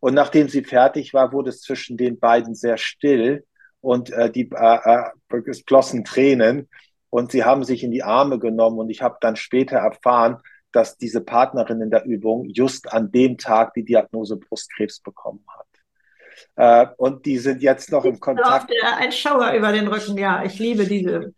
Und 0.00 0.14
nachdem 0.14 0.48
sie 0.48 0.64
fertig 0.64 1.14
war, 1.14 1.32
wurde 1.32 1.50
es 1.50 1.60
zwischen 1.60 1.96
den 1.96 2.18
beiden 2.18 2.54
sehr 2.54 2.78
still 2.78 3.44
und 3.80 4.10
äh, 4.10 4.30
die 4.30 4.50
äh, 4.50 5.10
äh, 5.30 5.42
es 5.46 5.62
flossen 5.66 6.04
Tränen 6.04 6.68
und 7.10 7.30
sie 7.30 7.44
haben 7.44 7.64
sich 7.64 7.84
in 7.84 7.90
die 7.90 8.02
Arme 8.02 8.38
genommen 8.38 8.78
und 8.78 8.90
ich 8.90 9.02
habe 9.02 9.16
dann 9.20 9.36
später 9.36 9.76
erfahren, 9.76 10.38
dass 10.72 10.96
diese 10.96 11.20
Partnerin 11.20 11.80
in 11.80 11.90
der 11.90 12.04
Übung 12.04 12.48
just 12.50 12.92
an 12.92 13.10
dem 13.10 13.38
Tag 13.38 13.74
die 13.74 13.84
Diagnose 13.84 14.36
Brustkrebs 14.36 15.00
bekommen 15.00 15.44
hat. 15.48 15.66
Äh, 16.56 16.92
und 16.96 17.24
die 17.24 17.38
sind 17.38 17.62
jetzt 17.62 17.90
noch 17.90 18.04
im 18.04 18.20
Kontakt. 18.20 18.70
der 18.70 18.96
ein 18.98 19.12
Schauer 19.12 19.52
über 19.52 19.72
den 19.72 19.88
Rücken. 19.88 20.18
Ja, 20.18 20.44
ich 20.44 20.58
liebe 20.58 20.84
diese 20.84 21.34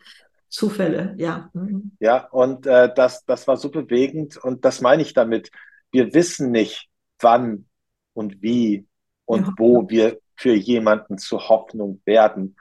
Zufälle. 0.49 1.15
Ja. 1.19 1.51
Mhm. 1.53 1.93
Ja, 2.01 2.27
und 2.31 2.67
äh, 2.67 2.93
das, 2.95 3.25
das 3.25 3.47
war 3.47 3.57
so 3.57 3.71
bewegend 3.71 4.37
und 4.39 4.65
das 4.65 4.81
meine 4.81 5.03
ich 5.03 5.13
damit. 5.15 5.51
Wir 5.93 6.13
wissen 6.15 6.51
nicht, 6.51 6.89
wann 7.21 7.67
und 8.15 8.43
wie 8.43 8.87
und 9.25 9.47
Ja. 9.47 9.55
wo 9.57 9.89
wir 9.89 10.19
für 10.37 10.55
jemanden 10.55 11.19
zur 11.19 11.49
Hoffnung 11.49 12.01
werden. 12.05 12.57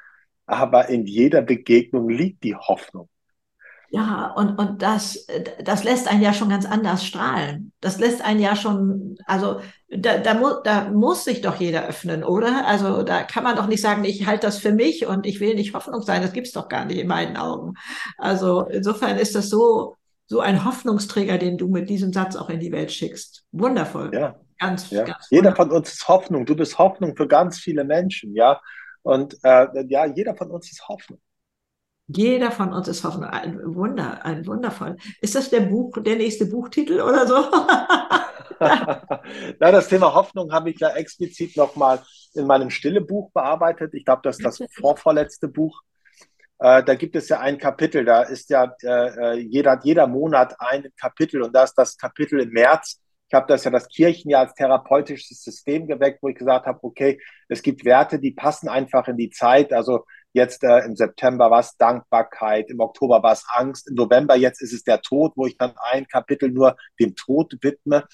Aber 0.45 0.89
in 0.89 1.05
jeder 1.05 1.41
Begegnung 1.41 2.09
liegt 2.09 2.43
die 2.43 2.55
Hoffnung. 2.55 3.09
Ja, 3.89 4.33
und, 4.35 4.59
und 4.59 4.81
das, 4.81 5.27
das 5.63 5.83
lässt 5.83 6.09
einen 6.09 6.21
ja 6.21 6.33
schon 6.33 6.49
ganz 6.49 6.65
anders 6.65 7.05
strahlen. 7.05 7.71
Das 7.79 7.99
lässt 7.99 8.21
einen 8.21 8.41
ja 8.41 8.55
schon, 8.55 9.17
also 9.25 9.61
da, 9.89 10.17
da, 10.17 10.33
mu, 10.33 10.47
da 10.63 10.89
muss 10.89 11.23
sich 11.23 11.41
doch 11.41 11.55
jeder 11.55 11.87
öffnen, 11.87 12.23
oder? 12.23 12.67
Also 12.67 13.03
da 13.03 13.23
kann 13.23 13.43
man 13.43 13.55
doch 13.55 13.67
nicht 13.67 13.81
sagen, 13.81 14.03
ich 14.03 14.25
halte 14.25 14.47
das 14.47 14.57
für 14.57 14.73
mich 14.73 15.07
und 15.07 15.25
ich 15.25 15.39
will 15.39 15.55
nicht 15.55 15.73
Hoffnung 15.73 16.01
sein. 16.01 16.21
Das 16.21 16.33
gibt's 16.33 16.51
doch 16.51 16.67
gar 16.67 16.85
nicht 16.85 16.99
in 16.99 17.07
meinen 17.07 17.37
Augen. 17.37 17.75
Also 18.17 18.63
insofern 18.63 19.17
ist 19.17 19.35
das 19.35 19.49
so, 19.49 19.95
so 20.25 20.41
ein 20.41 20.65
Hoffnungsträger, 20.65 21.37
den 21.37 21.57
du 21.57 21.69
mit 21.69 21.89
diesem 21.89 22.11
Satz 22.11 22.35
auch 22.35 22.49
in 22.49 22.59
die 22.59 22.73
Welt 22.73 22.91
schickst. 22.91 23.45
Wundervoll. 23.53 24.11
Ja, 24.13 24.35
Ganz, 24.59 24.89
ja. 24.89 25.03
ganz 25.03 25.29
Jeder 25.29 25.55
von 25.55 25.71
uns 25.71 25.93
ist 25.93 26.07
Hoffnung. 26.07 26.45
Du 26.45 26.55
bist 26.55 26.77
Hoffnung 26.77 27.15
für 27.15 27.27
ganz 27.27 27.59
viele 27.59 27.83
Menschen, 27.83 28.35
ja. 28.35 28.59
Und 29.03 29.37
äh, 29.43 29.67
ja, 29.87 30.05
jeder 30.05 30.35
von 30.35 30.49
uns 30.51 30.71
ist 30.71 30.87
Hoffnung. 30.87 31.19
Jeder 32.07 32.51
von 32.51 32.73
uns 32.73 32.87
ist 32.87 33.03
Hoffnung. 33.03 33.25
Ein 33.25 33.59
Wunder, 33.75 34.25
ein 34.25 34.47
wundervoll. 34.47 34.95
Ist 35.21 35.35
das 35.35 35.49
der 35.49 35.61
Buch, 35.61 35.97
der 36.01 36.15
nächste 36.15 36.45
Buchtitel 36.45 37.01
oder 37.01 37.27
so? 37.27 37.35
Na, 38.59 39.71
das 39.71 39.89
Thema 39.89 40.13
Hoffnung 40.13 40.51
habe 40.51 40.69
ich 40.69 40.79
ja 40.79 40.89
explizit 40.95 41.57
nochmal 41.57 42.01
in 42.33 42.47
meinem 42.47 42.69
Stille-Buch 42.69 43.31
bearbeitet. 43.31 43.93
Ich 43.93 44.05
glaube, 44.05 44.21
das 44.23 44.37
ist 44.39 44.45
das 44.45 44.63
vorvorletzte 44.73 45.49
Buch. 45.49 45.81
Äh, 46.59 46.83
da 46.83 46.95
gibt 46.95 47.15
es 47.15 47.29
ja 47.29 47.39
ein 47.39 47.57
Kapitel, 47.57 48.03
da 48.03 48.23
ist 48.23 48.49
ja 48.49 48.73
äh, 48.81 48.87
äh, 48.87 49.33
jeder, 49.39 49.79
jeder 49.83 50.07
Monat 50.07 50.55
ein 50.59 50.87
Kapitel 50.99 51.43
und 51.43 51.53
da 51.53 51.63
ist 51.63 51.75
das 51.75 51.97
Kapitel 51.97 52.39
im 52.39 52.49
März. 52.49 52.99
Ich 53.27 53.33
habe 53.33 53.45
das 53.47 53.65
ja 53.65 53.71
das 53.71 53.89
Kirchenjahr 53.89 54.41
als 54.41 54.53
therapeutisches 54.53 55.43
System 55.43 55.85
geweckt, 55.85 56.19
wo 56.23 56.29
ich 56.29 56.35
gesagt 56.35 56.65
habe, 56.65 56.79
okay, 56.81 57.19
es 57.49 57.61
gibt 57.61 57.83
Werte, 57.83 58.19
die 58.19 58.31
passen 58.31 58.69
einfach 58.69 59.07
in 59.07 59.17
die 59.17 59.29
Zeit. 59.29 59.73
Also 59.73 60.05
jetzt 60.37 60.63
äh, 60.63 60.85
im 60.85 60.95
September 60.95 61.51
war 61.51 61.59
es 61.59 61.75
Dankbarkeit, 61.77 62.69
im 62.69 62.79
Oktober 62.79 63.21
war 63.21 63.33
es 63.33 63.45
Angst, 63.49 63.89
im 63.89 63.95
November 63.95 64.35
jetzt 64.35 64.61
ist 64.61 64.73
es 64.73 64.83
der 64.83 65.01
Tod, 65.01 65.33
wo 65.35 65.45
ich 65.45 65.57
dann 65.57 65.73
ein 65.91 66.07
Kapitel 66.07 66.49
nur 66.49 66.77
dem 66.99 67.15
Tod 67.15 67.57
widme 67.61 68.07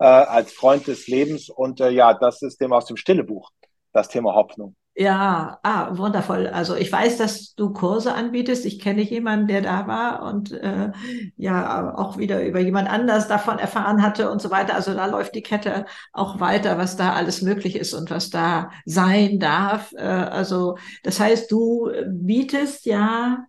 äh, 0.00 0.04
als 0.04 0.52
Freund 0.52 0.86
des 0.88 1.06
Lebens. 1.06 1.48
Und 1.48 1.80
äh, 1.80 1.90
ja, 1.90 2.14
das 2.14 2.42
ist 2.42 2.60
dem 2.60 2.72
aus 2.72 2.86
dem 2.86 2.96
Stillebuch, 2.96 3.50
das 3.92 4.08
Thema 4.08 4.34
Hoffnung. 4.34 4.74
Ja, 4.98 5.58
ah, 5.62 5.94
wundervoll. 5.98 6.46
Also 6.46 6.74
ich 6.74 6.90
weiß, 6.90 7.18
dass 7.18 7.54
du 7.54 7.70
Kurse 7.74 8.14
anbietest. 8.14 8.64
Ich 8.64 8.80
kenne 8.80 9.02
jemanden, 9.02 9.46
der 9.46 9.60
da 9.60 9.86
war 9.86 10.22
und 10.22 10.52
äh, 10.52 10.90
ja 11.36 11.94
auch 11.94 12.16
wieder 12.16 12.42
über 12.46 12.60
jemand 12.60 12.88
anders 12.88 13.28
davon 13.28 13.58
erfahren 13.58 14.00
hatte 14.02 14.30
und 14.30 14.40
so 14.40 14.50
weiter. 14.50 14.74
Also 14.74 14.94
da 14.94 15.04
läuft 15.04 15.34
die 15.34 15.42
Kette 15.42 15.84
auch 16.14 16.40
weiter, 16.40 16.78
was 16.78 16.96
da 16.96 17.12
alles 17.12 17.42
möglich 17.42 17.76
ist 17.76 17.92
und 17.92 18.10
was 18.10 18.30
da 18.30 18.70
sein 18.86 19.38
darf. 19.38 19.92
Äh, 19.92 19.98
also 20.02 20.78
das 21.02 21.20
heißt, 21.20 21.52
du 21.52 21.90
bietest 22.06 22.86
ja 22.86 23.44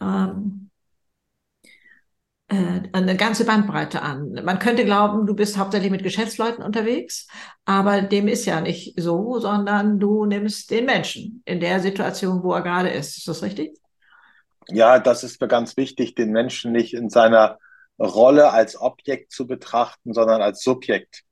ähm, 0.00 0.70
äh, 0.70 0.73
eine 2.48 3.16
ganze 3.16 3.46
Bandbreite 3.46 4.02
an. 4.02 4.32
Man 4.44 4.58
könnte 4.58 4.84
glauben, 4.84 5.26
du 5.26 5.34
bist 5.34 5.56
hauptsächlich 5.56 5.90
mit 5.90 6.02
Geschäftsleuten 6.02 6.62
unterwegs, 6.62 7.26
aber 7.64 8.02
dem 8.02 8.28
ist 8.28 8.44
ja 8.44 8.60
nicht 8.60 9.00
so, 9.00 9.38
sondern 9.38 9.98
du 9.98 10.26
nimmst 10.26 10.70
den 10.70 10.84
Menschen 10.84 11.42
in 11.46 11.60
der 11.60 11.80
Situation, 11.80 12.42
wo 12.42 12.52
er 12.52 12.62
gerade 12.62 12.90
ist. 12.90 13.16
Ist 13.16 13.28
das 13.28 13.42
richtig? 13.42 13.78
Ja, 14.68 14.98
das 14.98 15.24
ist 15.24 15.40
mir 15.40 15.48
ganz 15.48 15.76
wichtig, 15.76 16.14
den 16.14 16.30
Menschen 16.32 16.72
nicht 16.72 16.94
in 16.94 17.08
seiner 17.08 17.58
Rolle 17.98 18.50
als 18.50 18.80
Objekt 18.80 19.32
zu 19.32 19.46
betrachten, 19.46 20.12
sondern 20.12 20.42
als 20.42 20.62
Subjekt, 20.62 21.22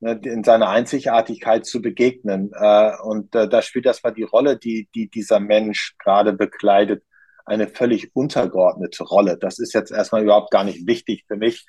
ne, 0.00 0.20
in 0.24 0.42
seiner 0.42 0.68
Einzigartigkeit 0.70 1.66
zu 1.66 1.82
begegnen. 1.82 2.50
Äh, 2.54 2.92
und 3.02 3.34
äh, 3.34 3.48
da 3.48 3.62
spielt 3.62 3.86
erstmal 3.86 4.14
die 4.14 4.22
Rolle, 4.22 4.58
die, 4.58 4.88
die 4.94 5.08
dieser 5.08 5.40
Mensch 5.40 5.96
gerade 5.98 6.32
bekleidet, 6.32 7.04
eine 7.48 7.68
völlig 7.68 8.14
untergeordnete 8.14 9.04
Rolle. 9.04 9.36
Das 9.38 9.58
ist 9.58 9.72
jetzt 9.74 9.90
erstmal 9.90 10.22
überhaupt 10.22 10.50
gar 10.50 10.64
nicht 10.64 10.86
wichtig 10.86 11.24
für 11.26 11.36
mich, 11.36 11.66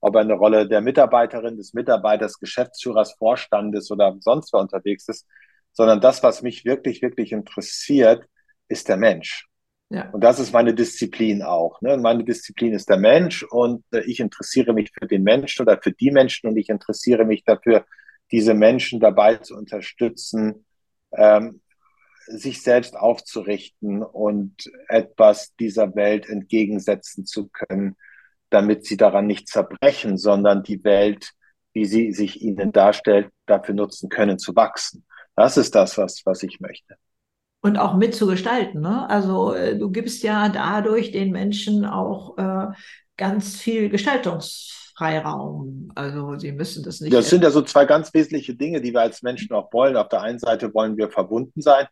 ob 0.00 0.14
er 0.14 0.22
eine 0.22 0.34
Rolle 0.34 0.68
der 0.68 0.80
Mitarbeiterin, 0.80 1.56
des 1.56 1.74
Mitarbeiters, 1.74 2.38
Geschäftsführers, 2.38 3.14
Vorstandes 3.14 3.90
oder 3.90 4.16
sonst 4.20 4.52
wer 4.52 4.60
unterwegs 4.60 5.08
ist, 5.08 5.26
sondern 5.72 6.00
das, 6.00 6.22
was 6.22 6.42
mich 6.42 6.64
wirklich, 6.64 7.02
wirklich 7.02 7.32
interessiert, 7.32 8.24
ist 8.68 8.88
der 8.88 8.96
Mensch. 8.96 9.48
Ja. 9.90 10.08
Und 10.10 10.24
das 10.24 10.38
ist 10.38 10.52
meine 10.52 10.74
Disziplin 10.74 11.42
auch. 11.42 11.80
Ne? 11.82 11.98
Meine 11.98 12.24
Disziplin 12.24 12.72
ist 12.72 12.88
der 12.88 12.96
Mensch 12.96 13.42
und 13.42 13.84
äh, 13.92 14.00
ich 14.00 14.20
interessiere 14.20 14.72
mich 14.72 14.90
für 14.98 15.06
den 15.06 15.22
Menschen 15.22 15.62
oder 15.62 15.78
für 15.82 15.92
die 15.92 16.10
Menschen 16.10 16.48
und 16.48 16.56
ich 16.56 16.70
interessiere 16.70 17.26
mich 17.26 17.44
dafür, 17.44 17.84
diese 18.30 18.54
Menschen 18.54 19.00
dabei 19.00 19.36
zu 19.36 19.54
unterstützen, 19.54 20.64
ähm, 21.12 21.60
sich 22.26 22.62
selbst 22.62 22.96
aufzurichten 22.96 24.02
und 24.02 24.70
etwas 24.88 25.54
dieser 25.56 25.94
Welt 25.94 26.28
entgegensetzen 26.28 27.24
zu 27.26 27.48
können, 27.48 27.96
damit 28.50 28.86
sie 28.86 28.96
daran 28.96 29.26
nicht 29.26 29.48
zerbrechen, 29.48 30.18
sondern 30.18 30.62
die 30.62 30.82
Welt, 30.84 31.32
wie 31.72 31.84
sie 31.84 32.12
sich 32.12 32.42
ihnen 32.42 32.72
darstellt, 32.72 33.30
dafür 33.46 33.74
nutzen 33.74 34.08
können, 34.08 34.38
zu 34.38 34.54
wachsen. 34.54 35.04
Das 35.36 35.56
ist 35.56 35.74
das, 35.74 35.96
was, 35.98 36.22
was 36.24 36.42
ich 36.42 36.60
möchte. 36.60 36.96
Und 37.62 37.78
auch 37.78 37.96
mitzugestalten. 37.96 38.80
Ne? 38.80 39.08
Also 39.08 39.54
äh, 39.54 39.78
du 39.78 39.90
gibst 39.90 40.22
ja 40.22 40.48
dadurch 40.48 41.12
den 41.12 41.30
Menschen 41.30 41.84
auch 41.84 42.36
äh, 42.36 42.66
ganz 43.16 43.56
viel 43.56 43.88
Gestaltungsfreiraum. 45.02 45.90
Also 45.94 46.38
sie 46.38 46.52
müssen 46.52 46.84
das 46.84 47.00
nicht. 47.00 47.12
Das 47.12 47.28
sind 47.28 47.42
ja 47.42 47.50
so 47.50 47.62
zwei 47.62 47.84
ganz 47.84 48.12
wesentliche 48.14 48.54
Dinge, 48.54 48.80
die 48.80 48.92
wir 48.92 49.00
als 49.00 49.22
Menschen 49.22 49.52
auch 49.52 49.72
wollen. 49.72 49.96
Auf 49.96 50.08
der 50.08 50.22
einen 50.22 50.38
Seite 50.38 50.72
wollen 50.74 50.96
wir 50.96 51.10
verbunden 51.10 51.60
sein 51.60 51.86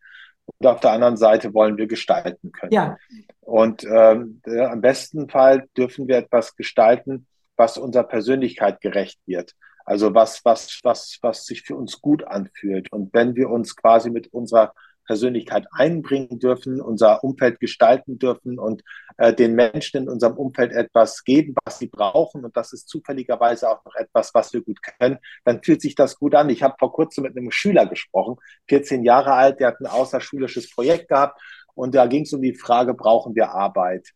und 0.46 0.66
auf 0.66 0.80
der 0.80 0.92
anderen 0.92 1.16
Seite 1.16 1.52
wollen 1.54 1.76
wir 1.76 1.86
gestalten 1.86 2.52
können. 2.52 2.72
Ja. 2.72 2.96
Und 3.40 3.84
ähm, 3.84 4.40
am 4.46 4.80
besten 4.80 5.28
Fall 5.28 5.66
dürfen 5.76 6.08
wir 6.08 6.18
etwas 6.18 6.56
gestalten, 6.56 7.26
was 7.56 7.76
unserer 7.76 8.04
Persönlichkeit 8.04 8.80
gerecht 8.80 9.20
wird. 9.26 9.54
Also 9.84 10.14
was, 10.14 10.44
was, 10.44 10.80
was, 10.82 11.18
was 11.20 11.46
sich 11.46 11.62
für 11.62 11.76
uns 11.76 12.00
gut 12.00 12.24
anfühlt. 12.24 12.92
Und 12.92 13.12
wenn 13.12 13.34
wir 13.34 13.50
uns 13.50 13.74
quasi 13.76 14.10
mit 14.10 14.32
unserer 14.32 14.72
Persönlichkeit 15.10 15.66
einbringen 15.72 16.38
dürfen, 16.38 16.80
unser 16.80 17.24
Umfeld 17.24 17.58
gestalten 17.58 18.20
dürfen 18.20 18.60
und 18.60 18.84
äh, 19.16 19.34
den 19.34 19.56
Menschen 19.56 20.02
in 20.04 20.08
unserem 20.08 20.36
Umfeld 20.36 20.70
etwas 20.70 21.24
geben, 21.24 21.56
was 21.64 21.80
sie 21.80 21.88
brauchen. 21.88 22.44
Und 22.44 22.56
das 22.56 22.72
ist 22.72 22.88
zufälligerweise 22.88 23.68
auch 23.68 23.84
noch 23.84 23.96
etwas, 23.96 24.32
was 24.34 24.52
wir 24.52 24.62
gut 24.62 24.78
können. 24.82 25.18
Dann 25.44 25.64
fühlt 25.64 25.82
sich 25.82 25.96
das 25.96 26.16
gut 26.16 26.36
an. 26.36 26.48
Ich 26.48 26.62
habe 26.62 26.76
vor 26.78 26.92
kurzem 26.92 27.24
mit 27.24 27.36
einem 27.36 27.50
Schüler 27.50 27.86
gesprochen, 27.86 28.36
14 28.68 29.02
Jahre 29.02 29.32
alt, 29.32 29.58
der 29.58 29.68
hat 29.68 29.80
ein 29.80 29.88
außerschulisches 29.88 30.70
Projekt 30.70 31.08
gehabt. 31.08 31.40
Und 31.74 31.96
da 31.96 32.06
ging 32.06 32.22
es 32.22 32.32
um 32.32 32.40
die 32.40 32.54
Frage, 32.54 32.94
brauchen 32.94 33.34
wir 33.34 33.50
Arbeit? 33.50 34.10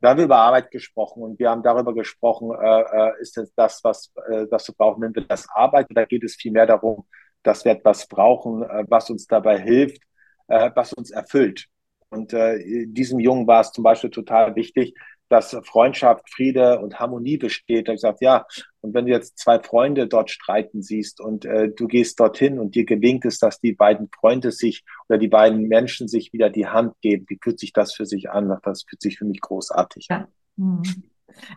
Da 0.00 0.10
haben 0.10 0.18
wir 0.18 0.26
über 0.26 0.36
Arbeit 0.36 0.70
gesprochen 0.70 1.24
und 1.24 1.40
wir 1.40 1.50
haben 1.50 1.64
darüber 1.64 1.92
gesprochen, 1.94 2.52
äh, 2.52 2.80
äh 2.80 3.20
ist 3.20 3.36
es 3.36 3.52
das, 3.56 3.82
was, 3.82 4.12
äh, 4.30 4.46
das 4.48 4.68
wir 4.68 4.74
brauchen, 4.76 5.00
nennen 5.00 5.16
wir 5.16 5.26
das 5.26 5.48
Arbeit 5.52 5.90
oder 5.90 6.06
geht 6.06 6.22
es 6.22 6.36
vielmehr 6.36 6.66
darum, 6.66 7.06
dass 7.42 7.64
wir 7.64 7.72
etwas 7.72 8.06
brauchen, 8.06 8.62
äh, 8.62 8.84
was 8.88 9.10
uns 9.10 9.26
dabei 9.26 9.58
hilft, 9.58 10.00
äh, 10.48 10.70
was 10.74 10.92
uns 10.92 11.10
erfüllt. 11.10 11.66
Und 12.10 12.32
äh, 12.32 12.86
diesem 12.86 13.20
Jungen 13.20 13.46
war 13.46 13.60
es 13.60 13.72
zum 13.72 13.84
Beispiel 13.84 14.10
total 14.10 14.56
wichtig, 14.56 14.94
dass 15.28 15.56
Freundschaft, 15.64 16.30
Friede 16.30 16.78
und 16.80 16.98
Harmonie 16.98 17.36
besteht. 17.36 17.86
Er 17.86 17.92
hat 17.92 17.96
gesagt, 17.96 18.22
ja, 18.22 18.46
und 18.80 18.94
wenn 18.94 19.04
du 19.04 19.12
jetzt 19.12 19.38
zwei 19.38 19.60
Freunde 19.60 20.06
dort 20.06 20.30
streiten 20.30 20.82
siehst 20.82 21.20
und 21.20 21.44
äh, 21.44 21.68
du 21.68 21.86
gehst 21.86 22.18
dorthin 22.18 22.58
und 22.58 22.74
dir 22.74 22.86
gelingt 22.86 23.26
es, 23.26 23.38
dass 23.38 23.60
die 23.60 23.74
beiden 23.74 24.08
Freunde 24.18 24.52
sich 24.52 24.84
oder 25.08 25.18
die 25.18 25.28
beiden 25.28 25.68
Menschen 25.68 26.08
sich 26.08 26.32
wieder 26.32 26.48
die 26.48 26.66
Hand 26.66 26.94
geben, 27.02 27.26
wie 27.28 27.38
fühlt 27.42 27.60
sich 27.60 27.74
das 27.74 27.92
für 27.92 28.06
sich 28.06 28.30
an? 28.30 28.58
Das 28.62 28.84
fühlt 28.88 29.02
sich 29.02 29.18
für 29.18 29.26
mich 29.26 29.40
großartig 29.40 30.10
an. 30.10 30.28
Mhm. 30.56 30.82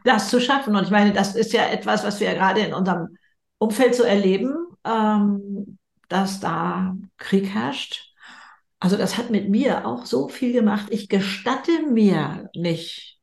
Das 0.03 0.29
zu 0.29 0.41
schaffen. 0.41 0.75
Und 0.75 0.83
ich 0.83 0.91
meine, 0.91 1.13
das 1.13 1.35
ist 1.35 1.53
ja 1.53 1.69
etwas, 1.69 2.03
was 2.03 2.19
wir 2.19 2.27
ja 2.27 2.33
gerade 2.33 2.59
in 2.59 2.73
unserem 2.73 3.17
Umfeld 3.57 3.95
so 3.95 4.03
erleben, 4.03 4.53
ähm, 4.85 5.77
dass 6.09 6.41
da 6.41 6.97
Krieg 7.17 7.47
herrscht 7.47 8.10
also 8.81 8.97
das 8.97 9.15
hat 9.15 9.29
mit 9.29 9.47
mir 9.47 9.85
auch 9.85 10.05
so 10.05 10.27
viel 10.27 10.53
gemacht. 10.53 10.87
Ich 10.89 11.07
gestatte 11.07 11.71
mir 11.91 12.49
nicht, 12.55 13.19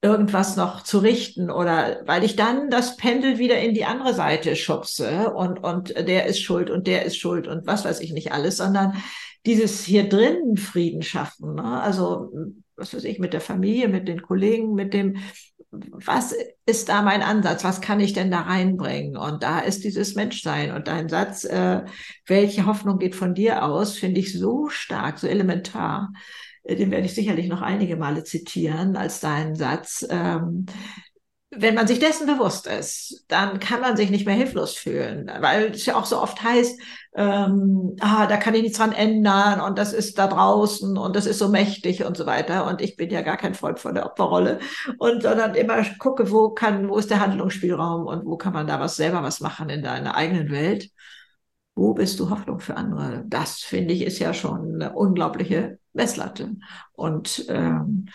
irgendwas 0.00 0.56
noch 0.56 0.84
zu 0.84 0.98
richten 0.98 1.50
oder 1.50 2.02
weil 2.06 2.22
ich 2.22 2.36
dann 2.36 2.70
das 2.70 2.96
Pendel 2.96 3.38
wieder 3.38 3.58
in 3.58 3.74
die 3.74 3.84
andere 3.84 4.14
Seite 4.14 4.54
schubse 4.54 5.32
und, 5.34 5.58
und 5.64 5.88
der 5.96 6.26
ist 6.26 6.40
schuld 6.40 6.70
und 6.70 6.86
der 6.86 7.04
ist 7.04 7.16
schuld 7.16 7.48
und 7.48 7.66
was 7.66 7.84
weiß 7.84 8.00
ich 8.00 8.12
nicht 8.12 8.30
alles, 8.30 8.58
sondern 8.58 9.02
dieses 9.44 9.82
hier 9.82 10.08
drin 10.08 10.56
Frieden 10.56 11.02
schaffen. 11.02 11.56
Ne? 11.56 11.80
Also 11.80 12.30
was 12.76 12.94
weiß 12.94 13.04
ich, 13.04 13.18
mit 13.18 13.32
der 13.32 13.40
Familie, 13.40 13.88
mit 13.88 14.06
den 14.06 14.22
Kollegen, 14.22 14.74
mit 14.74 14.94
dem, 14.94 15.16
was 15.92 16.34
ist 16.66 16.88
da 16.88 17.02
mein 17.02 17.22
Ansatz? 17.22 17.64
Was 17.64 17.80
kann 17.80 18.00
ich 18.00 18.12
denn 18.12 18.30
da 18.30 18.40
reinbringen? 18.42 19.16
Und 19.16 19.42
da 19.42 19.60
ist 19.60 19.84
dieses 19.84 20.14
Menschsein 20.14 20.72
und 20.72 20.88
dein 20.88 21.08
Satz, 21.08 21.44
äh, 21.44 21.84
welche 22.26 22.66
Hoffnung 22.66 22.98
geht 22.98 23.14
von 23.14 23.34
dir 23.34 23.64
aus, 23.64 23.96
finde 23.96 24.20
ich 24.20 24.32
so 24.38 24.68
stark, 24.68 25.18
so 25.18 25.26
elementar. 25.26 26.12
Äh, 26.64 26.76
den 26.76 26.90
werde 26.90 27.06
ich 27.06 27.14
sicherlich 27.14 27.48
noch 27.48 27.62
einige 27.62 27.96
Male 27.96 28.24
zitieren 28.24 28.96
als 28.96 29.20
deinen 29.20 29.54
Satz. 29.54 30.06
Ähm, 30.08 30.66
wenn 31.50 31.74
man 31.74 31.86
sich 31.86 32.00
dessen 32.00 32.26
bewusst 32.26 32.66
ist, 32.66 33.24
dann 33.28 33.60
kann 33.60 33.80
man 33.80 33.96
sich 33.96 34.10
nicht 34.10 34.26
mehr 34.26 34.34
hilflos 34.34 34.74
fühlen, 34.74 35.30
weil 35.40 35.70
es 35.70 35.86
ja 35.86 35.94
auch 35.94 36.04
so 36.04 36.20
oft 36.20 36.42
heißt, 36.42 36.80
ähm, 37.14 37.96
ah, 38.00 38.26
da 38.26 38.36
kann 38.36 38.54
ich 38.54 38.62
nichts 38.62 38.78
dran 38.78 38.92
ändern 38.92 39.60
und 39.60 39.78
das 39.78 39.92
ist 39.92 40.18
da 40.18 40.26
draußen 40.26 40.98
und 40.98 41.14
das 41.14 41.24
ist 41.24 41.38
so 41.38 41.48
mächtig 41.48 42.04
und 42.04 42.16
so 42.16 42.26
weiter. 42.26 42.66
Und 42.66 42.82
ich 42.82 42.96
bin 42.96 43.10
ja 43.10 43.22
gar 43.22 43.36
kein 43.36 43.54
Freund 43.54 43.78
von 43.78 43.94
der 43.94 44.06
Opferrolle 44.06 44.58
und 44.98 45.22
sondern 45.22 45.54
immer 45.54 45.82
gucke, 45.98 46.30
wo 46.30 46.50
kann, 46.50 46.88
wo 46.88 46.98
ist 46.98 47.10
der 47.10 47.20
Handlungsspielraum 47.20 48.06
und 48.06 48.26
wo 48.26 48.36
kann 48.36 48.52
man 48.52 48.66
da 48.66 48.80
was 48.80 48.96
selber 48.96 49.22
was 49.22 49.40
machen 49.40 49.70
in 49.70 49.82
deiner 49.82 50.16
eigenen 50.16 50.50
Welt. 50.50 50.90
Wo 51.74 51.94
bist 51.94 52.18
du 52.20 52.30
Hoffnung 52.30 52.58
für 52.60 52.76
andere? 52.76 53.24
Das 53.26 53.60
finde 53.60 53.94
ich 53.94 54.02
ist 54.02 54.18
ja 54.18 54.34
schon 54.34 54.74
eine 54.74 54.94
unglaubliche 54.94 55.78
Messlatte. 55.92 56.56
Und 56.92 57.44
ähm, 57.48 58.06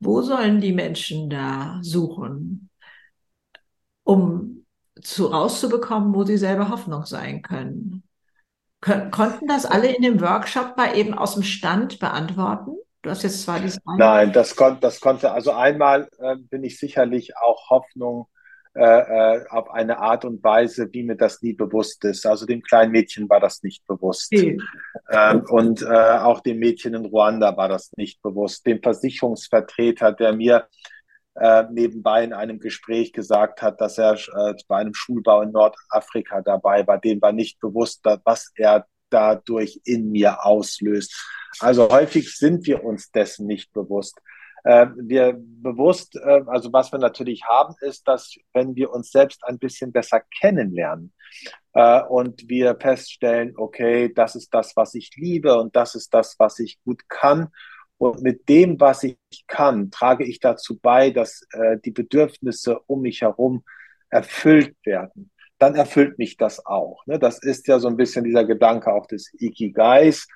wo 0.00 0.22
sollen 0.22 0.60
die 0.60 0.72
Menschen 0.72 1.30
da 1.30 1.78
suchen, 1.82 2.70
um 4.04 4.64
zu 5.00 5.26
rauszubekommen, 5.26 6.14
wo 6.14 6.24
sie 6.24 6.36
selber 6.36 6.70
Hoffnung 6.70 7.04
sein 7.06 7.42
können? 7.42 8.02
Kon 8.80 9.10
konnten 9.10 9.46
das 9.48 9.64
alle 9.64 9.94
in 9.94 10.02
dem 10.02 10.20
Workshop 10.20 10.76
mal 10.76 10.96
eben 10.96 11.14
aus 11.14 11.34
dem 11.34 11.42
Stand 11.42 11.98
beantworten? 11.98 12.76
Du 13.02 13.10
hast 13.10 13.22
jetzt 13.22 13.42
zwar 13.42 13.60
dieses 13.60 13.78
Nein, 13.96 14.32
das, 14.32 14.56
kon 14.56 14.78
das 14.80 15.00
konnte, 15.00 15.32
also 15.32 15.52
einmal 15.52 16.08
äh, 16.18 16.36
bin 16.36 16.64
ich 16.64 16.78
sicherlich 16.78 17.36
auch 17.36 17.70
Hoffnung 17.70 18.28
äh, 18.76 19.36
äh, 19.36 19.44
auf 19.48 19.70
eine 19.70 19.98
Art 20.00 20.26
und 20.26 20.44
Weise, 20.44 20.88
wie 20.92 21.02
mir 21.02 21.16
das 21.16 21.40
nie 21.40 21.54
bewusst 21.54 22.04
ist. 22.04 22.26
Also 22.26 22.44
dem 22.44 22.60
kleinen 22.60 22.92
Mädchen 22.92 23.26
war 23.30 23.40
das 23.40 23.62
nicht 23.62 23.86
bewusst. 23.86 24.30
Okay. 24.34 24.58
Ähm, 25.10 25.44
und 25.48 25.80
äh, 25.80 25.86
auch 25.86 26.40
dem 26.40 26.58
Mädchen 26.58 26.92
in 26.92 27.06
Ruanda 27.06 27.56
war 27.56 27.70
das 27.70 27.90
nicht 27.96 28.20
bewusst. 28.20 28.66
Dem 28.66 28.82
Versicherungsvertreter, 28.82 30.12
der 30.12 30.34
mir 30.34 30.66
äh, 31.36 31.64
nebenbei 31.70 32.22
in 32.22 32.34
einem 32.34 32.58
Gespräch 32.58 33.14
gesagt 33.14 33.62
hat, 33.62 33.80
dass 33.80 33.96
er 33.96 34.14
äh, 34.14 34.54
bei 34.68 34.76
einem 34.76 34.92
Schulbau 34.92 35.40
in 35.40 35.52
Nordafrika 35.52 36.42
dabei 36.42 36.86
war, 36.86 36.98
dem 36.98 37.22
war 37.22 37.32
nicht 37.32 37.58
bewusst, 37.60 38.04
was 38.24 38.52
er 38.56 38.86
dadurch 39.08 39.80
in 39.84 40.10
mir 40.10 40.44
auslöst. 40.44 41.14
Also 41.60 41.88
häufig 41.88 42.36
sind 42.36 42.66
wir 42.66 42.84
uns 42.84 43.10
dessen 43.10 43.46
nicht 43.46 43.72
bewusst 43.72 44.20
äh, 44.66 44.88
wir 44.96 45.36
bewusst, 45.38 46.16
äh, 46.16 46.42
also 46.48 46.72
was 46.72 46.90
wir 46.90 46.98
natürlich 46.98 47.44
haben, 47.44 47.76
ist, 47.82 48.08
dass 48.08 48.34
wenn 48.52 48.74
wir 48.74 48.90
uns 48.90 49.12
selbst 49.12 49.44
ein 49.44 49.60
bisschen 49.60 49.92
besser 49.92 50.20
kennenlernen 50.40 51.12
äh, 51.74 52.02
und 52.02 52.48
wir 52.48 52.76
feststellen, 52.76 53.54
okay, 53.56 54.12
das 54.12 54.34
ist 54.34 54.52
das, 54.52 54.74
was 54.74 54.94
ich 54.94 55.12
liebe 55.14 55.56
und 55.56 55.76
das 55.76 55.94
ist 55.94 56.12
das, 56.12 56.34
was 56.38 56.58
ich 56.58 56.80
gut 56.84 57.08
kann. 57.08 57.48
Und 57.96 58.22
mit 58.22 58.48
dem, 58.48 58.78
was 58.80 59.04
ich 59.04 59.16
kann, 59.46 59.92
trage 59.92 60.24
ich 60.24 60.40
dazu 60.40 60.76
bei, 60.80 61.10
dass 61.10 61.46
äh, 61.52 61.78
die 61.84 61.92
Bedürfnisse 61.92 62.80
um 62.86 63.02
mich 63.02 63.22
herum 63.22 63.62
erfüllt 64.10 64.74
werden. 64.84 65.30
Dann 65.58 65.76
erfüllt 65.76 66.18
mich 66.18 66.36
das 66.36 66.66
auch. 66.66 67.06
Ne? 67.06 67.20
Das 67.20 67.40
ist 67.40 67.68
ja 67.68 67.78
so 67.78 67.86
ein 67.86 67.96
bisschen 67.96 68.24
dieser 68.24 68.44
Gedanke 68.44 68.92
auch 68.92 69.06
des 69.06 69.32
Ikigais 69.38 70.26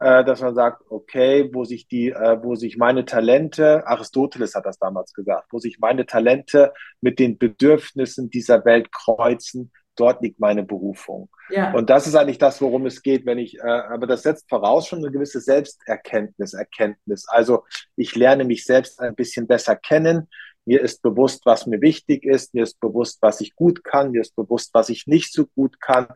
äh, 0.00 0.24
dass 0.24 0.40
man 0.40 0.54
sagt, 0.54 0.82
okay, 0.88 1.50
wo 1.52 1.64
sich 1.64 1.86
die, 1.86 2.08
äh, 2.08 2.42
wo 2.42 2.54
sich 2.54 2.78
meine 2.78 3.04
Talente, 3.04 3.86
Aristoteles 3.86 4.54
hat 4.54 4.64
das 4.64 4.78
damals 4.78 5.12
gesagt, 5.12 5.48
wo 5.50 5.58
sich 5.58 5.78
meine 5.78 6.06
Talente 6.06 6.72
mit 7.00 7.18
den 7.18 7.36
Bedürfnissen 7.38 8.30
dieser 8.30 8.64
Welt 8.64 8.90
kreuzen, 8.92 9.70
dort 9.96 10.22
liegt 10.22 10.40
meine 10.40 10.62
Berufung. 10.62 11.28
Ja. 11.50 11.72
Und 11.74 11.90
das 11.90 12.06
ist 12.06 12.14
eigentlich 12.14 12.38
das, 12.38 12.62
worum 12.62 12.86
es 12.86 13.02
geht, 13.02 13.26
wenn 13.26 13.38
ich, 13.38 13.58
äh, 13.58 13.62
aber 13.62 14.06
das 14.06 14.22
setzt 14.22 14.48
voraus 14.48 14.86
schon 14.86 15.00
eine 15.00 15.10
gewisse 15.10 15.40
Selbsterkenntnis, 15.40 16.54
Erkenntnis. 16.54 17.28
Also 17.28 17.64
ich 17.96 18.16
lerne 18.16 18.44
mich 18.44 18.64
selbst 18.64 19.00
ein 19.00 19.14
bisschen 19.14 19.46
besser 19.46 19.76
kennen. 19.76 20.28
Mir 20.64 20.80
ist 20.80 21.02
bewusst, 21.02 21.44
was 21.44 21.66
mir 21.66 21.82
wichtig 21.82 22.24
ist. 22.24 22.54
Mir 22.54 22.62
ist 22.62 22.80
bewusst, 22.80 23.18
was 23.20 23.42
ich 23.42 23.54
gut 23.54 23.84
kann. 23.84 24.12
Mir 24.12 24.22
ist 24.22 24.34
bewusst, 24.36 24.70
was 24.72 24.88
ich 24.88 25.06
nicht 25.06 25.32
so 25.32 25.46
gut 25.46 25.80
kann. 25.80 26.06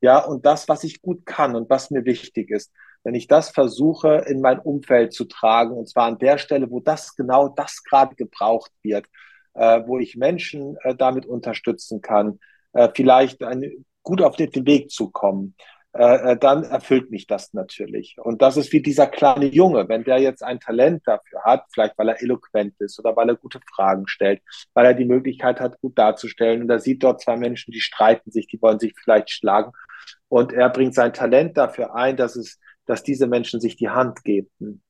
Ja, 0.00 0.18
und 0.18 0.46
das, 0.46 0.68
was 0.68 0.84
ich 0.84 1.02
gut 1.02 1.26
kann 1.26 1.56
und 1.56 1.70
was 1.70 1.90
mir 1.90 2.04
wichtig 2.04 2.50
ist, 2.50 2.72
wenn 3.04 3.14
ich 3.14 3.26
das 3.26 3.50
versuche, 3.50 4.24
in 4.26 4.40
mein 4.40 4.58
Umfeld 4.58 5.12
zu 5.12 5.24
tragen, 5.24 5.72
und 5.72 5.88
zwar 5.88 6.06
an 6.06 6.18
der 6.18 6.38
Stelle, 6.38 6.70
wo 6.70 6.80
das 6.80 7.16
genau 7.16 7.48
das 7.48 7.82
gerade 7.82 8.14
gebraucht 8.14 8.72
wird, 8.82 9.06
äh, 9.54 9.80
wo 9.86 9.98
ich 9.98 10.16
Menschen 10.16 10.76
äh, 10.82 10.94
damit 10.94 11.26
unterstützen 11.26 12.00
kann, 12.00 12.38
äh, 12.72 12.88
vielleicht 12.94 13.42
ein, 13.42 13.84
gut 14.02 14.22
auf 14.22 14.36
den 14.36 14.66
Weg 14.66 14.90
zu 14.90 15.10
kommen, 15.10 15.54
äh, 15.94 16.32
äh, 16.32 16.36
dann 16.38 16.64
erfüllt 16.64 17.10
mich 17.10 17.26
das 17.26 17.52
natürlich. 17.52 18.16
Und 18.18 18.40
das 18.40 18.56
ist 18.56 18.72
wie 18.72 18.80
dieser 18.80 19.06
kleine 19.06 19.44
Junge, 19.44 19.90
wenn 19.90 20.04
der 20.04 20.18
jetzt 20.18 20.42
ein 20.42 20.58
Talent 20.58 21.02
dafür 21.04 21.42
hat, 21.44 21.64
vielleicht 21.70 21.98
weil 21.98 22.08
er 22.08 22.22
eloquent 22.22 22.74
ist 22.80 22.98
oder 22.98 23.14
weil 23.14 23.28
er 23.28 23.36
gute 23.36 23.60
Fragen 23.74 24.08
stellt, 24.08 24.40
weil 24.72 24.86
er 24.86 24.94
die 24.94 25.04
Möglichkeit 25.04 25.60
hat, 25.60 25.78
gut 25.82 25.98
darzustellen. 25.98 26.62
Und 26.62 26.70
er 26.70 26.78
sieht 26.78 27.02
dort 27.02 27.20
zwei 27.20 27.36
Menschen, 27.36 27.72
die 27.72 27.80
streiten 27.80 28.30
sich, 28.30 28.46
die 28.46 28.60
wollen 28.62 28.78
sich 28.78 28.94
vielleicht 28.98 29.30
schlagen. 29.30 29.72
Und 30.28 30.54
er 30.54 30.70
bringt 30.70 30.94
sein 30.94 31.12
Talent 31.12 31.58
dafür 31.58 31.94
ein, 31.94 32.16
dass 32.16 32.36
es, 32.36 32.58
dass 32.86 33.02
diese 33.02 33.26
Menschen 33.26 33.60
sich 33.60 33.76
die 33.76 33.88
Hand 33.88 34.24
geben. 34.24 34.82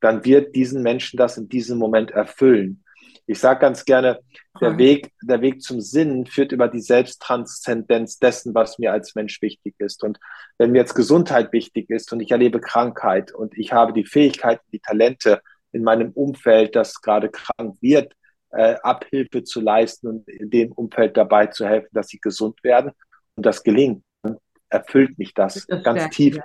Dann 0.00 0.24
wird 0.24 0.54
diesen 0.56 0.82
Menschen 0.82 1.16
das 1.16 1.36
in 1.36 1.48
diesem 1.48 1.78
Moment 1.78 2.10
erfüllen. 2.10 2.84
Ich 3.26 3.38
sage 3.38 3.60
ganz 3.60 3.84
gerne, 3.84 4.20
der 4.60 4.76
Weg, 4.76 5.12
der 5.22 5.40
Weg 5.40 5.62
zum 5.62 5.80
Sinn 5.80 6.26
führt 6.26 6.52
über 6.52 6.68
die 6.68 6.80
Selbsttranszendenz 6.80 8.18
dessen, 8.18 8.54
was 8.54 8.78
mir 8.78 8.92
als 8.92 9.14
Mensch 9.14 9.40
wichtig 9.40 9.74
ist. 9.78 10.02
Und 10.02 10.18
wenn 10.58 10.72
mir 10.72 10.78
jetzt 10.78 10.94
Gesundheit 10.94 11.52
wichtig 11.52 11.90
ist 11.90 12.12
und 12.12 12.20
ich 12.20 12.30
erlebe 12.30 12.60
Krankheit 12.60 13.32
und 13.32 13.56
ich 13.56 13.72
habe 13.72 13.92
die 13.92 14.04
Fähigkeit, 14.04 14.60
die 14.72 14.80
Talente 14.80 15.40
in 15.72 15.84
meinem 15.84 16.10
Umfeld, 16.10 16.74
das 16.74 17.00
gerade 17.00 17.30
krank 17.30 17.76
wird, 17.80 18.14
äh, 18.50 18.74
Abhilfe 18.82 19.44
zu 19.44 19.60
leisten 19.60 20.08
und 20.08 20.28
in 20.28 20.50
dem 20.50 20.72
Umfeld 20.72 21.16
dabei 21.16 21.46
zu 21.46 21.66
helfen, 21.66 21.90
dass 21.92 22.08
sie 22.08 22.18
gesund 22.18 22.62
werden 22.64 22.90
und 23.36 23.46
das 23.46 23.62
gelingt, 23.62 24.02
dann 24.22 24.38
erfüllt 24.68 25.18
mich 25.18 25.34
das, 25.34 25.66
das 25.66 25.84
ganz 25.84 26.00
stärkt, 26.00 26.14
tief. 26.14 26.36
Ja. 26.36 26.44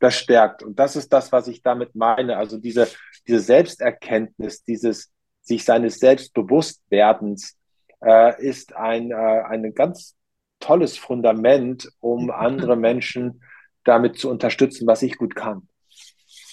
Das 0.00 0.14
stärkt. 0.14 0.62
Und 0.62 0.78
das 0.78 0.96
ist 0.96 1.12
das, 1.12 1.32
was 1.32 1.48
ich 1.48 1.62
damit 1.62 1.94
meine. 1.94 2.36
Also 2.36 2.58
diese, 2.58 2.88
diese 3.26 3.40
Selbsterkenntnis, 3.40 4.62
dieses, 4.62 5.10
sich 5.48 5.64
seines 5.64 5.98
Selbstbewusstwerdens 5.98 7.56
äh, 8.04 8.40
ist 8.46 8.76
ein, 8.76 9.10
äh, 9.10 9.14
ein 9.14 9.74
ganz 9.74 10.14
tolles 10.60 10.96
Fundament, 10.96 11.90
um 12.00 12.30
andere 12.30 12.76
Menschen 12.76 13.42
damit 13.84 14.18
zu 14.18 14.30
unterstützen, 14.30 14.86
was 14.86 15.02
ich 15.02 15.16
gut 15.16 15.34
kann. 15.34 15.68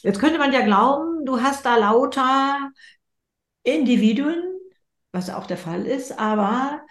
Jetzt 0.01 0.19
könnte 0.19 0.39
man 0.39 0.53
ja 0.53 0.61
glauben, 0.61 1.25
du 1.25 1.41
hast 1.41 1.65
da 1.65 1.77
lauter 1.77 2.71
Individuen, 3.63 4.41
was 5.11 5.29
auch 5.29 5.47
der 5.47 5.57
Fall 5.57 5.85
ist, 5.85 6.17
aber 6.17 6.81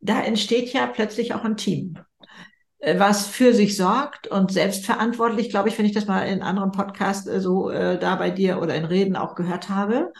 da 0.00 0.20
entsteht 0.20 0.72
ja 0.72 0.86
plötzlich 0.86 1.34
auch 1.34 1.44
ein 1.44 1.56
Team, 1.56 1.98
was 2.98 3.26
für 3.26 3.54
sich 3.54 3.76
sorgt 3.76 4.26
und 4.26 4.52
selbstverantwortlich, 4.52 5.50
glaube 5.50 5.68
ich, 5.68 5.78
wenn 5.78 5.86
ich 5.86 5.92
das 5.92 6.06
mal 6.06 6.22
in 6.22 6.42
anderen 6.42 6.72
Podcasts 6.72 7.26
äh, 7.26 7.40
so 7.40 7.70
äh, 7.70 7.98
da 7.98 8.16
bei 8.16 8.30
dir 8.30 8.60
oder 8.60 8.74
in 8.74 8.84
Reden 8.84 9.16
auch 9.16 9.34
gehört 9.34 9.68
habe, 9.68 10.12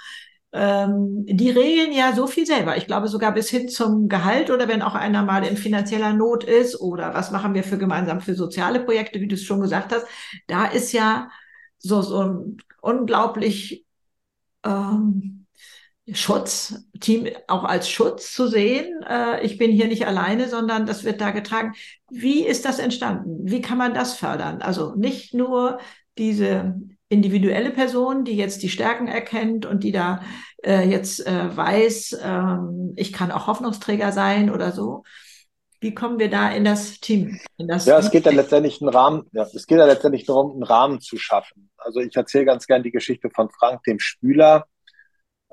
ähm, 0.52 1.24
die 1.26 1.50
regeln 1.50 1.92
ja 1.92 2.12
so 2.14 2.26
viel 2.26 2.46
selber. 2.46 2.76
Ich 2.76 2.86
glaube 2.86 3.08
sogar 3.08 3.32
bis 3.32 3.50
hin 3.50 3.68
zum 3.68 4.08
Gehalt 4.08 4.50
oder 4.50 4.68
wenn 4.68 4.82
auch 4.82 4.94
einer 4.94 5.22
mal 5.24 5.44
in 5.44 5.56
finanzieller 5.56 6.12
Not 6.12 6.44
ist 6.44 6.80
oder 6.80 7.12
was 7.14 7.30
machen 7.32 7.54
wir 7.54 7.64
für 7.64 7.78
gemeinsam 7.78 8.20
für 8.20 8.34
soziale 8.34 8.80
Projekte, 8.80 9.20
wie 9.20 9.28
du 9.28 9.34
es 9.34 9.42
schon 9.44 9.60
gesagt 9.60 9.92
hast. 9.92 10.06
Da 10.46 10.66
ist 10.66 10.92
ja 10.92 11.30
so, 11.78 12.02
so 12.02 12.22
ein 12.22 12.56
unglaublich 12.80 13.84
ähm, 14.64 15.43
Schutz, 16.12 16.84
Team 17.00 17.28
auch 17.48 17.64
als 17.64 17.88
Schutz 17.88 18.32
zu 18.32 18.46
sehen. 18.46 19.02
Äh, 19.08 19.44
ich 19.44 19.56
bin 19.56 19.70
hier 19.70 19.86
nicht 19.86 20.06
alleine, 20.06 20.48
sondern 20.48 20.84
das 20.84 21.04
wird 21.04 21.20
da 21.20 21.30
getragen. 21.30 21.74
Wie 22.10 22.44
ist 22.44 22.64
das 22.64 22.78
entstanden? 22.78 23.50
Wie 23.50 23.62
kann 23.62 23.78
man 23.78 23.94
das 23.94 24.14
fördern? 24.14 24.60
Also 24.60 24.94
nicht 24.94 25.32
nur 25.32 25.78
diese 26.18 26.74
individuelle 27.08 27.70
Person, 27.70 28.24
die 28.24 28.36
jetzt 28.36 28.62
die 28.62 28.68
Stärken 28.68 29.08
erkennt 29.08 29.64
und 29.64 29.82
die 29.82 29.92
da 29.92 30.20
äh, 30.62 30.88
jetzt 30.88 31.26
äh, 31.26 31.56
weiß, 31.56 32.18
ähm, 32.22 32.92
ich 32.96 33.12
kann 33.12 33.30
auch 33.30 33.46
Hoffnungsträger 33.46 34.12
sein 34.12 34.50
oder 34.50 34.72
so. 34.72 35.04
Wie 35.80 35.94
kommen 35.94 36.18
wir 36.18 36.30
da 36.30 36.50
in 36.50 36.64
das 36.64 37.00
Team? 37.00 37.38
In 37.58 37.68
das 37.68 37.84
ja, 37.86 37.98
es 37.98 38.10
geht 38.10 38.24
ja 38.24 38.32
letztendlich 38.32 38.80
einen 38.80 38.88
Rahmen, 38.88 39.24
ja, 39.32 39.42
es 39.42 39.66
geht 39.66 39.78
ja 39.78 39.84
letztendlich 39.84 40.24
darum, 40.24 40.52
einen 40.52 40.62
Rahmen 40.62 41.00
zu 41.00 41.16
schaffen. 41.18 41.70
Also 41.76 42.00
ich 42.00 42.16
erzähle 42.16 42.46
ganz 42.46 42.66
gern 42.66 42.82
die 42.82 42.90
Geschichte 42.90 43.28
von 43.30 43.50
Frank, 43.50 43.82
dem 43.84 44.00
Spüler, 44.00 44.66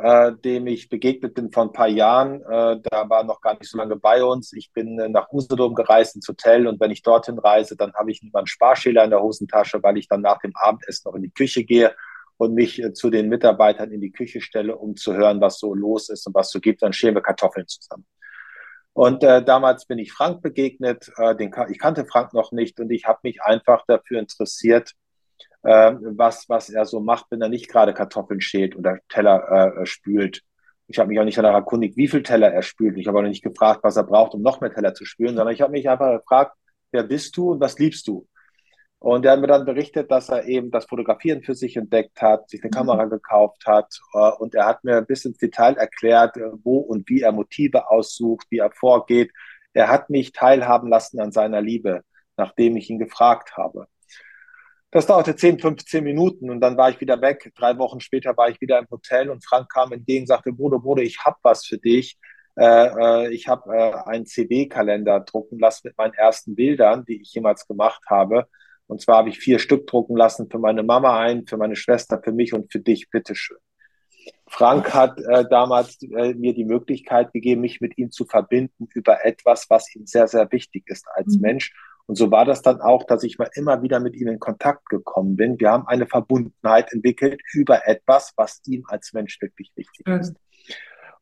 äh, 0.01 0.33
dem 0.33 0.67
ich 0.67 0.89
begegnet 0.89 1.35
bin 1.35 1.51
vor 1.51 1.63
ein 1.63 1.73
paar 1.73 1.87
Jahren. 1.87 2.41
Äh, 2.41 2.81
da 2.83 3.09
war 3.09 3.23
noch 3.23 3.41
gar 3.41 3.53
nicht 3.53 3.69
so 3.69 3.77
lange 3.77 3.95
bei 3.95 4.23
uns. 4.23 4.53
Ich 4.53 4.71
bin 4.73 4.99
äh, 4.99 5.09
nach 5.09 5.31
Usedom 5.31 5.75
gereist 5.75 6.15
ins 6.15 6.27
Hotel 6.27 6.67
und 6.67 6.79
wenn 6.79 6.91
ich 6.91 7.03
dorthin 7.03 7.37
reise, 7.37 7.75
dann 7.75 7.93
habe 7.93 8.11
ich 8.11 8.21
niemanden 8.23 8.47
Sparschäler 8.47 9.03
in 9.03 9.11
der 9.11 9.21
Hosentasche, 9.21 9.81
weil 9.83 9.97
ich 9.97 10.07
dann 10.07 10.21
nach 10.21 10.39
dem 10.39 10.53
Abendessen 10.55 11.03
noch 11.05 11.15
in 11.15 11.23
die 11.23 11.31
Küche 11.31 11.63
gehe 11.63 11.95
und 12.37 12.55
mich 12.55 12.81
äh, 12.81 12.93
zu 12.93 13.09
den 13.09 13.29
Mitarbeitern 13.29 13.91
in 13.91 14.01
die 14.01 14.11
Küche 14.11 14.41
stelle, 14.41 14.75
um 14.75 14.95
zu 14.95 15.13
hören, 15.13 15.39
was 15.39 15.59
so 15.59 15.75
los 15.75 16.09
ist 16.09 16.25
und 16.25 16.33
was 16.33 16.49
so 16.49 16.59
gibt. 16.59 16.81
Dann 16.81 16.93
schälen 16.93 17.15
wir 17.15 17.21
Kartoffeln 17.21 17.67
zusammen. 17.67 18.05
Und 18.93 19.23
äh, 19.23 19.43
damals 19.43 19.85
bin 19.85 19.99
ich 19.99 20.11
Frank 20.11 20.41
begegnet. 20.41 21.11
Äh, 21.17 21.35
den, 21.35 21.53
ich 21.69 21.79
kannte 21.79 22.05
Frank 22.05 22.33
noch 22.33 22.51
nicht 22.51 22.79
und 22.79 22.89
ich 22.91 23.05
habe 23.05 23.19
mich 23.23 23.41
einfach 23.41 23.85
dafür 23.87 24.19
interessiert, 24.19 24.93
äh, 25.63 25.93
was, 26.01 26.47
was 26.49 26.69
er 26.69 26.85
so 26.85 26.99
macht, 26.99 27.27
wenn 27.29 27.41
er 27.41 27.49
nicht 27.49 27.69
gerade 27.69 27.93
Kartoffeln 27.93 28.41
schält 28.41 28.75
oder 28.75 28.99
Teller 29.09 29.75
äh, 29.77 29.85
spült. 29.85 30.41
Ich 30.87 30.99
habe 30.99 31.09
mich 31.09 31.19
auch 31.19 31.23
nicht 31.23 31.37
danach 31.37 31.53
erkundigt, 31.53 31.95
wie 31.97 32.07
viel 32.07 32.23
Teller 32.23 32.51
er 32.51 32.63
spült. 32.63 32.97
Ich 32.97 33.07
habe 33.07 33.19
auch 33.19 33.23
nicht 33.23 33.43
gefragt, 33.43 33.81
was 33.83 33.95
er 33.95 34.03
braucht, 34.03 34.33
um 34.33 34.41
noch 34.41 34.61
mehr 34.61 34.73
Teller 34.73 34.93
zu 34.93 35.05
spülen, 35.05 35.35
sondern 35.35 35.53
ich 35.53 35.61
habe 35.61 35.71
mich 35.71 35.89
einfach 35.89 36.19
gefragt, 36.19 36.53
wer 36.91 37.03
bist 37.03 37.37
du 37.37 37.51
und 37.51 37.59
was 37.61 37.79
liebst 37.79 38.07
du? 38.07 38.27
Und 39.01 39.25
er 39.25 39.31
hat 39.31 39.41
mir 39.41 39.47
dann 39.47 39.65
berichtet, 39.65 40.11
dass 40.11 40.29
er 40.29 40.45
eben 40.45 40.69
das 40.69 40.85
Fotografieren 40.85 41.41
für 41.41 41.55
sich 41.55 41.75
entdeckt 41.75 42.21
hat, 42.21 42.47
sich 42.49 42.61
eine 42.61 42.69
mhm. 42.69 42.75
Kamera 42.75 43.05
gekauft 43.05 43.65
hat. 43.65 43.87
Äh, 44.13 44.31
und 44.37 44.53
er 44.53 44.67
hat 44.67 44.83
mir 44.83 45.01
bis 45.01 45.25
ins 45.25 45.39
Detail 45.39 45.75
erklärt, 45.75 46.37
äh, 46.37 46.51
wo 46.63 46.77
und 46.77 47.09
wie 47.09 47.21
er 47.21 47.31
Motive 47.31 47.89
aussucht, 47.89 48.45
wie 48.51 48.59
er 48.59 48.71
vorgeht. 48.71 49.31
Er 49.73 49.87
hat 49.87 50.11
mich 50.11 50.33
teilhaben 50.33 50.87
lassen 50.87 51.19
an 51.19 51.31
seiner 51.31 51.61
Liebe, 51.61 52.03
nachdem 52.37 52.77
ich 52.77 52.91
ihn 52.91 52.99
gefragt 52.99 53.57
habe. 53.57 53.87
Das 54.91 55.05
dauerte 55.05 55.37
10, 55.37 55.59
15 55.59 56.03
Minuten 56.03 56.49
und 56.49 56.59
dann 56.59 56.75
war 56.75 56.89
ich 56.89 56.99
wieder 56.99 57.21
weg. 57.21 57.49
Drei 57.55 57.77
Wochen 57.77 58.01
später 58.01 58.35
war 58.35 58.49
ich 58.49 58.59
wieder 58.59 58.77
im 58.77 58.87
Hotel 58.91 59.29
und 59.29 59.45
Frank 59.45 59.71
kam 59.71 59.93
entgegen 59.93 60.23
und 60.23 60.27
sagte, 60.27 60.51
Bruder, 60.51 60.79
Bruder, 60.79 61.01
ich 61.01 61.19
hab 61.23 61.37
was 61.43 61.65
für 61.65 61.77
dich. 61.77 62.19
Äh, 62.57 62.87
äh 62.87 63.33
ich 63.33 63.47
habe 63.47 63.73
äh, 63.73 63.93
einen 64.09 64.25
CD-Kalender 64.25 65.21
drucken 65.21 65.59
lassen 65.59 65.87
mit 65.87 65.97
meinen 65.97 66.13
ersten 66.13 66.55
Bildern, 66.55 67.05
die 67.05 67.21
ich 67.21 67.33
jemals 67.33 67.65
gemacht 67.67 68.01
habe. 68.07 68.47
Und 68.87 68.99
zwar 68.99 69.19
habe 69.19 69.29
ich 69.29 69.39
vier 69.39 69.59
Stück 69.59 69.87
drucken 69.87 70.17
lassen 70.17 70.49
für 70.51 70.59
meine 70.59 70.83
Mama 70.83 71.17
ein, 71.21 71.47
für 71.47 71.55
meine 71.55 71.77
Schwester, 71.77 72.21
für 72.21 72.33
mich 72.33 72.53
und 72.53 72.69
für 72.69 72.81
dich. 72.81 73.09
Bitteschön. 73.09 73.57
Frank 74.47 74.93
hat 74.93 75.17
äh, 75.21 75.45
damals 75.49 76.01
äh, 76.01 76.33
mir 76.33 76.53
die 76.53 76.65
Möglichkeit 76.65 77.31
gegeben, 77.31 77.61
mich 77.61 77.79
mit 77.79 77.97
ihm 77.97 78.11
zu 78.11 78.25
verbinden 78.25 78.89
über 78.93 79.25
etwas, 79.25 79.69
was 79.69 79.95
ihm 79.95 80.05
sehr, 80.05 80.27
sehr 80.27 80.51
wichtig 80.51 80.83
ist 80.87 81.05
als 81.15 81.35
mhm. 81.35 81.41
Mensch. 81.41 81.73
Und 82.07 82.15
so 82.15 82.31
war 82.31 82.45
das 82.45 82.61
dann 82.61 82.81
auch, 82.81 83.03
dass 83.05 83.23
ich 83.23 83.37
mal 83.37 83.49
immer 83.55 83.81
wieder 83.81 83.99
mit 83.99 84.15
ihm 84.15 84.27
in 84.27 84.39
Kontakt 84.39 84.89
gekommen 84.89 85.35
bin. 85.35 85.59
Wir 85.59 85.71
haben 85.71 85.87
eine 85.87 86.07
Verbundenheit 86.07 86.91
entwickelt 86.91 87.41
über 87.53 87.87
etwas, 87.87 88.33
was 88.35 88.61
ihm 88.65 88.83
als 88.87 89.13
Mensch 89.13 89.39
wirklich 89.41 89.71
wichtig 89.75 90.07
ist. 90.07 90.35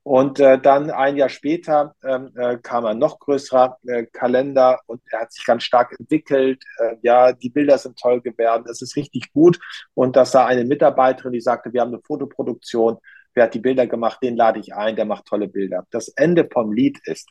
Und 0.04 0.40
äh, 0.40 0.60
dann 0.60 0.90
ein 0.90 1.18
Jahr 1.18 1.30
später 1.30 1.94
ähm, 2.04 2.32
äh, 2.36 2.58
kam 2.58 2.86
ein 2.86 2.98
noch 2.98 3.20
größerer 3.20 3.78
äh, 3.86 4.06
Kalender 4.06 4.80
und 4.88 5.02
er 5.12 5.22
hat 5.22 5.34
sich 5.34 5.46
ganz 5.46 5.64
stark 5.64 5.94
entwickelt. 6.00 6.64
Äh, 6.80 6.96
ja, 7.02 7.34
die 7.34 7.50
Bilder 7.50 7.78
sind 7.78 8.00
toll 8.00 8.22
geworden, 8.22 8.64
es 8.70 8.82
ist 8.82 8.96
richtig 8.96 9.32
gut. 9.34 9.60
Und 9.94 10.16
das 10.16 10.32
sah 10.32 10.46
eine 10.46 10.64
Mitarbeiterin, 10.64 11.34
die 11.34 11.42
sagte, 11.42 11.74
wir 11.74 11.82
haben 11.82 11.94
eine 11.94 12.02
Fotoproduktion, 12.02 12.98
wer 13.34 13.44
hat 13.44 13.54
die 13.54 13.60
Bilder 13.60 13.88
gemacht, 13.88 14.20
den 14.24 14.36
lade 14.36 14.60
ich 14.60 14.74
ein, 14.74 14.96
der 14.96 15.06
macht 15.06 15.26
tolle 15.26 15.48
Bilder. 15.48 15.86
Das 15.92 16.08
Ende 16.16 16.48
vom 16.52 16.72
Lied 16.72 17.00
ist, 17.04 17.30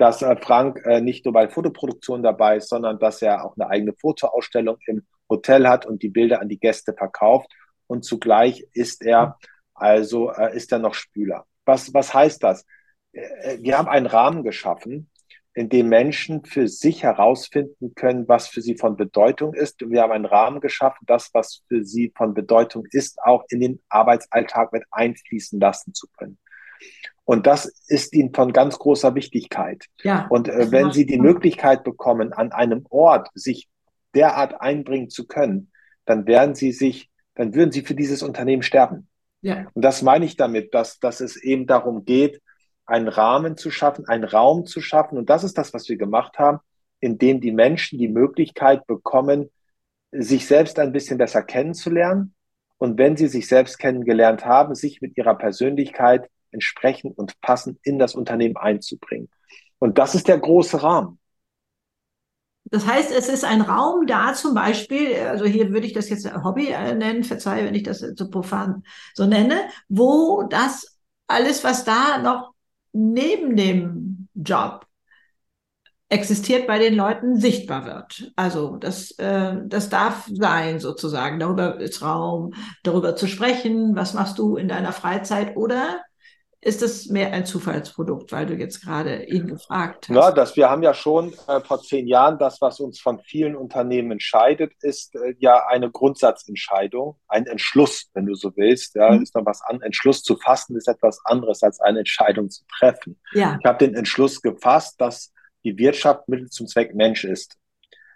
dass 0.00 0.22
äh, 0.22 0.36
Frank 0.36 0.80
äh, 0.86 1.00
nicht 1.00 1.26
nur 1.26 1.34
bei 1.34 1.48
Fotoproduktion 1.48 2.22
dabei 2.22 2.56
ist, 2.56 2.70
sondern 2.70 2.98
dass 2.98 3.20
er 3.20 3.44
auch 3.44 3.54
eine 3.56 3.68
eigene 3.68 3.92
Fotoausstellung 3.92 4.78
im 4.86 5.06
Hotel 5.28 5.68
hat 5.68 5.84
und 5.84 6.02
die 6.02 6.08
Bilder 6.08 6.40
an 6.40 6.48
die 6.48 6.58
Gäste 6.58 6.94
verkauft. 6.94 7.48
Und 7.86 8.04
zugleich 8.04 8.66
ist 8.72 9.04
er, 9.04 9.36
also 9.74 10.32
äh, 10.32 10.56
ist 10.56 10.72
er 10.72 10.78
noch 10.78 10.94
Spüler. 10.94 11.44
Was, 11.66 11.92
was 11.92 12.14
heißt 12.14 12.42
das? 12.42 12.64
Äh, 13.12 13.58
wir 13.60 13.76
haben 13.76 13.88
einen 13.88 14.06
Rahmen 14.06 14.42
geschaffen, 14.42 15.10
in 15.52 15.68
dem 15.68 15.88
Menschen 15.88 16.46
für 16.46 16.66
sich 16.66 17.02
herausfinden 17.02 17.94
können, 17.94 18.26
was 18.26 18.48
für 18.48 18.62
sie 18.62 18.76
von 18.76 18.96
Bedeutung 18.96 19.52
ist. 19.52 19.82
Und 19.82 19.90
wir 19.90 20.00
haben 20.00 20.12
einen 20.12 20.24
Rahmen 20.24 20.60
geschaffen, 20.60 21.04
das, 21.06 21.28
was 21.34 21.62
für 21.68 21.84
sie 21.84 22.10
von 22.16 22.32
Bedeutung 22.32 22.86
ist, 22.90 23.20
auch 23.22 23.44
in 23.50 23.60
den 23.60 23.82
Arbeitsalltag 23.90 24.72
mit 24.72 24.84
einfließen 24.90 25.60
lassen 25.60 25.92
zu 25.92 26.06
können. 26.16 26.38
Und 27.24 27.46
das 27.46 27.66
ist 27.86 28.12
ihnen 28.12 28.34
von 28.34 28.52
ganz 28.52 28.78
großer 28.78 29.14
Wichtigkeit. 29.14 29.86
Ja, 30.02 30.26
und 30.30 30.48
äh, 30.48 30.72
wenn 30.72 30.90
sie 30.90 31.06
die 31.06 31.18
Möglichkeit 31.18 31.84
bekommen, 31.84 32.32
an 32.32 32.50
einem 32.50 32.86
Ort 32.90 33.28
sich 33.34 33.68
derart 34.14 34.60
einbringen 34.60 35.10
zu 35.10 35.26
können, 35.26 35.70
dann 36.06 36.26
werden 36.26 36.54
sie 36.54 36.72
sich, 36.72 37.08
dann 37.34 37.54
würden 37.54 37.70
sie 37.70 37.82
für 37.82 37.94
dieses 37.94 38.22
Unternehmen 38.22 38.62
sterben. 38.62 39.08
Ja. 39.42 39.68
Und 39.74 39.82
das 39.82 40.02
meine 40.02 40.24
ich 40.24 40.36
damit, 40.36 40.74
dass, 40.74 40.98
dass 40.98 41.20
es 41.20 41.36
eben 41.36 41.66
darum 41.66 42.04
geht, 42.04 42.42
einen 42.84 43.08
Rahmen 43.08 43.56
zu 43.56 43.70
schaffen, 43.70 44.08
einen 44.08 44.24
Raum 44.24 44.66
zu 44.66 44.80
schaffen. 44.80 45.16
Und 45.16 45.30
das 45.30 45.44
ist 45.44 45.56
das, 45.56 45.72
was 45.72 45.88
wir 45.88 45.96
gemacht 45.96 46.38
haben, 46.38 46.58
in 46.98 47.18
dem 47.18 47.40
die 47.40 47.52
Menschen 47.52 47.98
die 47.98 48.08
Möglichkeit 48.08 48.86
bekommen, 48.86 49.50
sich 50.12 50.46
selbst 50.46 50.78
ein 50.78 50.92
bisschen 50.92 51.18
besser 51.18 51.42
kennenzulernen. 51.42 52.34
Und 52.78 52.98
wenn 52.98 53.16
sie 53.16 53.28
sich 53.28 53.46
selbst 53.46 53.78
kennengelernt 53.78 54.44
haben, 54.44 54.74
sich 54.74 55.00
mit 55.00 55.16
ihrer 55.16 55.36
Persönlichkeit 55.36 56.28
entsprechend 56.52 57.18
und 57.18 57.40
passend 57.40 57.78
in 57.82 57.98
das 57.98 58.14
Unternehmen 58.14 58.56
einzubringen. 58.56 59.28
Und 59.78 59.98
das 59.98 60.14
ist 60.14 60.28
der 60.28 60.38
große 60.38 60.82
Rahmen. 60.82 61.18
Das 62.64 62.86
heißt, 62.86 63.10
es 63.10 63.28
ist 63.28 63.44
ein 63.44 63.62
Raum 63.62 64.06
da 64.06 64.34
zum 64.34 64.54
Beispiel, 64.54 65.16
also 65.16 65.44
hier 65.44 65.70
würde 65.70 65.86
ich 65.86 65.92
das 65.92 66.08
jetzt 66.08 66.32
Hobby 66.44 66.68
äh, 66.68 66.94
nennen, 66.94 67.24
verzeih, 67.24 67.64
wenn 67.64 67.74
ich 67.74 67.82
das 67.82 67.98
so 67.98 68.30
profan 68.30 68.84
so 69.14 69.26
nenne, 69.26 69.62
wo 69.88 70.44
das 70.44 70.98
alles, 71.26 71.64
was 71.64 71.84
da 71.84 72.18
noch 72.18 72.52
neben 72.92 73.56
dem 73.56 74.28
Job 74.34 74.86
existiert 76.10 76.66
bei 76.66 76.78
den 76.78 76.94
Leuten, 76.94 77.38
sichtbar 77.40 77.86
wird. 77.86 78.32
Also 78.36 78.76
das, 78.76 79.12
äh, 79.12 79.56
das 79.64 79.88
darf 79.88 80.28
sein 80.32 80.80
sozusagen. 80.80 81.38
Darüber 81.38 81.80
ist 81.80 82.02
Raum, 82.02 82.52
darüber 82.82 83.14
zu 83.16 83.28
sprechen. 83.28 83.94
Was 83.94 84.12
machst 84.14 84.38
du 84.38 84.56
in 84.56 84.68
deiner 84.68 84.92
Freizeit? 84.92 85.56
Oder 85.56 86.00
ist 86.62 86.82
es 86.82 87.08
mehr 87.08 87.32
ein 87.32 87.46
Zufallsprodukt, 87.46 88.32
weil 88.32 88.44
du 88.44 88.54
jetzt 88.54 88.82
gerade 88.82 89.24
ihn 89.24 89.46
gefragt 89.46 90.08
hast? 90.08 90.14
Ja, 90.14 90.30
das, 90.30 90.56
wir 90.56 90.68
haben 90.68 90.82
ja 90.82 90.92
schon 90.92 91.32
äh, 91.48 91.60
vor 91.60 91.80
zehn 91.80 92.06
Jahren 92.06 92.38
das, 92.38 92.60
was 92.60 92.80
uns 92.80 93.00
von 93.00 93.18
vielen 93.20 93.56
Unternehmen 93.56 94.12
entscheidet, 94.12 94.74
ist 94.82 95.14
äh, 95.14 95.34
ja 95.38 95.66
eine 95.68 95.90
Grundsatzentscheidung, 95.90 97.16
ein 97.28 97.46
Entschluss, 97.46 98.10
wenn 98.12 98.26
du 98.26 98.34
so 98.34 98.52
willst. 98.56 98.94
Ja, 98.94 99.10
mhm. 99.12 99.22
ist 99.22 99.34
noch 99.34 99.46
was 99.46 99.62
an. 99.62 99.80
Entschluss 99.80 100.22
zu 100.22 100.36
fassen 100.36 100.76
ist 100.76 100.86
etwas 100.86 101.20
anderes 101.24 101.62
als 101.62 101.80
eine 101.80 102.00
Entscheidung 102.00 102.50
zu 102.50 102.62
treffen. 102.78 103.18
Ja. 103.32 103.56
Ich 103.58 103.64
habe 103.64 103.78
den 103.78 103.94
Entschluss 103.94 104.42
gefasst, 104.42 105.00
dass 105.00 105.32
die 105.64 105.78
Wirtschaft 105.78 106.28
Mittel 106.28 106.50
zum 106.50 106.66
Zweck 106.66 106.94
Mensch 106.94 107.24
ist. 107.24 107.56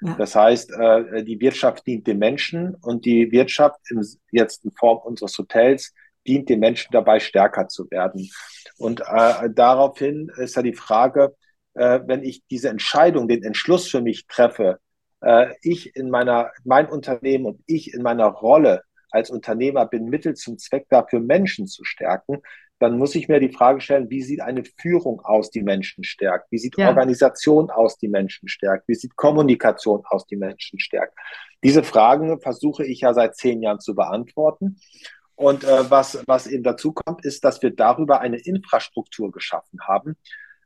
Ja. 0.03 0.17
Das 0.19 0.37
heißt, 0.37 0.71
äh, 0.73 1.25
die 1.25 1.41
Wirtschaft 1.41 1.87
dient 1.87 2.07
dem 2.07 2.19
Menschen 2.19 2.75
und 2.83 3.07
die 3.07 3.33
Wirtschaft 3.33 3.81
im, 3.89 4.03
jetzt 4.33 4.67
in 4.67 4.73
Form 4.73 4.99
unseres 4.99 5.39
Hotels 5.39 5.95
dient 6.27 6.49
den 6.49 6.61
Menschen 6.61 6.91
dabei, 6.93 7.21
stärker 7.21 7.69
zu 7.69 7.91
werden. 7.91 8.31
Und 8.79 9.01
äh, 9.01 9.51
daraufhin 9.51 10.31
ist 10.37 10.57
ja 10.57 10.63
die 10.63 10.75
Frage, 10.75 11.35
äh, 11.75 12.01
wenn 12.07 12.23
ich 12.23 12.43
diese 12.51 12.69
Entscheidung, 12.69 13.29
den 13.29 13.43
Entschluss 13.43 13.89
für 13.89 14.01
mich 14.01 14.27
treffe, 14.27 14.79
äh, 15.21 15.55
ich 15.63 15.95
in 15.97 16.11
meiner, 16.11 16.51
mein 16.65 16.89
Unternehmen 16.89 17.47
und 17.47 17.61
ich 17.67 17.93
in 17.95 18.03
meiner 18.03 18.27
Rolle 18.27 18.83
als 19.11 19.31
Unternehmer 19.31 19.87
bin 19.87 20.07
Mittel 20.07 20.35
zum 20.35 20.59
Zweck 20.59 20.87
dafür, 20.89 21.21
Menschen 21.21 21.67
zu 21.67 21.85
stärken, 21.85 22.43
dann 22.81 22.99
muss 22.99 23.15
ich 23.15 23.29
mir 23.29 23.39
die 23.39 23.53
Frage 23.53 23.81
stellen, 23.81 24.11
wie 24.11 24.23
sieht 24.23 24.41
eine 24.41 24.65
Führung 24.65 25.21
aus, 25.21 25.51
die 25.51 25.63
Menschen 25.63 26.03
stärkt? 26.05 26.51
Wie 26.51 26.59
sieht 26.59 26.77
ja. 26.77 26.89
Organisation 26.89 27.71
aus, 27.71 27.97
die 27.97 28.09
Menschen 28.09 28.49
stärkt? 28.49 28.89
Wie 28.89 28.95
sieht 28.95 29.17
Kommunikation 29.17 30.03
aus, 30.05 30.27
die 30.27 30.37
Menschen 30.37 30.81
stärkt? 30.81 31.17
Diese 31.63 31.85
Fragen 31.85 32.41
versuche 32.41 32.85
ich 32.85 33.01
ja 33.01 33.15
seit 33.15 33.37
zehn 33.37 33.63
Jahren 33.63 33.81
zu 33.81 33.95
beantworten. 33.95 34.81
Und 35.37 35.65
äh, 35.65 35.91
was, 35.91 36.23
was 36.27 36.47
eben 36.47 36.63
dazu 36.63 36.93
kommt, 36.93 37.25
ist, 37.25 37.45
dass 37.45 37.63
wir 37.63 37.71
darüber 37.71 38.21
eine 38.21 38.39
Infrastruktur 38.39 39.33
geschaffen 39.33 39.81
haben, 39.87 40.17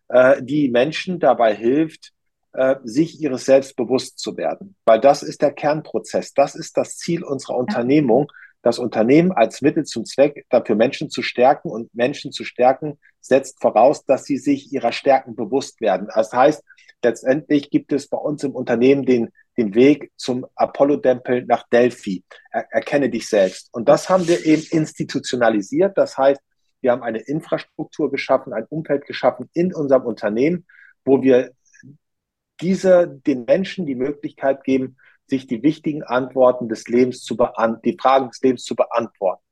äh, 0.09 0.43
die 0.43 0.69
Menschen 0.69 1.21
dabei 1.21 1.55
hilft, 1.55 2.13
äh, 2.53 2.77
sich 2.85 3.21
ihres 3.21 3.45
Selbst 3.45 3.77
bewusst 3.77 4.19
zu 4.19 4.37
werden. 4.37 4.77
Weil 4.85 5.01
das 5.01 5.23
ist 5.23 5.43
der 5.43 5.53
Kernprozess. 5.53 6.35
Das 6.35 6.55
ist 6.55 6.77
das 6.77 6.97
Ziel 6.97 7.23
unserer 7.23 7.57
Unternehmung, 7.57 8.31
das 8.69 8.79
Unternehmen 8.79 9.33
als 9.33 9.63
Mittel 9.63 9.85
zum 9.85 10.05
Zweck 10.05 10.45
dafür 10.51 10.77
Menschen 10.77 11.09
zu 11.09 11.23
stärken 11.23 11.71
und 11.71 11.95
Menschen 11.95 12.33
zu 12.33 12.45
stärken 12.45 12.99
setzt 13.21 13.61
voraus, 13.63 14.05
dass 14.05 14.25
sie 14.25 14.37
sich 14.37 14.73
ihrer 14.73 14.93
Stärken 14.93 15.35
bewusst 15.35 15.81
werden. 15.81 16.09
Das 16.15 16.33
heißt, 16.33 16.63
letztendlich 17.03 17.71
gibt 17.71 17.93
es 17.93 18.09
bei 18.09 18.19
uns 18.19 18.45
im 18.45 18.55
Unternehmen 18.55 19.07
den, 19.07 19.31
den 19.57 19.75
Weg 19.75 20.13
zum 20.17 20.47
Apollo-Tempel 20.55 21.47
nach 21.47 21.67
Delphi. 21.71 22.25
Er, 22.51 22.67
erkenne 22.71 23.09
dich 23.09 23.27
selbst. 23.27 23.71
Und 23.73 23.89
das 23.89 24.11
haben 24.11 24.29
wir 24.29 24.45
eben 24.45 24.63
institutionalisiert. 24.71 25.97
Das 25.97 26.19
heißt, 26.19 26.41
wir 26.83 26.93
haben 26.93 27.03
eine 27.03 27.21
Infrastruktur 27.21 28.11
geschaffen, 28.11 28.53
ein 28.53 28.67
Umfeld 28.69 29.07
geschaffen 29.07 29.49
in 29.55 29.75
unserem 29.75 30.05
Unternehmen, 30.05 30.67
wo 31.07 31.23
wir 31.23 31.53
diese, 32.61 33.09
den 33.27 33.47
Menschen 33.47 33.87
die 33.87 33.95
Möglichkeit 33.95 34.63
geben, 34.63 34.99
sich 35.29 35.47
die 35.47 35.63
wichtigen 35.63 36.03
Antworten 36.03 36.69
des 36.69 36.89
Lebens 36.89 37.23
zu 37.23 37.37
beantworten, 37.37 37.83
die 37.85 37.97
Fragen 38.01 38.29
des 38.29 38.41
Lebens 38.43 38.65
zu 38.65 38.75
beantworten. 38.75 39.43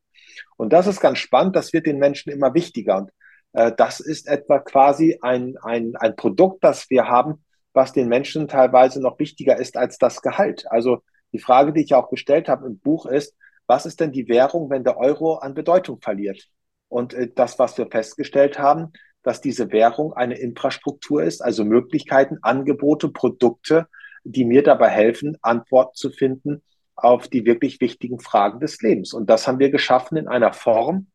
Und 0.56 0.72
das 0.72 0.86
ist 0.86 1.00
ganz 1.00 1.18
spannend, 1.18 1.56
das 1.56 1.72
wird 1.72 1.86
den 1.86 1.98
Menschen 1.98 2.32
immer 2.32 2.54
wichtiger. 2.54 2.98
Und 2.98 3.10
äh, 3.52 3.72
das 3.76 4.00
ist 4.00 4.28
etwa 4.28 4.58
quasi 4.58 5.18
ein, 5.22 5.56
ein, 5.62 5.94
ein 5.96 6.16
Produkt, 6.16 6.64
das 6.64 6.88
wir 6.90 7.08
haben, 7.08 7.44
was 7.72 7.92
den 7.92 8.08
Menschen 8.08 8.48
teilweise 8.48 9.00
noch 9.00 9.18
wichtiger 9.18 9.58
ist 9.58 9.76
als 9.76 9.98
das 9.98 10.22
Gehalt. 10.22 10.64
Also 10.70 11.02
die 11.32 11.38
Frage, 11.38 11.72
die 11.72 11.82
ich 11.82 11.94
auch 11.94 12.08
gestellt 12.08 12.48
habe 12.48 12.66
im 12.66 12.78
Buch 12.78 13.06
ist, 13.06 13.34
was 13.66 13.84
ist 13.84 14.00
denn 14.00 14.12
die 14.12 14.28
Währung, 14.28 14.70
wenn 14.70 14.84
der 14.84 14.96
Euro 14.96 15.36
an 15.36 15.54
Bedeutung 15.54 16.00
verliert? 16.00 16.48
Und 16.88 17.14
äh, 17.14 17.30
das, 17.34 17.58
was 17.58 17.76
wir 17.76 17.88
festgestellt 17.88 18.58
haben, 18.58 18.92
dass 19.22 19.40
diese 19.40 19.72
Währung 19.72 20.12
eine 20.12 20.38
Infrastruktur 20.38 21.24
ist, 21.24 21.42
also 21.42 21.64
Möglichkeiten, 21.64 22.38
Angebote, 22.42 23.08
Produkte, 23.08 23.88
die 24.26 24.44
mir 24.44 24.62
dabei 24.62 24.88
helfen, 24.88 25.36
Antworten 25.42 25.94
zu 25.94 26.10
finden 26.10 26.62
auf 26.94 27.28
die 27.28 27.44
wirklich 27.44 27.80
wichtigen 27.80 28.18
Fragen 28.20 28.58
des 28.58 28.80
Lebens. 28.80 29.12
Und 29.12 29.28
das 29.28 29.46
haben 29.46 29.58
wir 29.58 29.70
geschaffen 29.70 30.16
in 30.16 30.28
einer 30.28 30.52
Form, 30.52 31.08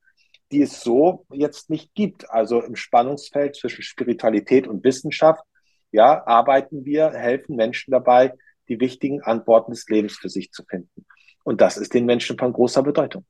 die 0.52 0.62
es 0.62 0.82
so 0.82 1.26
jetzt 1.32 1.70
nicht 1.70 1.94
gibt. 1.96 2.30
Also 2.30 2.62
im 2.62 2.76
Spannungsfeld 2.76 3.56
zwischen 3.56 3.82
Spiritualität 3.82 4.68
und 4.68 4.84
Wissenschaft, 4.84 5.44
ja, 5.92 6.26
arbeiten 6.26 6.86
wir, 6.86 7.12
helfen 7.12 7.56
Menschen 7.56 7.92
dabei, 7.92 8.34
die 8.70 8.80
wichtigen 8.80 9.22
Antworten 9.22 9.72
des 9.72 9.88
Lebens 9.90 10.14
für 10.14 10.30
sich 10.30 10.52
zu 10.52 10.64
finden. 10.64 11.06
Und 11.44 11.62
das 11.62 11.78
ist 11.78 11.94
den 11.94 12.06
Menschen 12.06 12.38
von 12.38 12.54
großer 12.54 12.84
Bedeutung. 12.84 13.26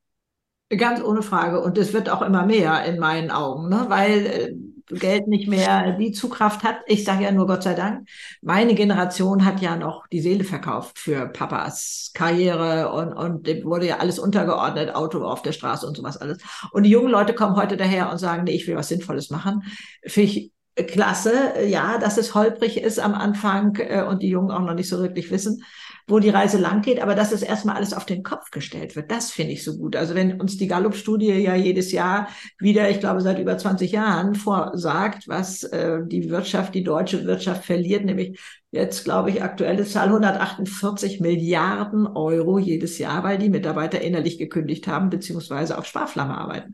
Ganz 0.70 1.02
ohne 1.02 1.22
Frage. 1.22 1.62
Und 1.62 1.78
es 1.78 1.94
wird 1.94 2.10
auch 2.10 2.22
immer 2.22 2.46
mehr 2.46 2.84
in 2.86 3.00
meinen 3.00 3.32
Augen, 3.32 3.70
ne? 3.70 3.86
weil 3.88 4.26
äh, 4.26 4.54
Geld 4.88 5.28
nicht 5.28 5.48
mehr 5.48 5.94
die 5.94 6.12
Zugkraft 6.12 6.64
hat. 6.64 6.78
Ich 6.88 7.04
sage 7.04 7.24
ja 7.24 7.32
nur 7.32 7.48
Gott 7.48 7.64
sei 7.64 7.74
Dank, 7.74 8.08
meine 8.42 8.76
Generation 8.76 9.46
hat 9.46 9.62
ja 9.62 9.76
noch 9.76 10.08
die 10.08 10.22
Seele 10.22 10.44
verkauft 10.44 11.00
für 11.00 11.28
Papas 11.28 12.12
Karriere 12.14 12.92
und, 12.92 13.14
und 13.14 13.48
dem 13.48 13.64
wurde 13.66 13.88
ja 13.88 13.98
alles 13.98 14.20
untergeordnet, 14.20 14.96
Auto 14.96 15.24
auf 15.24 15.42
der 15.42 15.52
Straße 15.52 15.86
und 15.86 15.98
sowas 15.98 16.18
alles. 16.18 16.40
Und 16.72 16.84
die 16.84 16.90
jungen 16.90 17.12
Leute 17.12 17.34
kommen 17.34 17.56
heute 17.56 17.78
daher 17.78 18.12
und 18.12 18.18
sagen, 18.18 18.44
nee, 18.44 18.52
ich 18.52 18.68
will 18.68 18.76
was 18.76 18.90
Sinnvolles 18.90 19.30
machen. 19.30 19.64
Finde 20.06 20.32
ich 20.32 20.52
klasse, 20.88 21.66
ja, 21.66 21.98
dass 21.98 22.18
es 22.18 22.34
holprig 22.34 22.82
ist 22.82 23.00
am 23.00 23.14
Anfang 23.14 23.76
äh, 23.76 24.04
und 24.04 24.22
die 24.22 24.30
Jungen 24.30 24.52
auch 24.52 24.62
noch 24.62 24.74
nicht 24.74 24.90
so 24.90 25.00
wirklich 25.00 25.32
wissen 25.32 25.64
wo 26.08 26.20
die 26.20 26.30
Reise 26.30 26.58
lang 26.58 26.82
geht, 26.82 27.02
aber 27.02 27.16
dass 27.16 27.32
es 27.32 27.42
erstmal 27.42 27.76
alles 27.76 27.94
auf 27.94 28.06
den 28.06 28.24
Kopf 28.24 28.52
gestellt 28.52 28.96
wird, 28.96 29.12
das 29.12 29.32
finde 29.32 29.54
ich 29.54 29.64
so 29.64 29.78
gut. 29.78 29.96
Also 29.96 30.16
wenn 30.16 30.40
uns 30.40 30.58
die 30.58 30.68
Gallup-Studie 30.68 31.32
ja 31.32 31.56
jedes 31.56 31.92
Jahr 31.92 32.28
wieder, 32.60 32.90
ich 32.90 33.00
glaube 33.00 33.22
seit 33.22 33.40
über 33.40 33.58
20 33.58 33.92
Jahren, 33.92 34.36
vorsagt, 34.36 35.28
was 35.28 35.64
äh, 35.64 36.00
die 36.06 36.30
Wirtschaft, 36.30 36.76
die 36.76 36.84
deutsche 36.84 37.26
Wirtschaft 37.26 37.66
verliert, 37.66 38.06
nämlich 38.06 38.40
jetzt, 38.72 39.04
glaube 39.04 39.30
ich, 39.30 39.44
aktuelle 39.44 39.86
Zahl 39.86 40.08
148 40.08 41.20
Milliarden 41.20 42.08
Euro 42.08 42.58
jedes 42.58 42.98
Jahr, 42.98 43.24
weil 43.24 43.38
die 43.38 43.50
Mitarbeiter 43.50 44.02
innerlich 44.02 44.38
gekündigt 44.38 44.88
haben, 44.88 45.10
beziehungsweise 45.10 45.78
auf 45.78 45.86
Sparflamme 45.86 46.38
arbeiten. 46.38 46.74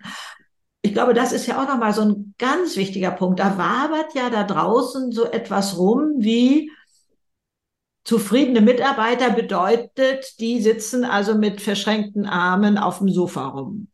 Ich 0.84 0.94
glaube, 0.94 1.14
das 1.14 1.34
ist 1.34 1.48
ja 1.48 1.62
auch 1.62 1.68
nochmal 1.68 1.94
so 1.94 2.02
ein 2.02 2.36
ganz 2.38 2.78
wichtiger 2.78 3.12
Punkt. 3.12 3.40
Da 3.40 3.58
wabert 3.58 4.14
ja 4.14 4.30
da 4.30 4.44
draußen 4.44 5.12
so 5.12 5.26
etwas 5.26 5.78
rum 5.78 6.14
wie, 6.20 6.72
Zufriedene 8.08 8.62
Mitarbeiter 8.62 9.32
bedeutet, 9.32 10.40
die 10.40 10.62
sitzen 10.62 11.04
also 11.04 11.36
mit 11.36 11.60
verschränkten 11.60 12.26
Armen 12.26 12.78
auf 12.78 13.00
dem 13.00 13.10
Sofa 13.10 13.50
rum. 13.50 13.90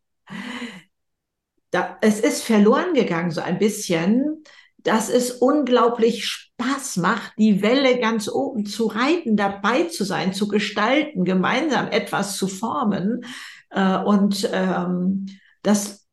Da, 1.71 1.97
es 1.99 2.19
ist 2.19 2.43
verloren 2.43 2.93
gegangen 2.93 3.31
so 3.31 3.41
ein 3.41 3.57
bisschen, 3.57 4.43
dass 4.77 5.09
es 5.09 5.31
unglaublich 5.31 6.25
Spaß 6.25 6.97
macht, 6.97 7.31
die 7.39 7.63
Welle 7.63 7.97
ganz 7.97 8.29
oben 8.29 8.67
zu 8.67 8.85
reiten, 8.85 9.35
dabei 9.35 9.85
zu 9.85 10.03
sein, 10.03 10.31
zu 10.31 10.47
gestalten, 10.47 11.25
gemeinsam 11.25 11.87
etwas 11.87 12.37
zu 12.37 12.47
formen 12.47 13.25
äh, 13.71 13.97
und 13.97 14.47
ähm, 14.53 15.25
dass 15.63 16.03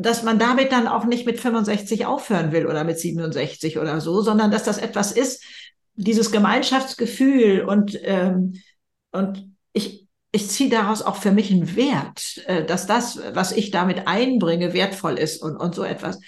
dass 0.00 0.22
man 0.22 0.38
damit 0.38 0.70
dann 0.70 0.86
auch 0.86 1.04
nicht 1.04 1.26
mit 1.26 1.40
65 1.40 2.06
aufhören 2.06 2.52
will 2.52 2.66
oder 2.66 2.84
mit 2.84 3.00
67 3.00 3.78
oder 3.78 4.00
so, 4.00 4.22
sondern 4.22 4.52
dass 4.52 4.62
das 4.62 4.78
etwas 4.78 5.10
ist, 5.10 5.42
dieses 5.98 6.30
Gemeinschaftsgefühl 6.30 7.62
und, 7.62 7.98
ähm, 8.04 8.54
und 9.10 9.52
ich, 9.72 10.06
ich 10.30 10.48
ziehe 10.48 10.70
daraus 10.70 11.02
auch 11.02 11.16
für 11.16 11.32
mich 11.32 11.50
einen 11.50 11.74
Wert, 11.74 12.40
äh, 12.46 12.64
dass 12.64 12.86
das, 12.86 13.20
was 13.34 13.50
ich 13.52 13.72
damit 13.72 14.06
einbringe, 14.06 14.72
wertvoll 14.72 15.18
ist 15.18 15.42
und, 15.42 15.56
und 15.56 15.74
so 15.74 15.82
etwas. 15.82 16.20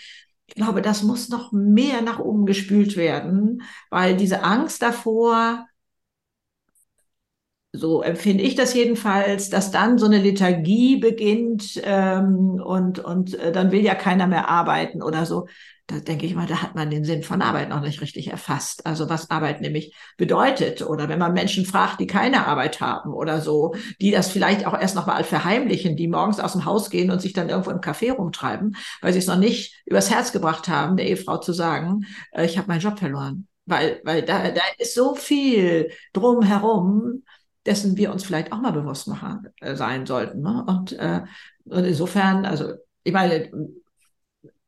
Ich 0.47 0.57
glaube, 0.57 0.83
das 0.83 1.05
muss 1.05 1.29
noch 1.29 1.53
mehr 1.53 2.03
nach 2.03 2.19
oben 2.19 2.47
gespült 2.47 2.97
werden, 2.97 3.63
weil 3.91 4.17
diese 4.17 4.43
Angst 4.43 4.83
davor, 4.83 5.67
so 7.73 8.03
empfinde 8.03 8.43
ich 8.43 8.57
das 8.57 8.75
jedenfalls, 8.75 9.51
dass 9.51 9.71
dann 9.71 9.99
so 9.99 10.07
eine 10.07 10.19
Liturgie 10.19 10.97
beginnt 10.97 11.81
ähm, 11.85 12.61
und, 12.61 12.99
und 12.99 13.35
äh, 13.35 13.53
dann 13.53 13.71
will 13.71 13.85
ja 13.85 13.95
keiner 13.95 14.27
mehr 14.27 14.49
arbeiten 14.49 15.01
oder 15.01 15.25
so 15.27 15.47
da 15.91 15.99
denke 15.99 16.27
ich 16.27 16.35
mal, 16.35 16.47
da 16.47 16.63
hat 16.63 16.75
man 16.75 16.91
den 16.91 17.05
Sinn 17.05 17.23
von 17.23 17.43
Arbeit 17.43 17.69
noch 17.69 17.81
nicht 17.81 18.01
richtig 18.01 18.29
erfasst. 18.29 18.87
Also 18.87 19.09
was 19.09 19.31
Arbeit 19.31 19.61
nämlich 19.61 19.95
bedeutet. 20.17 20.83
Oder 20.83 21.09
wenn 21.09 21.19
man 21.19 21.33
Menschen 21.33 21.67
fragt, 21.67 22.01
die 22.01 22.07
keine 22.07 22.47
Arbeit 22.47 22.81
haben 22.81 23.13
oder 23.13 23.41
so, 23.41 23.75
die 24.01 24.11
das 24.11 24.31
vielleicht 24.31 24.67
auch 24.67 24.79
erst 24.79 24.95
nochmal 24.95 25.25
verheimlichen, 25.25 25.97
die 25.97 26.09
morgens 26.09 26.41
aus 26.41 26.53
dem 26.53 26.65
Haus 26.65 26.91
gehen 26.91 27.11
und 27.11 27.21
sich 27.21 27.33
dann 27.33 27.49
irgendwo 27.49 27.71
im 27.71 27.81
Café 27.81 28.13
rumtreiben, 28.13 28.77
weil 29.03 29.13
sie 29.13 29.19
es 29.19 29.27
noch 29.27 29.39
nicht 29.39 29.83
übers 29.87 30.11
Herz 30.11 30.33
gebracht 30.33 30.69
haben, 30.69 30.97
der 30.97 31.07
Ehefrau 31.09 31.39
zu 31.39 31.53
sagen, 31.53 32.07
äh, 32.33 32.45
ich 32.45 32.57
habe 32.59 32.69
meinen 32.69 32.81
Job 32.81 32.99
verloren. 32.99 33.49
weil, 33.67 34.01
weil 34.05 34.23
da, 34.23 34.51
da 34.51 34.63
ist 34.79 34.95
so 34.95 35.15
viel 35.15 35.91
drumherum, 36.13 37.23
dessen 37.67 37.97
wir 37.97 38.13
uns 38.13 38.25
vielleicht 38.25 38.53
auch 38.53 38.61
mal 38.61 38.73
bewusst 38.73 39.07
machen 39.09 39.49
äh, 39.61 39.77
sein 39.77 40.07
sollten. 40.07 40.41
Ne? 40.43 40.65
Und, 40.67 40.93
äh, 40.93 41.23
und 41.65 41.85
insofern, 41.85 42.45
also 42.45 42.73
ich 43.05 43.13
meine, 43.13 43.51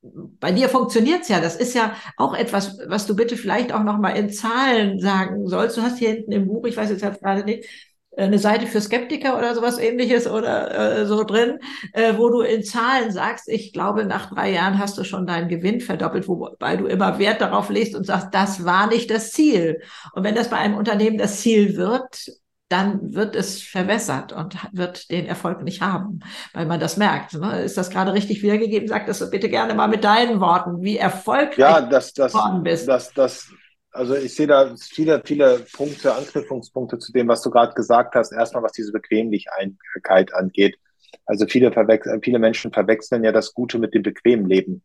bei 0.02 0.52
dir 0.52 0.68
funktioniert's 0.68 1.28
ja. 1.28 1.40
Das 1.40 1.56
ist 1.56 1.74
ja 1.74 1.94
auch 2.16 2.34
etwas, 2.34 2.78
was 2.86 3.06
du 3.06 3.14
bitte 3.14 3.36
vielleicht 3.36 3.72
auch 3.72 3.84
noch 3.84 3.98
mal 3.98 4.10
in 4.10 4.30
Zahlen 4.30 4.98
sagen 4.98 5.46
sollst. 5.46 5.76
Du 5.76 5.82
hast 5.82 5.98
hier 5.98 6.10
hinten 6.10 6.32
im 6.32 6.48
Buch, 6.48 6.66
ich 6.66 6.76
weiß 6.76 6.90
jetzt 6.90 7.20
gerade 7.20 7.44
nicht, 7.44 7.68
eine 8.16 8.38
Seite 8.38 8.66
für 8.66 8.80
Skeptiker 8.80 9.38
oder 9.38 9.54
sowas 9.54 9.78
ähnliches 9.78 10.26
oder 10.26 10.98
äh, 10.98 11.06
so 11.06 11.24
drin, 11.24 11.58
äh, 11.94 12.14
wo 12.18 12.28
du 12.28 12.42
in 12.42 12.62
Zahlen 12.62 13.10
sagst, 13.10 13.48
ich 13.48 13.72
glaube, 13.72 14.04
nach 14.04 14.34
drei 14.34 14.52
Jahren 14.52 14.78
hast 14.78 14.98
du 14.98 15.04
schon 15.04 15.26
deinen 15.26 15.48
Gewinn 15.48 15.80
verdoppelt, 15.80 16.28
wobei 16.28 16.76
du 16.76 16.86
immer 16.86 17.18
Wert 17.18 17.40
darauf 17.40 17.70
legst 17.70 17.94
und 17.96 18.04
sagst, 18.04 18.28
das 18.32 18.66
war 18.66 18.88
nicht 18.88 19.10
das 19.10 19.30
Ziel. 19.30 19.80
Und 20.12 20.24
wenn 20.24 20.34
das 20.34 20.50
bei 20.50 20.58
einem 20.58 20.76
Unternehmen 20.76 21.16
das 21.16 21.40
Ziel 21.40 21.76
wird, 21.76 22.26
dann 22.72 23.14
wird 23.14 23.36
es 23.36 23.62
verwässert 23.62 24.32
und 24.32 24.56
wird 24.72 25.10
den 25.10 25.26
Erfolg 25.26 25.62
nicht 25.62 25.82
haben, 25.82 26.20
weil 26.54 26.66
man 26.66 26.80
das 26.80 26.96
merkt. 26.96 27.34
Ne? 27.34 27.62
Ist 27.62 27.76
das 27.76 27.90
gerade 27.90 28.14
richtig 28.14 28.42
wiedergegeben? 28.42 28.88
Sag 28.88 29.06
das 29.06 29.30
bitte 29.30 29.50
gerne 29.50 29.74
mal 29.74 29.88
mit 29.88 30.04
deinen 30.04 30.40
Worten, 30.40 30.82
wie 30.82 30.96
erfolgreich 30.96 31.58
ja, 31.58 31.80
das, 31.82 32.14
das, 32.14 32.32
geworden 32.32 32.62
bist. 32.62 32.88
Das, 32.88 33.12
das, 33.12 33.50
also 33.92 34.14
ich 34.14 34.34
sehe 34.34 34.46
da 34.46 34.74
viele, 34.76 35.20
viele 35.24 35.60
Punkte, 35.72 36.14
Anknüpfungspunkte 36.14 36.98
zu 36.98 37.12
dem, 37.12 37.28
was 37.28 37.42
du 37.42 37.50
gerade 37.50 37.74
gesagt 37.74 38.14
hast. 38.14 38.32
Erstmal, 38.32 38.62
was 38.62 38.72
diese 38.72 38.92
Bequemlichkeit 38.92 40.34
angeht. 40.34 40.78
Also 41.26 41.46
viele, 41.46 41.70
viele 42.22 42.38
Menschen 42.38 42.72
verwechseln 42.72 43.22
ja 43.22 43.32
das 43.32 43.52
Gute 43.52 43.78
mit 43.78 43.94
dem 43.94 44.02
bequemen 44.02 44.46
Leben. 44.46 44.82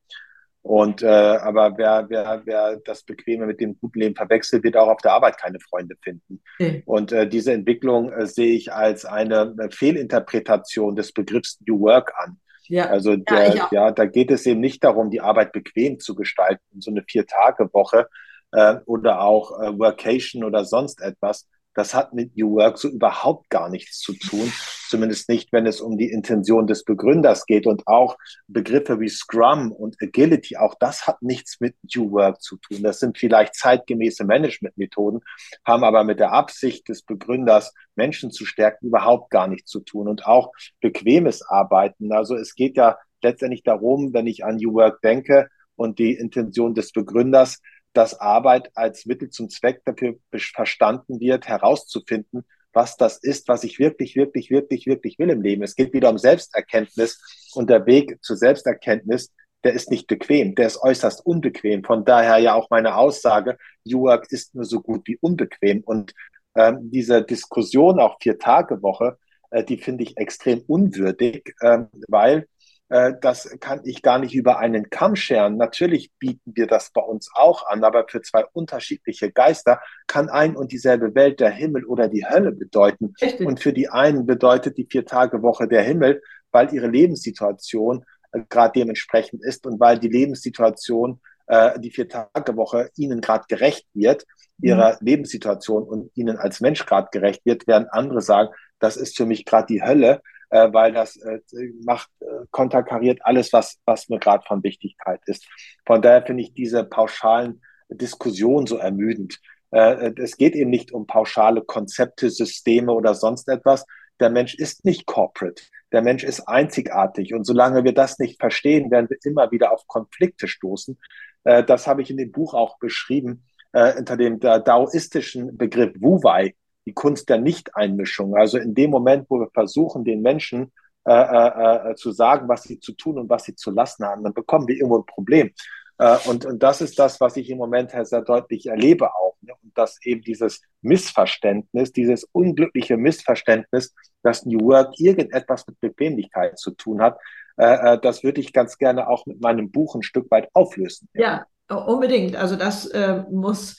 Und 0.68 1.02
äh, 1.02 1.08
aber 1.08 1.78
wer, 1.78 2.08
wer, 2.10 2.42
wer 2.44 2.76
das 2.84 3.02
Bequeme 3.04 3.46
mit 3.46 3.62
dem 3.62 3.80
guten 3.80 4.02
Leben 4.02 4.16
verwechselt, 4.18 4.66
wird 4.66 4.76
auch 4.76 4.90
auf 4.90 5.00
der 5.02 5.14
Arbeit 5.14 5.38
keine 5.38 5.62
Freunde 5.62 5.96
finden. 6.04 6.42
Okay. 6.60 6.84
Und 6.86 7.14
äh, 7.14 7.26
diese 7.26 7.54
Entwicklung 7.54 8.12
äh, 8.12 8.28
sehe 8.28 8.54
ich 8.54 8.74
als 8.74 9.06
eine 9.06 9.56
Fehlinterpretation 9.72 10.98
des 10.98 11.14
Begriffs 11.14 11.58
New 11.66 11.80
Work 11.80 12.12
an. 12.18 12.42
Ja. 12.68 12.88
Also 12.90 13.16
der, 13.16 13.56
ja, 13.56 13.70
ja, 13.72 13.92
da 13.92 14.06
geht 14.08 14.30
es 14.30 14.46
eben 14.46 14.60
nicht 14.60 14.84
darum, 14.84 15.10
die 15.10 15.22
Arbeit 15.22 15.54
bequem 15.54 16.02
zu 16.02 16.16
gestalten, 16.16 16.82
so 16.82 16.92
eine 16.92 17.02
Vier-Tage-Woche 17.02 18.10
äh, 18.52 18.76
oder 18.86 19.22
auch 19.22 19.62
äh, 19.62 19.80
Workation 19.80 20.44
oder 20.44 20.66
sonst 20.66 21.02
etwas, 21.02 21.48
das 21.78 21.94
hat 21.94 22.12
mit 22.12 22.36
New 22.36 22.56
Work 22.56 22.80
so 22.80 22.90
überhaupt 22.90 23.52
gar 23.52 23.70
nichts 23.70 24.00
zu 24.00 24.14
tun, 24.14 24.52
zumindest 24.90 25.30
nicht, 25.30 25.54
wenn 25.54 25.68
es 25.68 25.80
um 25.80 25.96
die 25.96 26.10
Intention 26.10 26.66
des 26.66 26.84
Begründers 26.84 27.46
geht 27.46 27.68
und 27.68 27.88
auch 27.88 28.18
Begriffe 28.48 29.00
wie 29.00 29.10
Scrum 29.10 29.72
und 29.72 29.96
Agility, 30.02 30.58
auch 30.58 30.74
das 30.80 31.06
hat 31.06 31.22
nichts 31.22 31.60
mit 31.60 31.76
New 31.96 32.12
Work 32.12 32.42
zu 32.42 32.58
tun. 32.58 32.82
Das 32.82 33.00
sind 33.00 33.20
vielleicht 33.20 33.54
zeitgemäße 33.54 34.26
Managementmethoden, 34.26 35.20
haben 35.66 35.84
aber 35.84 36.04
mit 36.04 36.20
der 36.20 36.32
Absicht 36.32 36.90
des 36.90 37.04
Begründers, 37.04 37.76
Menschen 37.96 38.32
zu 38.32 38.46
stärken, 38.46 38.88
überhaupt 38.88 39.30
gar 39.30 39.48
nichts 39.48 39.70
zu 39.70 39.82
tun 39.82 40.08
und 40.08 40.26
auch 40.26 40.52
bequemes 40.82 41.44
Arbeiten. 41.44 42.12
Also 42.12 42.36
es 42.36 42.56
geht 42.56 42.76
ja 42.76 42.98
letztendlich 43.22 43.62
darum, 43.62 44.14
wenn 44.14 44.26
ich 44.26 44.44
an 44.44 44.56
New 44.56 44.74
Work 44.74 45.02
denke 45.02 45.48
und 45.76 46.00
die 46.00 46.14
Intention 46.14 46.74
des 46.74 46.92
Begründers, 46.92 47.62
dass 47.98 48.20
Arbeit 48.20 48.70
als 48.76 49.08
Mittel 49.08 49.32
zum 49.32 49.50
Zweck 49.50 49.82
dafür 49.84 50.18
verstanden 50.30 51.20
wird, 51.20 51.48
herauszufinden, 51.48 52.46
was 52.72 52.96
das 52.96 53.18
ist, 53.18 53.48
was 53.48 53.64
ich 53.64 53.80
wirklich, 53.80 54.16
wirklich, 54.16 54.52
wirklich, 54.52 54.86
wirklich 54.86 55.18
will 55.18 55.32
im 55.32 55.42
Leben. 55.42 55.64
Es 55.64 55.76
geht 55.76 55.94
wieder 55.94 56.12
um 56.12 56.20
Selbsterkenntnis 56.20 57.50
und 57.56 57.72
der 57.72 57.88
Weg 57.88 58.24
zur 58.24 58.38
Selbsterkenntnis, 58.38 59.34
der 59.64 59.74
ist 59.74 59.90
nicht 59.90 60.06
bequem, 60.06 60.54
der 60.54 60.68
ist 60.68 60.80
äußerst 60.80 61.26
unbequem. 61.26 61.84
Von 61.84 62.06
daher 62.06 62.38
ja 62.38 62.54
auch 62.54 62.70
meine 62.70 62.96
Aussage, 62.96 63.58
Work 63.86 64.32
ist 64.32 64.54
nur 64.54 64.66
so 64.66 64.82
gut 64.82 65.08
wie 65.08 65.18
unbequem. 65.20 65.82
Und 65.82 66.14
ähm, 66.54 66.92
diese 66.92 67.24
Diskussion, 67.24 68.00
auch 68.00 68.18
Vier-Tage-Woche, 68.22 69.18
äh, 69.50 69.64
die 69.64 69.78
finde 69.78 70.04
ich 70.04 70.18
extrem 70.18 70.62
unwürdig, 70.68 71.56
äh, 71.62 71.80
weil 72.08 72.48
das 72.90 73.50
kann 73.60 73.82
ich 73.84 74.02
gar 74.02 74.18
nicht 74.18 74.34
über 74.34 74.60
einen 74.60 74.90
Kamm 74.90 75.18
scheren. 75.18 75.58
Natürlich 75.58 76.12
bieten 76.20 76.54
wir 76.56 76.68
das 76.68 76.92
bei 76.92 77.02
uns 77.02 77.30
auch 77.34 77.68
an, 77.68 77.84
aber 77.84 78.06
für 78.08 78.22
zwei 78.22 78.46
unterschiedliche 78.54 79.30
Geister 79.30 79.82
kann 80.08 80.30
ein 80.30 80.56
und 80.56 80.72
dieselbe 80.72 81.14
Welt 81.14 81.42
der 81.42 81.50
Himmel 81.50 81.84
oder 81.84 82.08
die 82.08 82.26
Hölle 82.26 82.54
bedeuten. 82.54 83.14
Richtig. 83.22 83.46
Und 83.46 83.60
für 83.60 83.74
die 83.74 83.90
einen 83.90 84.26
bedeutet 84.26 84.78
die 84.78 84.88
Vier-Tage-Woche 84.90 85.68
der 85.68 85.84
Himmel, 85.84 86.22
weil 86.52 86.74
ihre 86.74 86.88
Lebenssituation 86.88 88.06
äh, 88.32 88.42
gerade 88.48 88.80
dementsprechend 88.80 89.44
ist 89.44 89.66
und 89.66 89.80
weil 89.80 90.00
die 90.00 90.10
Lebenssituation 90.10 91.20
äh, 91.48 91.80
die 91.80 91.92
Vier-Tage-Woche 91.92 92.90
ihnen 92.96 93.22
gerade 93.22 93.46
gerecht 93.48 93.88
wird, 93.94 94.26
ihrer 94.62 94.94
mhm. 94.94 94.98
Lebenssituation 95.02 95.84
und 95.84 96.12
ihnen 96.16 96.38
als 96.38 96.62
Mensch 96.62 96.86
gerade 96.86 97.10
gerecht 97.12 97.46
wird, 97.46 97.68
während 97.68 97.92
andere 97.92 98.22
sagen, 98.22 98.50
das 98.80 98.98
ist 98.98 99.18
für 99.18 99.26
mich 99.26 99.46
gerade 99.46 99.68
die 99.68 99.82
Hölle, 99.82 100.22
äh, 100.50 100.72
weil 100.72 100.94
das 100.94 101.18
äh, 101.18 101.40
macht, 101.84 102.10
äh, 102.20 102.46
konterkariert 102.52 103.20
alles, 103.22 103.54
was, 103.54 103.80
was 103.86 104.10
mir 104.10 104.20
gerade 104.20 104.44
von 104.48 104.64
Wichtigkeit 104.64 105.22
ist. 105.26 105.48
Von 105.86 106.02
daher 106.02 106.26
finde 106.26 106.44
ich 106.44 106.54
diese 106.54 106.84
pauschalen 106.84 107.62
Diskussionen 107.90 108.68
so 108.68 108.78
ermüdend. 108.78 109.40
Äh, 109.72 110.14
es 110.18 110.38
geht 110.38 110.56
eben 110.56 110.70
nicht 110.70 110.92
um 110.92 111.08
pauschale 111.08 111.62
Konzepte, 111.62 112.30
Systeme 112.30 112.94
oder 112.94 113.14
sonst 113.14 113.48
etwas. 113.50 113.86
Der 114.20 114.30
Mensch 114.30 114.56
ist 114.56 114.86
nicht 114.86 115.06
corporate. 115.06 115.62
Der 115.92 116.02
Mensch 116.02 116.24
ist 116.24 116.42
einzigartig. 116.48 117.34
Und 117.34 117.46
solange 117.46 117.84
wir 117.84 117.94
das 117.94 118.20
nicht 118.20 118.40
verstehen, 118.40 118.92
werden 118.92 119.10
wir 119.10 119.18
immer 119.24 119.52
wieder 119.52 119.72
auf 119.72 119.88
Konflikte 119.88 120.48
stoßen. 120.48 120.98
Äh, 121.44 121.64
das 121.64 121.88
habe 121.88 122.02
ich 122.02 122.10
in 122.10 122.18
dem 122.18 122.32
Buch 122.32 122.54
auch 122.54 122.78
beschrieben, 122.80 123.46
äh, 123.74 123.98
unter 123.98 124.18
dem 124.18 124.40
daoistischen 124.40 125.58
Begriff 125.58 125.94
Wu-Wei 126.00 126.56
die 126.88 126.94
Kunst 126.94 127.28
der 127.30 127.38
Nichteinmischung. 127.38 128.36
Also 128.36 128.58
in 128.58 128.74
dem 128.74 128.90
Moment, 128.90 129.30
wo 129.30 129.40
wir 129.42 129.50
versuchen, 129.54 130.06
den 130.06 130.22
Menschen 130.22 130.72
äh, 131.06 131.12
äh, 131.12 131.92
äh, 131.92 131.96
zu 131.96 132.12
sagen, 132.12 132.48
was 132.48 132.64
sie 132.64 132.80
zu 132.80 132.94
tun 132.94 133.20
und 133.20 133.30
was 133.30 133.44
sie 133.44 133.56
zu 133.56 133.72
lassen 133.72 134.06
haben, 134.06 134.24
dann 134.24 134.34
bekommen 134.34 134.68
wir 134.68 134.76
irgendwo 134.76 135.00
ein 135.00 135.06
Problem. 135.06 135.52
Äh, 135.98 136.18
und, 136.28 136.46
und 136.46 136.64
das 136.64 136.80
ist 136.82 136.98
das, 136.98 137.20
was 137.20 137.36
ich 137.36 137.50
im 137.50 137.58
Moment 137.58 137.92
sehr 137.92 138.22
deutlich 138.22 138.68
erlebe 138.68 139.14
auch. 139.14 139.36
Ne? 139.42 139.54
Und 139.62 139.78
dass 139.78 139.98
eben 140.06 140.22
dieses 140.22 140.62
Missverständnis, 140.82 141.92
dieses 141.92 142.24
unglückliche 142.32 142.96
Missverständnis, 142.96 143.94
dass 144.24 144.46
New 144.46 144.62
Work 144.62 144.98
irgendetwas 144.98 145.68
mit 145.68 145.80
Bequemlichkeit 145.82 146.58
zu 146.58 146.72
tun 146.72 147.02
hat, 147.02 147.18
äh, 147.58 147.96
äh, 147.96 148.00
das 148.00 148.24
würde 148.24 148.40
ich 148.40 148.54
ganz 148.54 148.78
gerne 148.78 149.10
auch 149.10 149.26
mit 149.26 149.42
meinem 149.42 149.72
Buch 149.72 149.96
ein 149.96 150.04
Stück 150.04 150.32
weit 150.32 150.50
auflösen. 150.54 151.10
Ja, 151.14 151.46
unbedingt. 151.70 152.38
Also 152.38 152.56
das 152.56 152.90
muss 153.30 153.78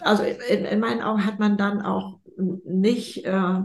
also 0.00 0.22
in, 0.22 0.64
in, 0.64 0.80
meinen 0.80 1.02
Augen 1.02 1.24
hat 1.26 1.38
man 1.38 1.56
dann 1.56 1.82
auch 1.82 2.18
nicht 2.64 3.24
äh, 3.24 3.60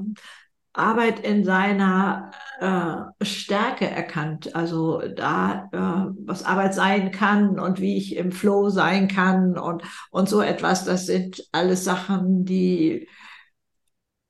Arbeit 0.73 1.19
in 1.21 1.43
seiner 1.43 2.31
äh, 2.59 3.25
Stärke 3.25 3.89
erkannt. 3.89 4.55
Also 4.55 5.01
da, 5.15 5.69
äh, 5.71 6.13
was 6.25 6.43
Arbeit 6.43 6.73
sein 6.73 7.11
kann 7.11 7.59
und 7.59 7.79
wie 7.79 7.97
ich 7.97 8.15
im 8.15 8.31
Flow 8.31 8.69
sein 8.69 9.07
kann 9.07 9.57
und, 9.57 9.83
und 10.11 10.29
so 10.29 10.41
etwas, 10.41 10.85
das 10.85 11.05
sind 11.05 11.43
alles 11.51 11.83
Sachen, 11.83 12.45
die 12.45 13.07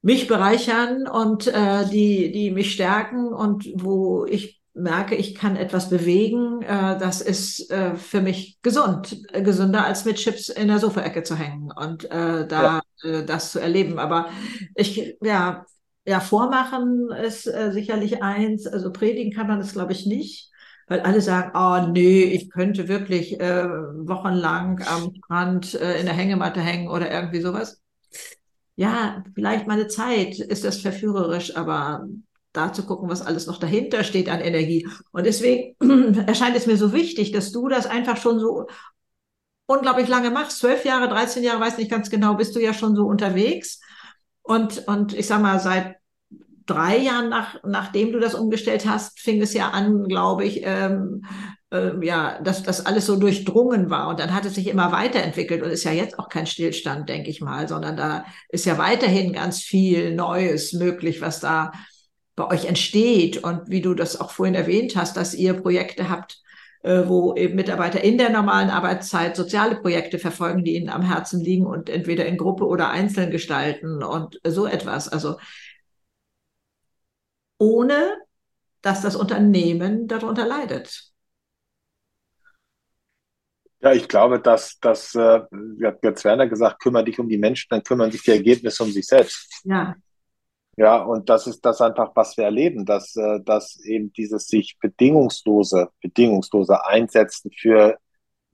mich 0.02 0.28
bereichern 0.28 1.08
und 1.08 1.48
äh, 1.48 1.86
die, 1.90 2.32
die 2.32 2.52
mich 2.52 2.74
stärken 2.74 3.34
und 3.34 3.70
wo 3.76 4.26
ich 4.26 4.59
merke, 4.74 5.16
ich 5.16 5.36
kann 5.36 5.56
etwas 5.56 5.90
bewegen, 5.90 6.62
äh, 6.62 6.98
das 6.98 7.22
ist 7.22 7.72
äh, 7.72 7.96
für 7.96 8.22
mich 8.22 8.60
gesund, 8.62 9.22
äh, 9.34 9.42
gesünder 9.42 9.86
als 9.86 10.06
mit 10.06 10.18
Chips 10.18 10.50
in 10.50 10.68
der 10.68 10.80
Sofaecke 10.80 11.24
zu 11.24 11.36
hängen 11.36 11.72
und 11.72 12.08
da 12.10 12.48
ja. 12.50 12.82
Das 13.26 13.54
zu 13.54 13.60
erleben. 13.60 13.98
Aber 13.98 14.30
ich, 14.76 15.16
ja, 15.22 15.66
ja, 16.06 16.20
vormachen 16.20 17.10
ist 17.12 17.44
sicherlich 17.44 18.22
eins. 18.22 18.68
Also 18.68 18.92
predigen 18.92 19.32
kann 19.32 19.48
man 19.48 19.60
das, 19.60 19.72
glaube 19.72 19.94
ich, 19.94 20.06
nicht, 20.06 20.52
weil 20.88 21.00
alle 21.00 21.22
sagen, 21.22 21.52
oh 21.56 21.92
nee, 21.92 22.24
ich 22.24 22.50
könnte 22.50 22.90
wirklich 22.90 23.40
äh, 23.40 23.70
wochenlang 23.70 24.82
am 24.86 25.14
Strand 25.16 25.76
äh, 25.76 25.98
in 26.00 26.08
der 26.08 26.16
Hängematte 26.16 26.60
hängen 26.60 26.90
oder 26.90 27.10
irgendwie 27.10 27.40
sowas. 27.40 27.82
Ja, 28.76 29.24
vielleicht 29.34 29.68
mal 29.68 29.74
eine 29.74 29.88
Zeit 29.88 30.40
ist 30.40 30.66
das 30.66 30.82
verführerisch, 30.82 31.56
aber 31.56 32.08
da 32.60 32.74
zu 32.74 32.86
gucken, 32.86 33.10
was 33.10 33.22
alles 33.22 33.48
noch 33.48 33.58
dahinter 33.58 34.04
steht 34.04 34.30
an 34.30 34.42
Energie. 34.42 34.88
Und 35.12 35.26
deswegen 35.26 35.76
erscheint 36.28 36.56
es 36.56 36.68
mir 36.68 36.78
so 36.78 36.94
wichtig, 36.94 37.32
dass 37.32 37.52
du 37.52 37.68
das 37.68 37.86
einfach 37.86 38.18
schon 38.18 38.40
so 38.40 38.68
unglaublich 39.66 40.08
lange 40.08 40.32
machst. 40.32 40.60
Zwölf 40.60 40.84
Jahre, 40.86 41.08
13 41.08 41.44
Jahre, 41.44 41.62
weiß 41.62 41.78
nicht 41.78 41.92
ganz 41.92 42.10
genau, 42.10 42.36
bist 42.36 42.56
du 42.56 42.60
ja 42.60 42.74
schon 42.74 42.96
so 42.96 43.06
unterwegs. 43.06 43.80
Und, 44.42 44.88
und 44.88 45.14
ich 45.14 45.28
sag 45.28 45.42
mal, 45.42 45.60
seit 45.60 45.98
drei 46.66 46.98
Jahren 46.98 47.30
nach, 47.30 47.56
nachdem 47.64 48.12
du 48.12 48.20
das 48.20 48.36
umgestellt 48.36 48.86
hast, 48.88 49.20
fing 49.20 49.42
es 49.42 49.54
ja 49.54 49.70
an, 49.70 50.08
glaube 50.08 50.46
ich, 50.46 50.62
ähm, 50.64 51.24
äh, 51.72 52.04
ja, 52.06 52.40
dass 52.42 52.64
das 52.64 52.86
alles 52.86 53.06
so 53.06 53.16
durchdrungen 53.16 53.90
war. 53.90 54.08
Und 54.08 54.20
dann 54.20 54.34
hat 54.34 54.46
es 54.46 54.56
sich 54.56 54.68
immer 54.68 54.92
weiterentwickelt 54.92 55.62
und 55.62 55.70
ist 55.70 55.84
ja 55.84 55.92
jetzt 55.92 56.18
auch 56.20 56.30
kein 56.30 56.48
Stillstand, 56.48 57.10
denke 57.10 57.30
ich 57.30 57.42
mal, 57.42 57.68
sondern 57.68 57.98
da 57.98 58.26
ist 58.50 58.66
ja 58.66 58.78
weiterhin 58.78 59.34
ganz 59.34 59.60
viel 59.60 60.16
Neues 60.16 60.74
möglich, 60.74 61.22
was 61.22 61.40
da 61.40 61.72
bei 62.40 62.48
euch 62.48 62.66
entsteht 62.66 63.44
und 63.44 63.70
wie 63.70 63.82
du 63.82 63.94
das 63.94 64.20
auch 64.20 64.32
vorhin 64.32 64.56
erwähnt 64.56 64.96
hast, 64.96 65.18
dass 65.18 65.36
ihr 65.36 65.54
Projekte 65.54 66.10
habt, 66.10 66.42
äh, 66.84 67.04
wo 67.06 67.36
eben 67.36 67.56
Mitarbeiter 67.56 68.02
in 68.02 68.18
der 68.18 68.30
normalen 68.30 68.70
Arbeitszeit 68.70 69.36
soziale 69.36 69.76
Projekte 69.76 70.20
verfolgen, 70.20 70.64
die 70.64 70.76
ihnen 70.76 70.90
am 70.90 71.02
Herzen 71.02 71.42
liegen 71.42 71.68
und 71.68 71.90
entweder 71.90 72.26
in 72.26 72.38
Gruppe 72.38 72.66
oder 72.66 72.90
einzeln 72.90 73.30
gestalten 73.30 74.02
und 74.04 74.40
so 74.48 74.66
etwas. 74.66 75.10
Also 75.10 75.36
ohne 77.58 78.18
dass 78.82 79.02
das 79.02 79.18
Unternehmen 79.18 80.08
darunter 80.08 80.48
leidet. 80.48 81.12
Ja, 83.82 83.92
ich 83.92 84.08
glaube, 84.08 84.40
dass, 84.40 84.80
dass 84.80 85.14
äh, 85.16 85.42
hat 85.84 86.24
Werner 86.24 86.48
gesagt, 86.48 86.82
kümmere 86.82 87.04
dich 87.04 87.20
um 87.20 87.28
die 87.28 87.38
Menschen, 87.38 87.68
dann 87.70 87.84
kümmern 87.84 88.12
sich 88.12 88.24
die 88.24 88.32
Ergebnisse 88.32 88.82
um 88.84 88.92
sich 88.92 89.06
selbst. 89.06 89.62
Ja. 89.66 89.96
Ja, 90.80 90.96
und 91.04 91.28
das 91.30 91.46
ist 91.46 91.66
das 91.66 91.82
einfach, 91.82 92.12
was 92.16 92.38
wir 92.38 92.46
erleben, 92.46 92.86
dass, 92.86 93.14
äh, 93.18 93.42
dass 93.44 93.78
eben 93.84 94.14
dieses 94.14 94.48
sich 94.48 94.78
bedingungslose, 94.80 95.90
bedingungslose 96.02 96.86
Einsetzen 96.86 97.52
für 97.52 97.98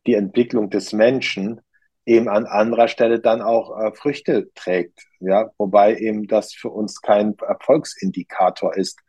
die 0.07 0.15
Entwicklung 0.15 0.71
des 0.71 0.91
Menschen 0.91 1.61
eben 2.03 2.27
an 2.27 2.47
anderer 2.47 2.87
Stelle 2.87 3.19
dann 3.19 3.43
auch 3.43 3.79
äh, 3.79 3.91
Früchte 3.93 4.51
trägt. 4.55 5.05
Ja, 5.19 5.51
wobei 5.59 5.97
eben 5.97 6.25
das 6.27 6.51
für 6.51 6.69
uns 6.69 6.99
kein 6.99 7.35
Erfolgsindikator 7.37 8.75
ist. 8.75 8.99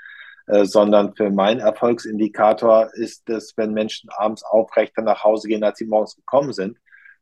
Äh, 0.46 0.66
sondern 0.66 1.14
für 1.16 1.30
meinen 1.30 1.60
Erfolgsindikator 1.60 2.90
ist 2.96 3.30
es, 3.30 3.54
wenn 3.56 3.72
Menschen 3.72 4.10
abends 4.10 4.42
aufrechter 4.44 5.00
nach 5.00 5.24
Hause 5.24 5.48
gehen, 5.48 5.64
als 5.64 5.78
sie 5.78 5.86
morgens 5.86 6.16
gekommen 6.16 6.52
sind. 6.52 6.76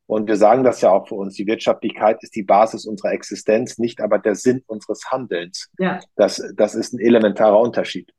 Und 0.06 0.28
wir 0.28 0.36
sagen 0.36 0.64
das 0.64 0.80
ja 0.80 0.90
auch 0.90 1.08
für 1.08 1.14
uns. 1.14 1.34
Die 1.34 1.46
Wirtschaftlichkeit 1.46 2.22
ist 2.22 2.34
die 2.34 2.42
Basis 2.42 2.84
unserer 2.86 3.12
Existenz, 3.12 3.78
nicht 3.78 4.00
aber 4.00 4.18
der 4.18 4.34
Sinn 4.34 4.62
unseres 4.66 5.10
Handelns. 5.10 5.70
Ja. 5.78 6.00
Das, 6.16 6.42
das 6.54 6.74
ist 6.74 6.92
ein 6.92 7.00
elementarer 7.00 7.58
Unterschied. 7.58 8.12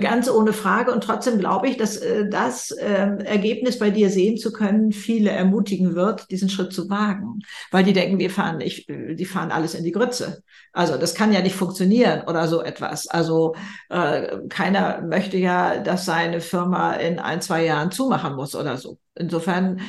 Ganz 0.00 0.30
ohne 0.30 0.52
Frage. 0.52 0.92
Und 0.92 1.02
trotzdem 1.02 1.38
glaube 1.38 1.68
ich, 1.68 1.76
dass 1.76 1.96
äh, 1.96 2.28
das 2.28 2.70
äh, 2.70 3.16
Ergebnis 3.24 3.78
bei 3.78 3.90
dir 3.90 4.10
sehen 4.10 4.38
zu 4.38 4.52
können, 4.52 4.92
viele 4.92 5.30
ermutigen 5.30 5.94
wird, 5.94 6.30
diesen 6.30 6.48
Schritt 6.48 6.72
zu 6.72 6.88
wagen. 6.88 7.40
Weil 7.70 7.84
die 7.84 7.92
denken, 7.92 8.18
wir 8.18 8.30
fahren 8.30 8.58
nicht, 8.58 8.88
die 8.88 9.24
fahren 9.24 9.50
alles 9.50 9.74
in 9.74 9.84
die 9.84 9.92
Grütze. 9.92 10.42
Also 10.72 10.96
das 10.96 11.14
kann 11.14 11.32
ja 11.32 11.42
nicht 11.42 11.56
funktionieren 11.56 12.22
oder 12.26 12.46
so 12.46 12.62
etwas. 12.62 13.08
Also 13.08 13.54
äh, 13.90 14.38
keiner 14.48 15.02
möchte 15.02 15.36
ja, 15.36 15.78
dass 15.78 16.06
seine 16.06 16.40
Firma 16.40 16.94
in 16.94 17.18
ein, 17.18 17.42
zwei 17.42 17.64
Jahren 17.64 17.90
zumachen 17.90 18.36
muss 18.36 18.54
oder 18.54 18.78
so. 18.78 18.98
Insofern 19.14 19.78
äh, 19.78 19.82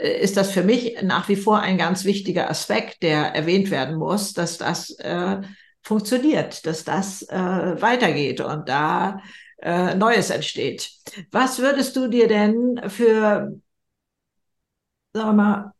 ist 0.00 0.36
das 0.36 0.50
für 0.50 0.62
mich 0.62 1.02
nach 1.02 1.28
wie 1.28 1.36
vor 1.36 1.60
ein 1.60 1.78
ganz 1.78 2.04
wichtiger 2.04 2.50
Aspekt, 2.50 3.02
der 3.02 3.34
erwähnt 3.34 3.70
werden 3.70 3.96
muss, 3.96 4.32
dass 4.32 4.58
das 4.58 4.90
äh, 4.98 5.40
funktioniert, 5.82 6.66
dass 6.66 6.84
das 6.84 7.22
äh, 7.22 7.36
weitergeht 7.36 8.40
und 8.40 8.68
da 8.68 9.20
äh, 9.58 9.94
Neues 9.94 10.30
entsteht. 10.30 10.90
Was 11.30 11.58
würdest 11.58 11.96
du 11.96 12.08
dir 12.08 12.28
denn 12.28 12.80
für, 12.88 13.58
sagen 15.12 15.28
wir 15.28 15.32
mal, 15.32 15.72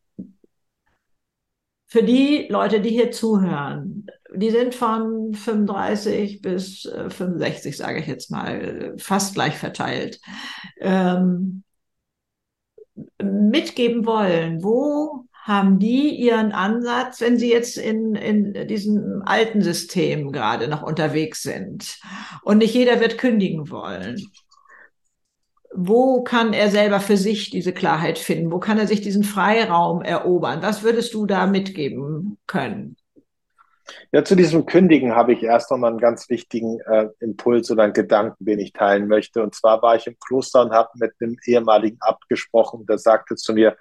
für 1.88 2.02
die 2.02 2.46
Leute, 2.48 2.80
die 2.80 2.90
hier 2.90 3.10
zuhören, 3.10 4.06
die 4.34 4.50
sind 4.50 4.74
von 4.74 5.34
35 5.34 6.42
bis 6.42 6.82
65, 6.82 7.72
äh, 7.72 7.76
sage 7.76 8.00
ich 8.00 8.06
jetzt 8.06 8.30
mal, 8.30 8.94
fast 8.98 9.34
gleich 9.34 9.56
verteilt, 9.56 10.20
ähm, 10.78 11.62
mitgeben 13.22 14.06
wollen, 14.06 14.62
wo 14.62 15.24
haben 15.46 15.78
die 15.78 16.10
ihren 16.10 16.50
Ansatz, 16.50 17.20
wenn 17.20 17.38
sie 17.38 17.50
jetzt 17.50 17.78
in, 17.78 18.16
in 18.16 18.66
diesem 18.66 19.22
alten 19.24 19.62
System 19.62 20.32
gerade 20.32 20.66
noch 20.66 20.82
unterwegs 20.82 21.42
sind 21.42 21.98
und 22.42 22.58
nicht 22.58 22.74
jeder 22.74 23.00
wird 23.00 23.16
kündigen 23.16 23.70
wollen? 23.70 24.20
Wo 25.72 26.22
kann 26.22 26.52
er 26.52 26.70
selber 26.70 27.00
für 27.00 27.16
sich 27.16 27.50
diese 27.50 27.72
Klarheit 27.72 28.18
finden? 28.18 28.50
Wo 28.50 28.58
kann 28.58 28.78
er 28.78 28.86
sich 28.86 29.02
diesen 29.02 29.22
Freiraum 29.22 30.02
erobern? 30.02 30.62
Was 30.62 30.82
würdest 30.82 31.14
du 31.14 31.26
da 31.26 31.46
mitgeben 31.46 32.38
können? 32.46 32.96
Ja, 34.12 34.24
zu 34.24 34.34
diesem 34.34 34.66
Kündigen 34.66 35.14
habe 35.14 35.32
ich 35.32 35.42
erst 35.42 35.70
noch 35.70 35.78
mal 35.78 35.88
einen 35.88 35.98
ganz 35.98 36.28
wichtigen 36.28 36.80
äh, 36.80 37.08
Impuls 37.20 37.70
oder 37.70 37.84
einen 37.84 37.92
Gedanken, 37.92 38.44
den 38.44 38.58
ich 38.58 38.72
teilen 38.72 39.06
möchte. 39.06 39.42
Und 39.42 39.54
zwar 39.54 39.82
war 39.82 39.96
ich 39.96 40.06
im 40.06 40.16
Kloster 40.18 40.62
und 40.62 40.72
habe 40.72 40.90
mit 40.94 41.12
einem 41.20 41.36
ehemaligen 41.46 41.98
Abt 42.00 42.28
gesprochen, 42.28 42.84
der 42.86 42.98
sagte 42.98 43.36
zu 43.36 43.54
mir, 43.54 43.76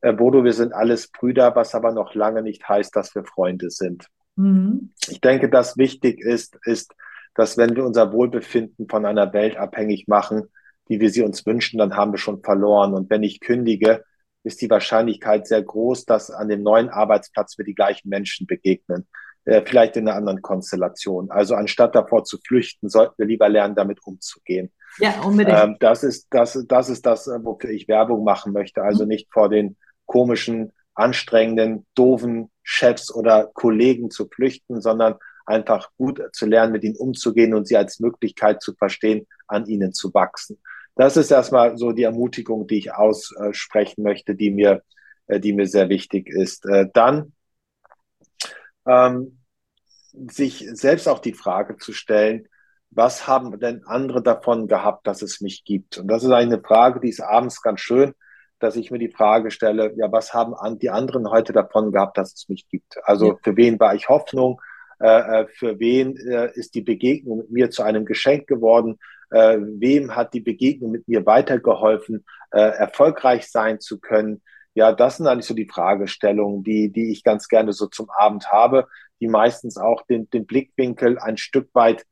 äh, 0.00 0.12
Bodo, 0.12 0.44
wir 0.44 0.52
sind 0.52 0.72
alles 0.72 1.08
Brüder, 1.08 1.54
was 1.54 1.74
aber 1.74 1.92
noch 1.92 2.14
lange 2.14 2.42
nicht 2.42 2.68
heißt, 2.68 2.94
dass 2.94 3.14
wir 3.14 3.24
Freunde 3.24 3.70
sind. 3.70 4.06
Mhm. 4.36 4.92
Ich 5.08 5.20
denke, 5.20 5.48
dass 5.48 5.76
wichtig 5.76 6.20
ist, 6.20 6.58
ist, 6.64 6.94
dass 7.34 7.56
wenn 7.56 7.76
wir 7.76 7.84
unser 7.84 8.12
Wohlbefinden 8.12 8.88
von 8.88 9.04
einer 9.06 9.32
Welt 9.32 9.56
abhängig 9.56 10.08
machen, 10.08 10.44
wie 10.88 11.00
wir 11.00 11.10
sie 11.10 11.22
uns 11.22 11.44
wünschen, 11.44 11.78
dann 11.78 11.96
haben 11.96 12.12
wir 12.12 12.18
schon 12.18 12.42
verloren. 12.42 12.94
Und 12.94 13.10
wenn 13.10 13.22
ich 13.22 13.40
kündige, 13.40 14.04
ist 14.42 14.62
die 14.62 14.70
Wahrscheinlichkeit 14.70 15.46
sehr 15.46 15.62
groß, 15.62 16.04
dass 16.04 16.30
an 16.30 16.48
dem 16.48 16.62
neuen 16.62 16.88
Arbeitsplatz 16.88 17.58
wir 17.58 17.64
die 17.64 17.74
gleichen 17.74 18.08
Menschen 18.08 18.46
begegnen. 18.46 19.06
Äh, 19.46 19.62
vielleicht 19.64 19.96
in 19.96 20.08
einer 20.08 20.16
anderen 20.16 20.42
Konstellation. 20.42 21.30
Also 21.30 21.54
anstatt 21.54 21.94
davor 21.94 22.24
zu 22.24 22.38
flüchten, 22.38 22.88
sollten 22.88 23.14
wir 23.16 23.26
lieber 23.26 23.48
lernen, 23.48 23.76
damit 23.76 24.00
umzugehen. 24.04 24.72
Ja, 24.98 25.20
unbedingt. 25.24 25.56
Ähm, 25.56 25.76
das 25.78 26.02
ist 26.02 26.26
das, 26.30 26.64
das 26.66 26.88
ist 26.88 27.06
das, 27.06 27.28
wofür 27.28 27.70
ich 27.70 27.86
Werbung 27.86 28.24
machen 28.24 28.52
möchte. 28.52 28.82
Also 28.82 29.04
mhm. 29.04 29.10
nicht 29.10 29.28
vor 29.32 29.48
den 29.48 29.76
komischen, 30.04 30.72
anstrengenden, 30.94 31.86
doofen 31.94 32.50
Chefs 32.64 33.14
oder 33.14 33.48
Kollegen 33.54 34.10
zu 34.10 34.26
flüchten, 34.26 34.80
sondern 34.80 35.14
einfach 35.44 35.90
gut 35.96 36.20
zu 36.32 36.46
lernen, 36.46 36.72
mit 36.72 36.82
ihnen 36.82 36.96
umzugehen 36.96 37.54
und 37.54 37.68
sie 37.68 37.76
als 37.76 38.00
Möglichkeit 38.00 38.62
zu 38.62 38.74
verstehen, 38.74 39.28
an 39.46 39.66
ihnen 39.66 39.92
zu 39.92 40.12
wachsen. 40.12 40.58
Das 40.96 41.16
ist 41.16 41.30
erstmal 41.30 41.76
so 41.76 41.92
die 41.92 42.02
Ermutigung, 42.02 42.66
die 42.66 42.78
ich 42.78 42.92
aussprechen 42.92 44.02
möchte, 44.02 44.34
die 44.34 44.50
mir, 44.50 44.82
äh, 45.28 45.38
die 45.38 45.52
mir 45.52 45.68
sehr 45.68 45.88
wichtig 45.88 46.28
ist. 46.28 46.66
Äh, 46.66 46.88
dann 46.92 47.32
ähm, 48.86 49.38
sich 50.12 50.66
selbst 50.72 51.08
auch 51.08 51.18
die 51.18 51.34
Frage 51.34 51.76
zu 51.76 51.92
stellen, 51.92 52.48
was 52.90 53.26
haben 53.26 53.58
denn 53.58 53.84
andere 53.84 54.22
davon 54.22 54.68
gehabt, 54.68 55.06
dass 55.06 55.22
es 55.22 55.40
mich 55.40 55.64
gibt? 55.64 55.98
Und 55.98 56.08
das 56.08 56.24
ist 56.24 56.30
eine 56.30 56.60
Frage, 56.60 57.00
die 57.00 57.10
ist 57.10 57.20
abends 57.20 57.60
ganz 57.60 57.80
schön, 57.80 58.14
dass 58.58 58.76
ich 58.76 58.90
mir 58.90 58.98
die 58.98 59.10
Frage 59.10 59.50
stelle, 59.50 59.92
ja, 59.96 60.10
was 60.10 60.32
haben 60.32 60.78
die 60.78 60.88
anderen 60.88 61.30
heute 61.30 61.52
davon 61.52 61.92
gehabt, 61.92 62.16
dass 62.16 62.32
es 62.32 62.48
mich 62.48 62.68
gibt? 62.68 62.96
Also 63.04 63.32
ja. 63.32 63.38
für 63.42 63.56
wen 63.56 63.78
war 63.78 63.94
ich 63.94 64.08
Hoffnung? 64.08 64.60
Äh, 64.98 65.42
äh, 65.42 65.46
für 65.48 65.78
wen 65.78 66.16
äh, 66.16 66.50
ist 66.54 66.74
die 66.74 66.80
Begegnung 66.80 67.38
mit 67.38 67.50
mir 67.50 67.70
zu 67.70 67.82
einem 67.82 68.06
Geschenk 68.06 68.46
geworden? 68.46 68.98
Äh, 69.30 69.58
wem 69.60 70.16
hat 70.16 70.32
die 70.32 70.40
Begegnung 70.40 70.90
mit 70.90 71.06
mir 71.06 71.26
weitergeholfen, 71.26 72.24
äh, 72.50 72.60
erfolgreich 72.60 73.50
sein 73.50 73.78
zu 73.78 74.00
können? 74.00 74.40
Ja, 74.76 74.92
das 74.92 75.16
sind 75.16 75.26
eigentlich 75.26 75.46
so 75.46 75.54
die 75.54 75.66
Fragestellungen, 75.66 76.62
die, 76.62 76.92
die 76.92 77.10
ich 77.10 77.24
ganz 77.24 77.48
gerne 77.48 77.72
so 77.72 77.86
zum 77.86 78.10
Abend 78.10 78.52
habe, 78.52 78.86
die 79.20 79.26
meistens 79.26 79.78
auch 79.78 80.02
den, 80.02 80.28
den 80.28 80.44
Blickwinkel 80.44 81.18
ein 81.18 81.38
Stück 81.38 81.70
weit 81.72 82.04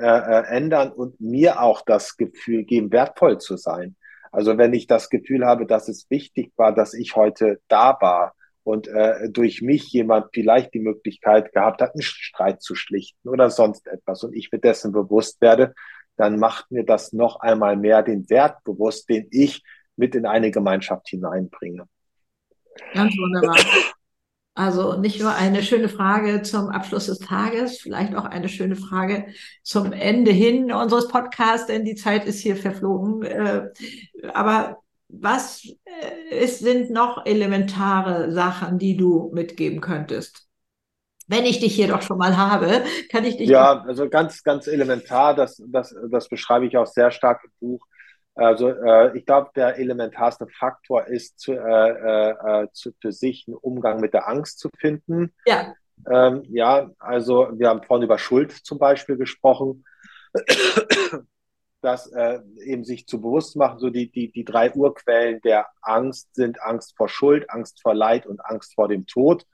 äh, 0.00 0.04
äh 0.04 0.42
ändern 0.48 0.90
und 0.90 1.20
mir 1.20 1.62
auch 1.62 1.80
das 1.86 2.16
Gefühl 2.16 2.64
geben, 2.64 2.90
wertvoll 2.90 3.38
zu 3.38 3.56
sein. 3.56 3.94
Also 4.32 4.58
wenn 4.58 4.74
ich 4.74 4.88
das 4.88 5.10
Gefühl 5.10 5.46
habe, 5.46 5.64
dass 5.64 5.88
es 5.88 6.10
wichtig 6.10 6.52
war, 6.56 6.74
dass 6.74 6.92
ich 6.92 7.14
heute 7.14 7.60
da 7.68 7.96
war 8.00 8.34
und 8.64 8.88
äh, 8.88 9.30
durch 9.30 9.62
mich 9.62 9.92
jemand 9.92 10.30
vielleicht 10.34 10.74
die 10.74 10.80
Möglichkeit 10.80 11.52
gehabt 11.52 11.80
hat, 11.80 11.94
einen 11.94 12.02
Streit 12.02 12.62
zu 12.62 12.74
schlichten 12.74 13.28
oder 13.28 13.48
sonst 13.48 13.86
etwas 13.86 14.24
und 14.24 14.34
ich 14.34 14.50
mir 14.50 14.58
dessen 14.58 14.90
bewusst 14.90 15.40
werde, 15.40 15.72
dann 16.16 16.40
macht 16.40 16.72
mir 16.72 16.84
das 16.84 17.12
noch 17.12 17.38
einmal 17.38 17.76
mehr 17.76 18.02
den 18.02 18.28
Wert 18.28 18.64
bewusst, 18.64 19.08
den 19.08 19.28
ich 19.30 19.62
mit 19.94 20.16
in 20.16 20.26
eine 20.26 20.50
Gemeinschaft 20.50 21.08
hineinbringe. 21.08 21.86
Ganz 22.94 23.14
wunderbar. 23.16 23.56
Also 24.58 24.96
nicht 24.96 25.20
nur 25.20 25.32
eine 25.32 25.62
schöne 25.62 25.88
Frage 25.88 26.42
zum 26.42 26.68
Abschluss 26.68 27.06
des 27.06 27.20
Tages, 27.20 27.78
vielleicht 27.78 28.16
auch 28.16 28.24
eine 28.24 28.48
schöne 28.48 28.74
Frage 28.74 29.26
zum 29.62 29.92
Ende 29.92 30.32
hin 30.32 30.72
unseres 30.72 31.06
Podcasts, 31.06 31.68
denn 31.68 31.84
die 31.84 31.94
Zeit 31.94 32.24
ist 32.24 32.40
hier 32.40 32.56
verflogen. 32.56 33.22
Äh, 33.22 33.68
aber 34.34 34.78
was 35.08 35.64
äh, 35.84 36.42
ist, 36.42 36.58
sind 36.58 36.90
noch 36.90 37.24
elementare 37.24 38.32
Sachen, 38.32 38.80
die 38.80 38.96
du 38.96 39.30
mitgeben 39.32 39.80
könntest? 39.80 40.48
Wenn 41.28 41.44
ich 41.44 41.60
dich 41.60 41.76
hier 41.76 41.86
doch 41.86 42.02
schon 42.02 42.18
mal 42.18 42.36
habe, 42.36 42.82
kann 43.12 43.24
ich 43.24 43.36
dich. 43.36 43.48
Ja, 43.48 43.84
also 43.86 44.08
ganz, 44.08 44.42
ganz 44.42 44.66
elementar, 44.66 45.36
das, 45.36 45.62
das, 45.68 45.94
das 46.10 46.28
beschreibe 46.28 46.66
ich 46.66 46.76
auch 46.76 46.86
sehr 46.86 47.12
stark 47.12 47.42
im 47.44 47.50
Buch 47.60 47.86
also 48.38 48.68
äh, 48.68 49.16
ich 49.18 49.26
glaube, 49.26 49.50
der 49.56 49.78
elementarste 49.78 50.46
Faktor 50.46 51.06
ist 51.06 51.40
zu, 51.40 51.52
äh, 51.52 51.56
äh, 51.58 52.62
äh, 52.62 52.68
zu, 52.72 52.92
für 53.00 53.10
sich 53.10 53.46
einen 53.48 53.56
Umgang 53.56 54.00
mit 54.00 54.14
der 54.14 54.28
Angst 54.28 54.60
zu 54.60 54.68
finden. 54.78 55.34
Ja. 55.44 55.74
Ähm, 56.08 56.44
ja, 56.48 56.90
also 56.98 57.48
wir 57.54 57.68
haben 57.68 57.82
vorhin 57.82 58.04
über 58.04 58.18
Schuld 58.18 58.52
zum 58.52 58.78
Beispiel 58.78 59.16
gesprochen, 59.16 59.84
dass 61.80 62.06
äh, 62.12 62.38
eben 62.64 62.84
sich 62.84 63.08
zu 63.08 63.20
bewusst 63.20 63.56
machen, 63.56 63.80
so 63.80 63.90
die, 63.90 64.10
die, 64.10 64.30
die 64.30 64.44
drei 64.44 64.72
Urquellen 64.72 65.40
der 65.40 65.66
Angst 65.82 66.34
sind 66.34 66.62
Angst 66.62 66.96
vor 66.96 67.08
Schuld, 67.08 67.50
Angst 67.50 67.82
vor 67.82 67.94
Leid 67.94 68.26
und 68.26 68.44
Angst 68.44 68.74
vor 68.74 68.86
dem 68.86 69.06
Tod. 69.06 69.46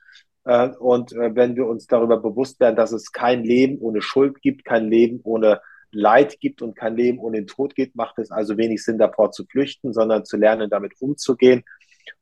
Äh, 0.43 0.69
und 0.69 1.11
äh, 1.13 1.33
wenn 1.33 1.55
wir 1.55 1.65
uns 1.65 1.87
darüber 1.87 2.17
bewusst 2.17 2.59
werden, 2.59 2.75
dass 2.75 2.91
es 2.91 3.11
kein 3.11 3.43
Leben 3.43 3.79
ohne 3.79 4.01
Schuld 4.01 4.41
gibt, 4.43 4.63
kein 4.63 4.89
Leben 4.89 5.21
ohne 5.23 5.59
Leid 5.95 6.39
gibt 6.39 6.61
und 6.61 6.75
kein 6.75 6.95
Leben 6.95 7.19
ohne 7.19 7.37
den 7.37 7.47
Tod 7.47 7.75
geht, 7.75 7.95
macht 7.95 8.19
es 8.19 8.31
also 8.31 8.57
wenig 8.57 8.83
Sinn, 8.83 8.97
davor 8.97 9.31
zu 9.31 9.45
flüchten, 9.45 9.93
sondern 9.93 10.25
zu 10.25 10.37
lernen, 10.37 10.69
damit 10.69 10.93
umzugehen. 10.99 11.63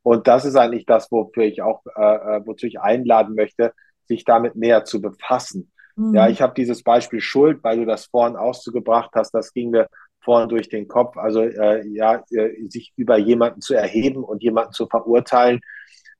Und 0.02 0.26
das 0.28 0.44
ist 0.44 0.56
eigentlich 0.56 0.86
das, 0.86 1.10
wofür 1.10 1.44
ich 1.44 1.60
auch, 1.62 1.82
äh, 1.96 2.00
äh 2.00 2.40
wozu 2.46 2.66
ich 2.66 2.80
einladen 2.80 3.34
möchte, 3.34 3.72
sich 4.06 4.24
damit 4.24 4.56
näher 4.56 4.84
zu 4.84 5.00
befassen. 5.00 5.72
Mhm. 5.96 6.14
Ja, 6.14 6.28
ich 6.28 6.40
habe 6.40 6.54
dieses 6.54 6.82
Beispiel 6.82 7.20
Schuld, 7.20 7.62
weil 7.62 7.78
du 7.78 7.86
das 7.86 8.06
vorhin 8.06 8.36
ausgebracht 8.36 9.10
hast, 9.14 9.32
das 9.32 9.52
ging 9.52 9.70
mir 9.70 9.88
vorhin 10.20 10.48
durch 10.48 10.68
den 10.68 10.88
Kopf. 10.88 11.16
Also 11.16 11.42
äh, 11.42 11.86
ja, 11.88 12.22
äh, 12.30 12.68
sich 12.68 12.92
über 12.96 13.18
jemanden 13.18 13.60
zu 13.60 13.74
erheben 13.74 14.24
und 14.24 14.42
jemanden 14.42 14.72
zu 14.72 14.86
verurteilen, 14.86 15.60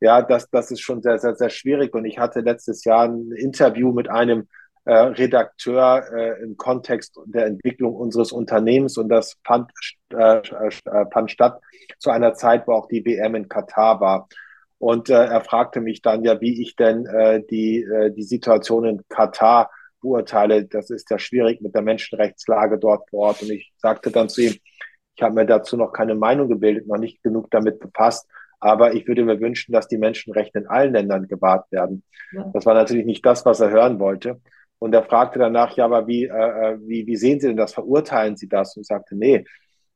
ja, 0.00 0.22
das, 0.22 0.50
das 0.50 0.70
ist 0.70 0.80
schon 0.80 1.02
sehr, 1.02 1.18
sehr, 1.18 1.34
sehr 1.34 1.50
schwierig. 1.50 1.94
Und 1.94 2.04
ich 2.04 2.18
hatte 2.18 2.40
letztes 2.40 2.84
Jahr 2.84 3.08
ein 3.08 3.32
Interview 3.32 3.92
mit 3.92 4.10
einem 4.10 4.48
äh, 4.84 4.94
Redakteur 4.94 6.04
äh, 6.12 6.42
im 6.42 6.56
Kontext 6.56 7.18
der 7.26 7.46
Entwicklung 7.46 7.94
unseres 7.94 8.32
Unternehmens 8.32 8.98
und 8.98 9.08
das 9.08 9.36
fand, 9.44 9.70
äh, 10.12 10.38
äh 10.38 10.70
fand 11.12 11.30
statt 11.30 11.60
zu 11.98 12.10
einer 12.10 12.34
Zeit, 12.34 12.66
wo 12.66 12.72
auch 12.72 12.88
die 12.88 13.04
WM 13.04 13.34
in 13.34 13.48
Katar 13.48 14.00
war. 14.00 14.28
Und 14.78 15.08
äh, 15.08 15.14
er 15.14 15.40
fragte 15.40 15.80
mich 15.80 16.02
dann 16.02 16.24
ja, 16.24 16.40
wie 16.40 16.60
ich 16.60 16.76
denn 16.76 17.06
äh, 17.06 17.42
die, 17.50 17.82
äh, 17.82 18.10
die 18.10 18.22
Situation 18.22 18.84
in 18.84 19.02
Katar 19.08 19.70
beurteile. 20.02 20.66
Das 20.66 20.90
ist 20.90 21.10
ja 21.10 21.18
schwierig 21.18 21.62
mit 21.62 21.74
der 21.74 21.82
Menschenrechtslage 21.82 22.78
dort 22.78 23.08
vor 23.08 23.28
Ort. 23.28 23.42
Und 23.42 23.50
ich 23.50 23.72
sagte 23.78 24.10
dann 24.10 24.28
zu 24.28 24.42
ihm, 24.42 24.54
ich 25.16 25.22
habe 25.22 25.34
mir 25.34 25.46
dazu 25.46 25.76
noch 25.76 25.92
keine 25.92 26.14
Meinung 26.14 26.48
gebildet, 26.48 26.86
noch 26.86 26.98
nicht 26.98 27.22
genug 27.22 27.50
damit 27.50 27.80
befasst. 27.80 28.28
Aber 28.60 28.94
ich 28.94 29.06
würde 29.08 29.24
mir 29.24 29.40
wünschen, 29.40 29.72
dass 29.72 29.88
die 29.88 29.98
Menschenrechte 29.98 30.58
in 30.58 30.66
allen 30.66 30.92
Ländern 30.92 31.28
gewahrt 31.28 31.70
werden. 31.70 32.02
Ja. 32.32 32.50
Das 32.52 32.66
war 32.66 32.74
natürlich 32.74 33.06
nicht 33.06 33.24
das, 33.24 33.46
was 33.46 33.60
er 33.60 33.70
hören 33.70 33.98
wollte. 33.98 34.40
Und 34.84 34.94
er 34.94 35.02
fragte 35.02 35.38
danach, 35.38 35.74
ja, 35.78 35.86
aber 35.86 36.06
wie, 36.06 36.24
äh, 36.24 36.28
äh, 36.28 36.78
wie, 36.82 37.06
wie 37.06 37.16
sehen 37.16 37.40
Sie 37.40 37.46
denn 37.46 37.56
das? 37.56 37.72
Verurteilen 37.72 38.36
Sie 38.36 38.50
das? 38.50 38.76
Und 38.76 38.84
sagte, 38.84 39.16
nee, 39.16 39.46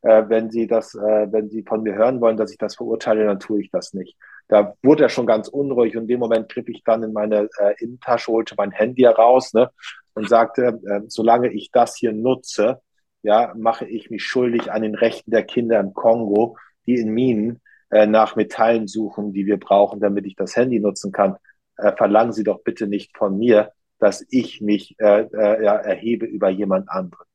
äh, 0.00 0.22
wenn 0.28 0.50
Sie 0.50 0.66
das, 0.66 0.94
äh, 0.94 1.30
wenn 1.30 1.50
Sie 1.50 1.62
von 1.62 1.82
mir 1.82 1.94
hören 1.94 2.22
wollen, 2.22 2.38
dass 2.38 2.52
ich 2.52 2.56
das 2.56 2.76
verurteile, 2.76 3.26
dann 3.26 3.38
tue 3.38 3.60
ich 3.60 3.70
das 3.70 3.92
nicht. 3.92 4.16
Da 4.48 4.72
wurde 4.82 5.02
er 5.02 5.08
schon 5.10 5.26
ganz 5.26 5.48
unruhig 5.48 5.94
und 5.94 6.04
in 6.04 6.08
dem 6.08 6.20
Moment 6.20 6.48
griff 6.48 6.70
ich 6.70 6.84
dann 6.84 7.02
in 7.02 7.12
meine 7.12 7.50
äh, 7.60 7.74
Innentasche, 7.80 8.32
holte 8.32 8.54
mein 8.56 8.70
Handy 8.70 9.02
heraus 9.02 9.52
ne, 9.52 9.68
und 10.14 10.26
sagte, 10.26 10.80
äh, 10.86 11.00
solange 11.06 11.52
ich 11.52 11.70
das 11.70 11.94
hier 11.94 12.14
nutze, 12.14 12.80
ja, 13.22 13.52
mache 13.58 13.84
ich 13.84 14.08
mich 14.08 14.24
schuldig 14.24 14.72
an 14.72 14.80
den 14.80 14.94
Rechten 14.94 15.32
der 15.32 15.42
Kinder 15.42 15.80
im 15.80 15.92
Kongo, 15.92 16.56
die 16.86 16.94
in 16.94 17.10
Minen 17.10 17.60
äh, 17.90 18.06
nach 18.06 18.36
Metallen 18.36 18.86
suchen, 18.86 19.34
die 19.34 19.44
wir 19.44 19.60
brauchen, 19.60 20.00
damit 20.00 20.24
ich 20.24 20.34
das 20.34 20.56
Handy 20.56 20.80
nutzen 20.80 21.12
kann. 21.12 21.36
Äh, 21.76 21.92
verlangen 21.94 22.32
Sie 22.32 22.42
doch 22.42 22.62
bitte 22.62 22.86
nicht 22.86 23.14
von 23.18 23.36
mir, 23.36 23.70
dass 23.98 24.24
ich 24.30 24.60
mich 24.60 24.94
äh, 24.98 25.22
äh, 25.22 25.64
ja, 25.64 25.74
erhebe 25.74 26.26
über 26.26 26.48
jemand 26.48 26.88
anderen. 26.88 27.26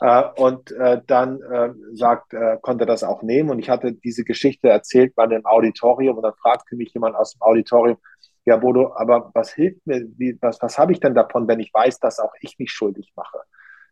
Äh, 0.00 0.42
und 0.42 0.72
äh, 0.72 1.00
dann 1.06 1.40
äh, 1.40 1.70
sagt, 1.92 2.34
äh, 2.34 2.58
konnte 2.60 2.84
das 2.84 3.04
auch 3.04 3.22
nehmen. 3.22 3.50
Und 3.50 3.60
ich 3.60 3.70
hatte 3.70 3.92
diese 3.92 4.24
Geschichte 4.24 4.68
erzählt 4.68 5.14
bei 5.14 5.26
dem 5.26 5.46
Auditorium 5.46 6.16
und 6.16 6.24
dann 6.24 6.34
fragte 6.34 6.74
mich 6.76 6.92
jemand 6.92 7.14
aus 7.14 7.34
dem 7.34 7.42
Auditorium, 7.42 7.98
ja, 8.44 8.56
Bodo, 8.56 8.92
aber 8.96 9.30
was 9.34 9.52
hilft 9.52 9.86
mir, 9.86 10.06
wie, 10.16 10.36
was, 10.40 10.60
was 10.60 10.78
habe 10.78 10.92
ich 10.92 11.00
denn 11.00 11.14
davon, 11.14 11.46
wenn 11.46 11.60
ich 11.60 11.72
weiß, 11.72 12.00
dass 12.00 12.18
auch 12.18 12.32
ich 12.40 12.58
mich 12.58 12.72
schuldig 12.72 13.12
mache? 13.14 13.38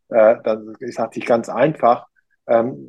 Äh, 0.08 0.36
dann 0.42 0.74
sagte 0.80 1.20
ich 1.20 1.26
ganz 1.26 1.48
einfach, 1.48 2.06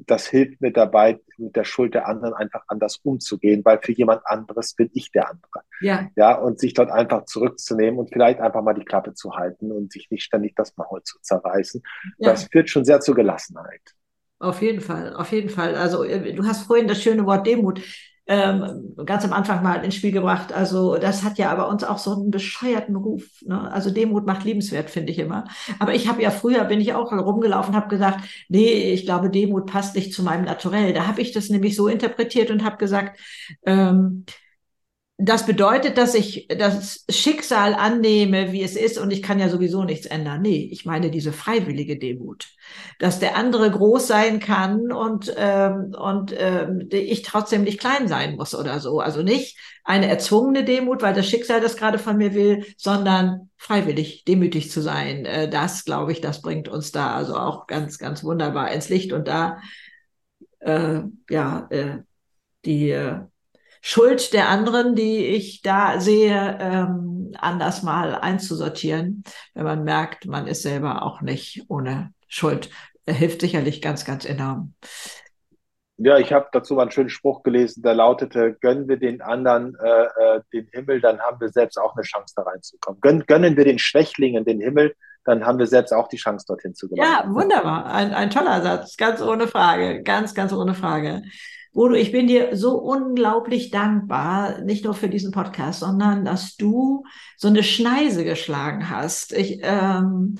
das 0.05 0.27
hilft 0.27 0.61
mir 0.61 0.71
dabei, 0.71 1.19
mit 1.37 1.55
der 1.55 1.63
Schuld 1.63 1.93
der 1.93 2.07
anderen 2.07 2.33
einfach 2.33 2.63
anders 2.67 2.97
umzugehen, 3.03 3.63
weil 3.65 3.79
für 3.81 3.91
jemand 3.91 4.21
anderes 4.25 4.73
bin 4.73 4.89
ich 4.93 5.11
der 5.11 5.29
andere. 5.29 5.63
Ja. 5.81 6.09
Ja, 6.15 6.35
und 6.35 6.59
sich 6.59 6.73
dort 6.73 6.89
einfach 6.91 7.25
zurückzunehmen 7.25 7.99
und 7.99 8.09
vielleicht 8.11 8.39
einfach 8.39 8.61
mal 8.61 8.73
die 8.73 8.85
Klappe 8.85 9.13
zu 9.13 9.35
halten 9.35 9.71
und 9.71 9.91
sich 9.91 10.09
nicht 10.11 10.23
ständig 10.23 10.55
das 10.55 10.75
Maul 10.77 11.03
zu 11.03 11.19
zerreißen. 11.21 11.81
Ja. 12.17 12.31
Das 12.31 12.45
führt 12.45 12.69
schon 12.69 12.85
sehr 12.85 12.99
zur 13.01 13.15
Gelassenheit. 13.15 13.81
Auf 14.39 14.61
jeden 14.61 14.79
Fall, 14.79 15.13
auf 15.13 15.31
jeden 15.33 15.49
Fall. 15.49 15.75
Also 15.75 16.03
äh, 16.03 16.33
du 16.33 16.45
hast 16.45 16.65
vorhin 16.65 16.87
das 16.87 17.01
schöne 17.01 17.25
Wort 17.25 17.45
Demut 17.45 17.81
ähm, 18.29 18.93
ganz 19.07 19.25
am 19.25 19.33
Anfang 19.33 19.63
mal 19.63 19.83
ins 19.83 19.95
Spiel 19.95 20.11
gebracht. 20.11 20.53
Also 20.53 20.97
das 20.97 21.23
hat 21.23 21.39
ja 21.39 21.51
aber 21.51 21.67
uns 21.67 21.83
auch 21.83 21.97
so 21.97 22.13
einen 22.13 22.29
bescheuerten 22.29 22.95
Ruf. 22.95 23.23
Ne? 23.41 23.71
Also 23.71 23.89
Demut 23.89 24.27
macht 24.27 24.43
liebenswert, 24.43 24.91
finde 24.91 25.11
ich 25.11 25.17
immer. 25.17 25.45
Aber 25.79 25.95
ich 25.95 26.07
habe 26.07 26.21
ja 26.21 26.29
früher, 26.29 26.63
bin 26.65 26.79
ich 26.79 26.93
auch 26.93 27.11
rumgelaufen, 27.11 27.75
habe 27.75 27.87
gesagt, 27.87 28.23
nee, 28.47 28.93
ich 28.93 29.05
glaube, 29.05 29.31
Demut 29.31 29.65
passt 29.65 29.95
nicht 29.95 30.13
zu 30.13 30.21
meinem 30.21 30.45
Naturell. 30.45 30.93
Da 30.93 31.07
habe 31.07 31.21
ich 31.21 31.31
das 31.31 31.49
nämlich 31.49 31.75
so 31.75 31.87
interpretiert 31.87 32.51
und 32.51 32.63
habe 32.63 32.77
gesagt, 32.77 33.19
ähm, 33.65 34.25
das 35.21 35.45
bedeutet, 35.45 35.97
dass 35.97 36.15
ich 36.15 36.47
das 36.47 37.03
Schicksal 37.09 37.73
annehme, 37.73 38.53
wie 38.53 38.63
es 38.63 38.77
ist, 38.77 38.97
und 38.97 39.11
ich 39.11 39.21
kann 39.21 39.37
ja 39.37 39.49
sowieso 39.49 39.83
nichts 39.83 40.05
ändern. 40.05 40.41
Nee, 40.41 40.69
ich 40.71 40.85
meine 40.85 41.11
diese 41.11 41.33
freiwillige 41.33 41.99
Demut, 41.99 42.47
dass 42.99 43.19
der 43.19 43.35
andere 43.35 43.69
groß 43.69 44.07
sein 44.07 44.39
kann 44.39 44.93
und 44.93 45.33
ähm, 45.37 45.93
und 45.99 46.33
ähm, 46.37 46.87
ich 46.89 47.23
trotzdem 47.23 47.63
nicht 47.63 47.81
klein 47.81 48.07
sein 48.07 48.37
muss 48.37 48.55
oder 48.55 48.79
so. 48.79 49.01
Also 49.01 49.21
nicht 49.21 49.57
eine 49.83 50.07
erzwungene 50.07 50.63
Demut, 50.63 51.01
weil 51.01 51.13
das 51.13 51.27
Schicksal 51.27 51.59
das 51.59 51.75
gerade 51.75 51.99
von 51.99 52.15
mir 52.15 52.33
will, 52.33 52.65
sondern 52.77 53.49
freiwillig 53.57 54.23
demütig 54.23 54.71
zu 54.71 54.81
sein. 54.81 55.25
Äh, 55.25 55.49
das, 55.49 55.83
glaube 55.83 56.13
ich, 56.13 56.21
das 56.21 56.41
bringt 56.41 56.69
uns 56.69 56.93
da 56.93 57.13
also 57.13 57.35
auch 57.35 57.67
ganz, 57.67 57.97
ganz 57.97 58.23
wunderbar 58.23 58.71
ins 58.71 58.87
Licht 58.87 59.11
und 59.11 59.27
da 59.27 59.59
äh, 60.59 61.01
ja 61.29 61.67
äh, 61.71 61.97
die 62.63 62.91
äh, 62.91 63.19
Schuld 63.81 64.33
der 64.33 64.49
anderen, 64.49 64.95
die 64.95 65.25
ich 65.25 65.61
da 65.61 65.99
sehe, 65.99 66.57
ähm, 66.59 67.31
anders 67.37 67.83
mal 67.83 68.15
einzusortieren, 68.15 69.23
wenn 69.53 69.63
man 69.63 69.83
merkt, 69.83 70.25
man 70.25 70.47
ist 70.47 70.63
selber 70.63 71.03
auch 71.03 71.21
nicht 71.21 71.63
ohne 71.67 72.13
Schuld. 72.27 72.69
Er 73.05 73.13
hilft 73.13 73.41
sicherlich 73.41 73.81
ganz, 73.81 74.05
ganz 74.05 74.25
enorm. 74.25 74.73
Ja, 76.01 76.17
ich 76.17 76.31
habe 76.31 76.47
dazu 76.53 76.75
mal 76.75 76.83
einen 76.83 76.91
schönen 76.91 77.09
Spruch 77.09 77.43
gelesen, 77.43 77.81
der 77.81 77.93
lautete, 77.93 78.55
gönnen 78.61 78.87
wir 78.87 78.97
den 78.97 79.21
anderen 79.21 79.75
äh, 79.83 80.03
äh, 80.05 80.41
den 80.53 80.67
Himmel, 80.71 81.01
dann 81.01 81.19
haben 81.19 81.41
wir 81.41 81.49
selbst 81.49 81.77
auch 81.77 81.93
eine 81.95 82.03
Chance 82.03 82.33
da 82.37 82.43
reinzukommen. 82.43 83.01
Gön 83.01 83.25
gönnen 83.25 83.57
wir 83.57 83.65
den 83.65 83.79
Schwächlingen 83.79 84.45
den 84.45 84.61
Himmel, 84.61 84.95
dann 85.25 85.45
haben 85.45 85.59
wir 85.59 85.67
selbst 85.67 85.91
auch 85.91 86.07
die 86.07 86.17
Chance, 86.17 86.45
dorthin 86.47 86.73
zu 86.73 86.87
gelangen. 86.87 87.11
Ja, 87.11 87.33
wunderbar. 87.33 87.87
Ein, 87.87 88.13
ein 88.13 88.29
toller 88.29 88.61
Satz, 88.61 88.95
ganz 88.95 89.21
ohne 89.21 89.47
Frage, 89.47 90.01
ganz, 90.03 90.33
ganz 90.33 90.53
ohne 90.53 90.73
Frage. 90.73 91.21
Bodo, 91.71 91.93
ich 91.93 92.11
bin 92.11 92.27
dir 92.27 92.55
so 92.55 92.77
unglaublich 92.77 93.69
dankbar, 93.69 94.61
nicht 94.61 94.85
nur 94.85 94.93
für 94.93 95.09
diesen 95.09 95.31
Podcast, 95.31 95.81
sondern 95.81 96.25
dass 96.25 96.55
du 96.55 97.05
so 97.37 97.47
eine 97.47 97.63
Schneise 97.63 98.23
geschlagen 98.23 98.89
hast. 98.89 99.33
Ich, 99.33 99.59
ähm, 99.61 100.35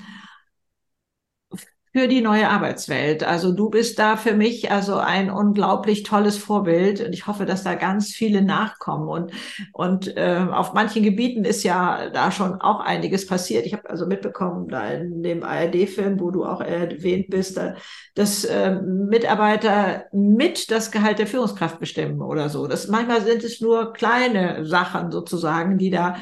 für 1.92 2.06
die 2.06 2.20
neue 2.20 2.48
Arbeitswelt. 2.48 3.24
Also 3.24 3.52
du 3.52 3.68
bist 3.68 3.98
da 3.98 4.16
für 4.16 4.34
mich 4.34 4.70
also 4.70 4.96
ein 4.96 5.28
unglaublich 5.28 6.04
tolles 6.04 6.38
Vorbild 6.38 7.00
und 7.00 7.12
ich 7.12 7.26
hoffe, 7.26 7.46
dass 7.46 7.64
da 7.64 7.74
ganz 7.74 8.10
viele 8.12 8.42
nachkommen 8.42 9.08
und 9.08 9.32
und 9.72 10.16
äh, 10.16 10.46
auf 10.50 10.72
manchen 10.72 11.02
Gebieten 11.02 11.44
ist 11.44 11.64
ja 11.64 12.08
da 12.10 12.30
schon 12.30 12.60
auch 12.60 12.80
einiges 12.80 13.26
passiert. 13.26 13.66
Ich 13.66 13.72
habe 13.72 13.90
also 13.90 14.06
mitbekommen 14.06 14.68
da 14.68 14.88
in 14.88 15.22
dem 15.24 15.42
ARD-Film, 15.42 16.20
wo 16.20 16.30
du 16.30 16.44
auch 16.44 16.60
erwähnt 16.60 17.28
bist, 17.28 17.56
da, 17.56 17.74
dass 18.14 18.44
äh, 18.44 18.80
Mitarbeiter 18.80 20.04
mit 20.12 20.70
das 20.70 20.92
Gehalt 20.92 21.18
der 21.18 21.26
Führungskraft 21.26 21.80
bestimmen 21.80 22.22
oder 22.22 22.48
so. 22.48 22.68
Das 22.68 22.86
manchmal 22.86 23.22
sind 23.22 23.42
es 23.42 23.60
nur 23.60 23.92
kleine 23.92 24.64
Sachen 24.64 25.10
sozusagen, 25.10 25.76
die 25.76 25.90
da 25.90 26.16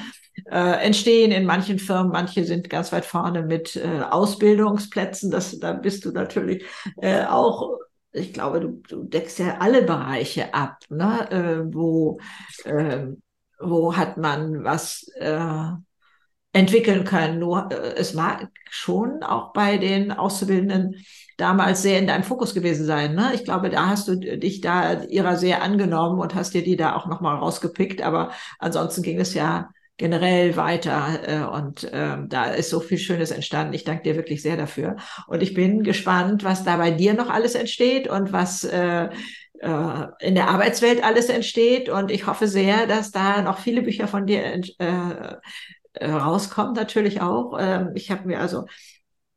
äh, 0.47 0.85
entstehen 0.85 1.33
in 1.33 1.47
manchen 1.47 1.79
Firmen. 1.79 2.13
Manche 2.13 2.45
sind 2.45 2.71
ganz 2.71 2.93
weit 2.93 3.05
vorne 3.05 3.43
mit 3.43 3.77
äh, 3.77 4.03
Ausbildungsplätzen. 4.11 5.31
Das, 5.31 5.59
da 5.59 5.73
bist 5.73 6.05
du 6.05 6.13
natürlich 6.13 6.65
äh, 7.01 7.25
auch 7.25 7.79
ich 8.11 8.33
glaube, 8.33 8.61
du, 8.61 8.83
du 8.89 9.05
deckst 9.05 9.39
ja 9.39 9.59
alle 9.59 9.83
Bereiche 9.83 10.55
ab, 10.55 10.79
ne? 10.89 11.31
Äh, 11.31 11.75
wo, 11.75 12.19
äh, 12.65 13.07
wo 13.61 13.97
hat 13.97 14.17
man 14.17 14.65
was 14.65 15.09
äh, 15.17 15.71
entwickeln 16.53 17.05
können. 17.05 17.39
Nur 17.39 17.71
äh, 17.71 17.95
es 17.97 18.15
mag 18.15 18.49
schon 18.71 19.23
auch 19.23 19.53
bei 19.53 19.79
den 19.79 20.13
Auszubildenden 20.13 20.97
damals 21.37 21.83
sehr 21.83 21.99
in 21.99 22.07
deinem 22.07 22.25
Fokus 22.25 22.55
gewesen 22.55 22.85
sein. 22.87 23.15
Ne? 23.15 23.33
Ich 23.35 23.45
glaube, 23.45 23.71
da 23.71 23.89
hast 23.89 24.09
du 24.09 24.17
dich 24.17 24.61
da 24.61 25.03
ihrer 25.05 25.37
sehr 25.37 25.63
angenommen 25.63 26.19
und 26.21 26.35
hast 26.35 26.55
dir 26.55 26.65
die 26.65 26.77
da 26.77 26.97
auch 26.97 27.07
nochmal 27.07 27.37
rausgepickt. 27.37 28.03
Aber 28.03 28.33
ansonsten 28.59 29.03
ging 29.03 29.21
es 29.21 29.35
ja 29.35 29.71
generell 29.99 30.57
weiter. 30.57 31.19
Äh, 31.27 31.57
und 31.57 31.89
ähm, 31.93 32.29
da 32.29 32.47
ist 32.47 32.71
so 32.71 32.81
viel 32.81 32.99
Schönes 32.99 33.31
entstanden. 33.31 33.75
Ich 33.75 33.85
danke 33.85 34.05
dir 34.05 34.17
wirklich 34.17 34.41
sehr 34.41 34.57
dafür. 34.57 34.97
Und 35.27 35.43
ich 35.43 35.53
bin 35.53 35.83
gespannt, 35.83 36.45
was 36.45 36.65
da 36.65 36.79
bei 36.79 36.91
dir 36.91 37.13
noch 37.13 37.29
alles 37.29 37.55
entsteht 37.55 38.09
und 38.09 38.33
was 38.33 38.65
äh, 38.65 39.09
äh, 39.61 40.07
in 40.21 40.35
der 40.35 40.49
Arbeitswelt 40.49 41.05
alles 41.05 41.29
entsteht. 41.29 41.89
Und 41.91 42.11
ich 42.11 42.27
hoffe 42.27 42.49
sehr, 42.49 42.87
dass 42.87 43.11
da 43.11 43.43
noch 43.43 43.59
viele 43.59 43.83
Bücher 43.83 44.09
von 44.09 44.25
dir 44.25 44.43
äh, 44.79 45.35
äh, 45.95 46.11
rauskommen, 46.11 46.75
natürlich 46.75 47.21
auch. 47.21 47.57
Ähm, 47.59 47.91
ich 47.95 48.11
habe 48.11 48.27
mir 48.27 48.41
also 48.41 48.67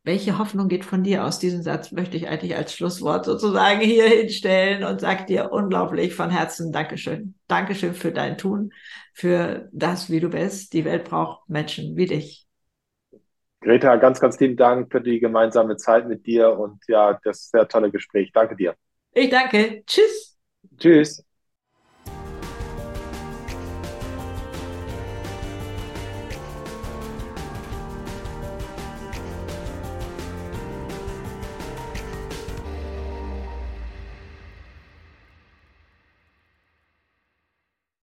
welche 0.03 0.39
Hoffnung 0.39 0.67
geht 0.67 0.83
von 0.83 1.03
dir 1.03 1.25
aus? 1.25 1.39
Diesen 1.39 1.61
Satz 1.61 1.91
möchte 1.91 2.17
ich 2.17 2.27
eigentlich 2.27 2.55
als 2.55 2.73
Schlusswort 2.73 3.25
sozusagen 3.25 3.81
hier 3.81 4.07
hinstellen 4.07 4.83
und 4.83 4.99
sag 4.99 5.27
dir 5.27 5.51
unglaublich 5.51 6.15
von 6.15 6.29
Herzen 6.29 6.71
Dankeschön. 6.71 7.35
Dankeschön 7.47 7.93
für 7.93 8.11
dein 8.11 8.37
Tun, 8.37 8.71
für 9.13 9.69
das, 9.71 10.09
wie 10.09 10.19
du 10.19 10.29
bist. 10.29 10.73
Die 10.73 10.85
Welt 10.85 11.03
braucht 11.03 11.47
Menschen 11.49 11.95
wie 11.95 12.07
dich. 12.07 12.47
Greta, 13.61 13.95
ganz, 13.97 14.19
ganz 14.19 14.39
lieben 14.39 14.57
Dank 14.57 14.91
für 14.91 15.01
die 15.01 15.19
gemeinsame 15.19 15.77
Zeit 15.77 16.07
mit 16.07 16.25
dir 16.25 16.57
und 16.57 16.81
ja, 16.87 17.19
das 17.23 17.49
sehr 17.49 17.67
tolle 17.67 17.91
Gespräch. 17.91 18.31
Danke 18.33 18.55
dir. 18.55 18.75
Ich 19.13 19.29
danke. 19.29 19.83
Tschüss. 19.85 20.39
Tschüss. 20.77 21.23